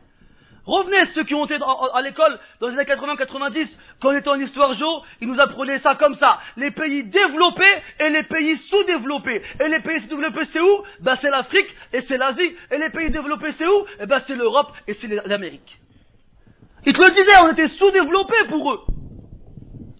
Revenez 0.67 1.07
ceux 1.15 1.25
qui 1.25 1.35
ont 1.35 1.47
été 1.47 1.57
à 1.57 2.03
l'école 2.03 2.39
dans 2.61 2.69
les 2.69 2.75
années 2.75 2.85
80-90, 2.85 3.77
quand 4.01 4.11
on 4.11 4.17
était 4.17 4.29
en 4.29 4.39
histoire 4.39 4.75
géo, 4.75 5.03
ils 5.21 5.27
nous 5.27 5.41
apprenaient 5.41 5.79
ça 5.79 5.95
comme 5.95 6.15
ça. 6.15 6.39
Les 6.57 6.71
pays 6.71 7.03
développés 7.05 7.83
et 7.99 8.11
les 8.11 8.23
pays 8.25 8.59
sous-développés. 8.69 9.43
Et 9.59 9.69
les 9.69 9.81
pays 9.81 10.01
sous-développés 10.03 10.45
c'est 10.45 10.61
où? 10.61 10.85
Ben 11.01 11.17
c'est 11.21 11.31
l'Afrique 11.31 11.75
et 11.95 12.03
c'est 12.03 12.19
l'Asie. 12.19 12.55
Et 12.71 12.79
les 12.79 12.91
pays 12.91 13.11
développés 13.11 13.53
c'est 13.53 13.67
où? 13.67 13.87
Eh 14.01 14.07
ben 14.07 14.19
c'est 14.21 14.37
l'Europe 14.37 14.73
et 14.87 14.93
c'est 14.95 15.09
l'Amérique. 15.09 15.79
Ils 16.85 16.93
te 16.93 17.03
le 17.03 17.11
disaient, 17.11 17.39
on 17.43 17.53
était 17.53 17.69
sous-développés 17.69 18.49
pour 18.49 18.73
eux. 18.73 18.81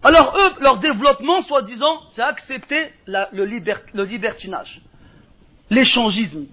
Alors 0.03 0.35
eux, 0.37 0.53
leur 0.61 0.77
développement, 0.77 1.43
soi-disant, 1.43 2.01
c'est 2.15 2.21
accepter 2.23 2.91
le, 3.05 3.25
le 3.33 4.03
libertinage, 4.03 4.81
l'échangisme. 5.69 6.45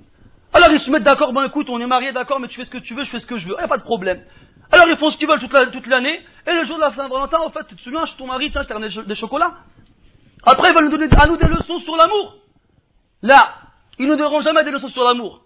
Alors 0.53 0.71
ils 0.73 0.81
se 0.81 0.91
mettent 0.91 1.03
d'accord, 1.03 1.33
bon 1.33 1.47
écoute, 1.47 1.69
on 1.71 1.81
est 1.81 1.87
mariés, 1.87 2.13
d'accord, 2.13 2.41
mais 2.41 2.49
tu 2.49 2.57
fais 2.57 2.65
ce 2.65 2.71
que 2.71 2.79
tu 2.79 2.95
veux, 2.95 3.05
je 3.05 3.11
fais 3.11 3.21
ce 3.21 3.27
que 3.27 3.39
je 3.39 3.47
veux, 3.47 3.55
il 3.55 3.59
n'y 3.59 3.65
a 3.65 3.69
pas 3.69 3.79
de 3.79 3.83
problème. 3.83 4.23
Alors 4.71 4.87
ils 4.89 4.97
font 4.97 5.11
ce 5.11 5.17
qu'ils 5.17 5.29
veulent 5.29 5.41
toute 5.41 5.87
l'année, 5.87 6.21
et 6.47 6.53
le 6.53 6.65
jour 6.65 6.77
de 6.77 6.83
la 6.83 6.93
Saint-Valentin, 6.93 7.39
en 7.41 7.51
fait, 7.51 7.67
tu 7.69 7.77
te 7.77 7.81
souviens, 7.81 8.03
je 8.03 8.11
suis 8.11 8.19
ton 8.19 8.27
mari, 8.27 8.51
tiens, 8.51 8.63
je 8.63 8.75
t'ai 8.75 9.01
des, 9.01 9.07
des 9.07 9.15
chocolats. 9.15 9.55
Après, 10.45 10.71
ils 10.71 10.75
veulent 10.75 10.85
nous 10.85 10.97
donner 10.97 11.09
à 11.19 11.27
nous 11.27 11.37
des 11.37 11.49
leçons 11.49 11.79
sur 11.81 11.97
l'amour. 11.97 12.37
Là, 13.23 13.55
ils 13.99 14.07
ne 14.07 14.13
nous 14.13 14.17
donneront 14.17 14.41
jamais 14.41 14.65
des 14.65 14.71
leçons 14.71 14.89
sur 14.89 15.05
l'amour. 15.05 15.43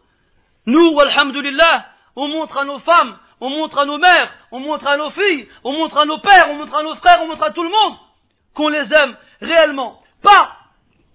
Nous, 0.67 1.01
alhamdulillah, 1.01 1.87
on 2.17 2.29
montre 2.29 2.59
à 2.59 2.65
nos 2.65 2.79
femmes, 2.81 3.17
on 3.42 3.50
montre 3.50 3.78
à 3.78 3.86
nos 3.86 3.98
mères, 3.98 4.32
on 4.52 4.60
montre 4.60 4.88
à 4.88 4.98
nos 4.98 5.12
filles, 5.12 5.48
on 5.64 5.74
montre 5.74 5.98
à 5.98 6.06
nos 6.06 6.20
pères, 6.20 6.50
on 6.50 6.56
montre 6.56 6.76
à 6.76 6.84
nos 6.84 6.96
frères, 6.96 7.20
on 7.24 7.28
montre 7.28 7.44
à 7.44 7.52
tout 7.52 7.64
le 7.64 7.70
monde 7.70 7.98
qu'on 8.54 8.70
les 8.70 8.92
aime 8.94 9.16
réellement. 9.42 10.02
Pas 10.22 10.58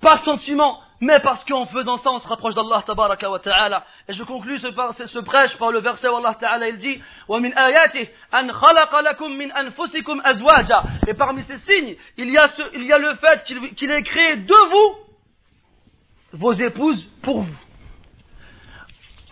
par 0.01 0.25
sentiment, 0.25 0.81
mais 1.01 1.19
parce 1.19 1.45
qu'en 1.45 1.67
faisant 1.67 1.97
ça, 1.99 2.11
on 2.11 2.21
se 2.21 2.29
rapproche 2.29 2.55
d'Allah 2.55 2.83
tabaraka 2.87 3.29
wa 3.29 3.41
ta'ala. 3.41 3.85
Et 4.09 4.13
je 4.13 4.23
conclus 4.23 4.61
ce, 4.61 4.71
ce 5.07 5.19
prêche 5.19 5.57
par 5.57 5.73
le 5.73 5.81
verset 5.81 6.09
où 6.09 6.17
Allah 6.17 6.37
ta'ala 6.39 6.69
il 6.69 6.79
dit 6.79 7.03
وَمِنْ 7.29 7.53
آيَاتِهِ 7.57 8.09
أَنْ 8.33 8.53
خَلَقَ 8.53 9.01
لَكُم 9.01 9.31
مِنْ 9.31 9.53
أَنفُسِكُمْ 9.53 10.21
أَزْوَاجًا 10.25 10.83
Et 11.09 11.15
parmi 11.15 11.43
ces 11.45 11.59
signes, 11.59 11.97
il 12.17 12.31
y 12.31 12.39
a, 12.39 12.49
ce, 12.49 12.63
il 12.75 12.85
y 12.85 12.93
a 12.93 12.99
le 12.99 13.17
fait 13.17 13.43
qu'il 13.45 13.75
qu 13.75 13.91
ait 13.91 14.03
créé 14.03 14.37
de 14.37 14.71
vous 14.71 16.39
vos 16.39 16.53
épouses 16.53 17.05
pour 17.23 17.43
vous. 17.43 17.57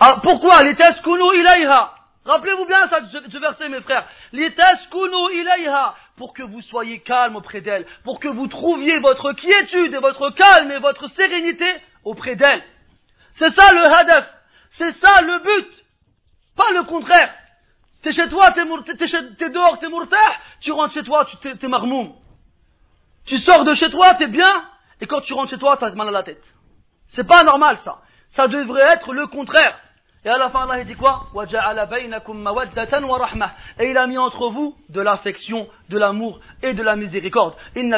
Ah, 0.01 0.19
pourquoi 0.23 0.65
لِتَسْكُنُوا 0.65 1.33
إِلَيْهَا 1.33 1.95
Rappelez-vous 2.26 2.66
bien 2.66 2.90
ça, 2.90 3.02
ce 3.12 3.38
verset, 3.38 3.70
mes 3.70 3.82
frères. 3.82 4.08
Ilayha. 4.34 5.96
Pour 6.18 6.34
que 6.34 6.42
vous 6.42 6.62
soyez 6.62 7.00
calme 7.00 7.36
auprès 7.36 7.62
d'elle. 7.62 7.86
Pour 8.04 8.20
que 8.20 8.28
vous 8.28 8.48
trouviez 8.48 9.00
votre 9.00 9.34
quiétude 9.34 9.94
et 9.94 10.00
votre 10.00 10.32
calme 10.32 10.72
et 10.72 10.80
votre 10.80 11.08
sérénité 11.10 11.66
auprès 12.04 12.36
d'elle. 12.36 12.64
C'est 13.36 13.54
ça 13.54 13.74
le 13.74 13.86
hadaf. 13.86 14.28
C'est 14.72 14.94
ça 14.94 15.22
le 15.22 15.40
but. 15.40 15.86
Pas 16.56 16.72
le 16.74 16.84
contraire. 16.84 17.34
T'es 18.02 18.12
chez 18.12 18.28
toi, 18.30 18.52
t'es, 18.52 18.64
t'es, 18.96 19.50
dehors, 19.50 19.80
t'es 19.80 19.88
mourtah. 19.88 20.18
Tu 20.62 20.72
rentres 20.72 20.94
chez 20.94 21.04
toi, 21.04 21.26
tu, 21.26 21.38
t'es, 21.38 21.56
t'es 21.56 21.68
marmoum. 21.68 22.14
Tu 23.26 23.38
sors 23.38 23.66
de 23.66 23.76
chez 23.76 23.90
toi, 23.90 24.16
t'es 24.16 24.28
bien. 24.28 24.70
Et 25.02 25.08
quand 25.08 25.22
tu 25.22 25.34
rentres 25.34 25.50
chez 25.50 25.58
toi, 25.58 25.78
t'as 25.78 25.92
mal 25.92 26.08
à 26.08 26.12
la 26.12 26.24
tête. 26.24 26.44
C'est 27.08 27.28
pas 27.28 27.44
normal 27.44 27.78
ça. 27.80 28.02
Ça 28.32 28.48
devrait 28.48 28.82
être 28.94 29.14
le 29.14 29.28
contraire. 29.28 29.80
Et 30.26 30.30
à 30.30 30.38
la 30.40 30.50
fin, 30.50 30.68
Allah 30.68 30.84
dit 30.84 30.96
quoi 30.96 31.28
Et 33.80 33.92
il 33.92 33.98
a 33.98 34.08
mis 34.08 34.18
entre 34.18 34.50
vous 34.50 34.76
de 34.90 35.00
l'affection, 35.00 35.68
de 35.90 36.00
l'amour 36.00 36.40
et 36.64 36.74
de 36.74 36.82
la 36.82 36.96
miséricorde. 36.96 37.54
Il 37.76 37.88
y 37.88 37.94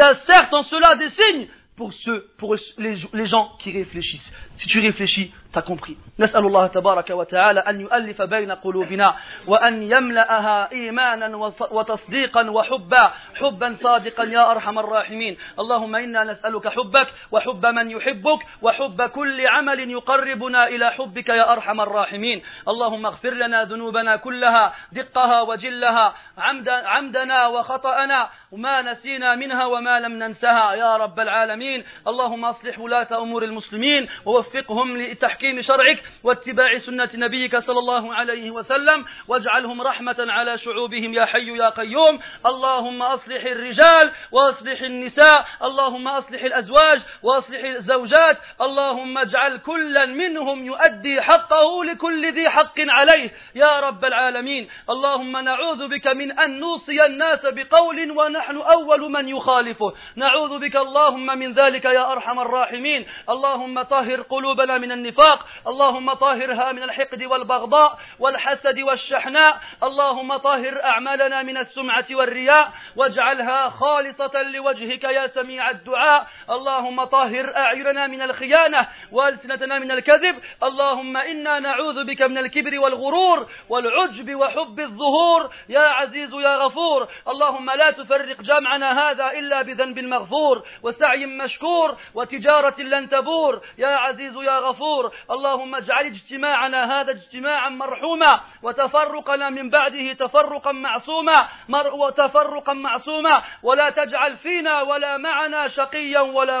a 0.00 0.14
certes 0.26 0.52
en 0.52 0.62
cela 0.64 0.96
des 0.96 1.08
signes 1.08 1.48
pour 1.76 1.94
ceux, 1.94 2.26
pour 2.36 2.54
les 2.76 3.26
gens 3.26 3.52
qui 3.58 3.72
réfléchissent. 3.72 4.34
Si 4.56 4.66
tu 4.66 4.80
réfléchis, 4.80 5.32
T'as 5.52 5.62
compris. 5.62 5.96
نسأل 6.18 6.46
الله 6.46 6.66
تبارك 6.66 7.10
وتعالى 7.10 7.60
أن 7.60 7.80
يؤلف 7.80 8.22
بين 8.22 8.52
قلوبنا 8.52 9.14
وأن 9.46 9.82
يملأها 9.82 10.72
إيمانا 10.72 11.36
وتصديقا 11.70 12.50
وحبا 12.50 13.12
حبا 13.34 13.76
صادقا 13.82 14.24
يا 14.24 14.50
أرحم 14.50 14.78
الراحمين. 14.78 15.36
اللهم 15.58 15.96
إنا 15.96 16.24
نسألك 16.24 16.68
حبك 16.68 17.08
وحب 17.32 17.66
من 17.66 17.90
يحبك 17.90 18.40
وحب 18.62 19.02
كل 19.02 19.46
عمل 19.46 19.90
يقربنا 19.90 20.68
إلى 20.68 20.90
حبك 20.90 21.28
يا 21.28 21.52
أرحم 21.52 21.80
الراحمين. 21.80 22.42
اللهم 22.68 23.06
اغفر 23.06 23.34
لنا 23.34 23.64
ذنوبنا 23.64 24.16
كلها 24.16 24.74
دقها 24.92 25.40
وجلها 25.42 26.14
عمد 26.38 26.68
عمدنا 26.68 27.46
وخطأنا 27.46 28.28
وما 28.52 28.82
نسينا 28.82 29.34
منها 29.34 29.66
وما 29.66 30.00
لم 30.00 30.12
ننسها 30.12 30.74
يا 30.74 30.96
رب 30.96 31.20
العالمين. 31.20 31.84
اللهم 32.06 32.44
أصلح 32.44 32.78
ولاة 32.78 33.08
أمور 33.18 33.42
المسلمين 33.42 34.08
ووفقهم 34.26 34.96
لتحكيم 35.40 35.60
شرعك 35.60 36.02
واتباع 36.24 36.78
سنة 36.78 37.08
نبيك 37.14 37.56
صلى 37.56 37.78
الله 37.78 38.14
عليه 38.14 38.50
وسلم 38.50 39.04
واجعلهم 39.28 39.82
رحمة 39.82 40.16
على 40.18 40.58
شعوبهم 40.58 41.14
يا 41.14 41.24
حي 41.24 41.56
يا 41.56 41.68
قيوم. 41.68 42.20
اللهم 42.46 43.02
أصلح 43.02 43.44
الرجال 43.44 44.10
وأصلح 44.32 44.80
النساء 44.80 45.46
اللهم 45.64 46.08
أصلح 46.08 46.42
الأزواج 46.42 47.00
وأصلح 47.22 47.64
الزوجات 47.64 48.38
اللهم 48.60 49.18
اجعل 49.18 49.56
كلا 49.56 50.06
منهم 50.06 50.64
يؤدي 50.64 51.20
حقه 51.22 51.84
لكل 51.84 52.32
ذي 52.32 52.50
حق 52.50 52.78
عليه. 52.78 53.30
يا 53.54 53.80
رب 53.80 54.04
العالمين 54.04 54.68
اللهم 54.90 55.36
نعوذ 55.36 55.88
بك 55.88 56.06
من 56.06 56.38
أن 56.38 56.60
نوصي 56.60 57.06
الناس 57.06 57.46
بقول 57.46 58.10
ونحن 58.10 58.56
أول 58.56 59.10
من 59.10 59.28
يخالفه. 59.28 59.92
نعوذ 60.16 60.58
بك 60.58 60.76
اللهم 60.76 61.26
من 61.26 61.52
ذلك 61.52 61.84
يا 61.84 62.12
أرحم 62.12 62.40
الراحمين. 62.40 63.06
اللهم 63.28 63.82
طهر 63.82 64.20
قلوبنا 64.22 64.78
من 64.78 64.92
النفاق 64.92 65.29
اللهم 65.66 66.12
طهرها 66.12 66.72
من 66.72 66.82
الحقد 66.82 67.22
والبغضاء 67.22 67.98
والحسد 68.18 68.78
والشحناء. 68.78 69.60
اللهم 69.82 70.36
طهر 70.36 70.84
أعمالنا 70.84 71.42
من 71.42 71.56
السمعة 71.56 72.04
والرياء. 72.10 72.72
واجعلها 72.96 73.68
خالصة 73.68 74.42
لوجهك 74.42 75.04
يا 75.04 75.26
سميع 75.26 75.70
الدعاء. 75.70 76.26
اللهم 76.50 77.04
طهر 77.04 77.56
أعيننا 77.56 78.06
من 78.06 78.22
الخيانة 78.22 78.88
وألسنتنا 79.12 79.78
من 79.78 79.90
الكذب. 79.90 80.36
اللهم 80.62 81.16
إنا 81.16 81.58
نعوذ 81.58 82.04
بك 82.04 82.22
من 82.22 82.38
الكبر 82.38 82.78
والغرور 82.78 83.46
والعجب 83.68 84.34
وحب 84.34 84.80
الظهور. 84.80 85.50
يا 85.68 85.80
عزيز 85.80 86.34
يا 86.34 86.56
غفور. 86.56 87.08
اللهم 87.28 87.70
لا 87.70 87.90
تفرق 87.90 88.42
جمعنا 88.42 89.10
هذا 89.10 89.26
إلا 89.32 89.62
بذنب 89.62 89.98
مغفور. 89.98 90.62
وسعي 90.82 91.26
مشكور. 91.26 91.96
وتجارة 92.14 92.80
لن 92.80 93.08
تبور. 93.08 93.60
يا 93.78 93.88
عزيز 93.88 94.36
يا 94.36 94.58
غفور. 94.58 95.12
اللهم 95.30 95.74
اجعل 95.74 96.04
اجتماعنا 96.06 97.00
هذا 97.00 97.10
اجتماعا 97.10 97.68
مرحوما 97.68 98.40
وتفرقنا 98.62 99.50
من 99.50 99.70
بعده 99.70 100.12
تفرقا 100.12 100.72
معصوما 100.72 101.48
وتفرقا 101.92 102.72
معصوما. 102.72 103.42
ولا 103.62 103.90
تجعل 103.90 104.36
فينا 104.36 104.82
ولا 104.82 105.16
معنا 105.16 105.68
شقيا 105.68 106.20
ولا 106.20 106.60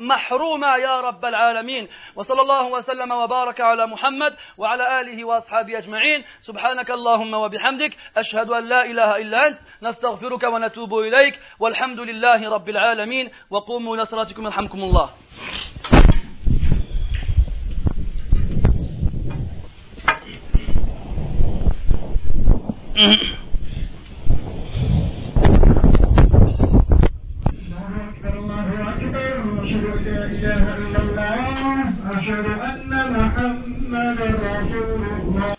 محروما 0.00 0.76
يا 0.76 1.00
رب 1.00 1.24
العالمين. 1.24 1.88
وصلى 2.16 2.40
الله 2.42 2.64
وسلم 2.66 3.10
وبارك 3.12 3.60
على 3.60 3.86
محمد 3.86 4.36
وعلى 4.58 5.00
آله 5.00 5.24
وأصحابه 5.24 5.78
أجمعين. 5.78 6.24
سبحانك 6.40 6.90
اللهم 6.90 7.34
وبحمدك 7.34 7.96
أشهد 8.16 8.50
أن 8.50 8.64
لا 8.68 8.84
إله 8.84 9.16
إلا 9.16 9.46
أنت 9.46 9.58
نستغفرك 9.82 10.42
ونتوب 10.42 10.94
إليك 10.98 11.40
والحمد 11.60 12.00
لله 12.00 12.50
رب 12.50 12.68
العالمين. 12.68 13.30
وقوموا 13.50 13.96
إلى 13.96 14.06
صلاتكم 14.06 14.44
يرحمكم 14.44 14.78
الله. 14.78 15.10
أشهد 32.10 32.46
أن 32.70 32.92
محمد 33.12 34.18
رسول 34.20 35.02
الله. 35.20 35.40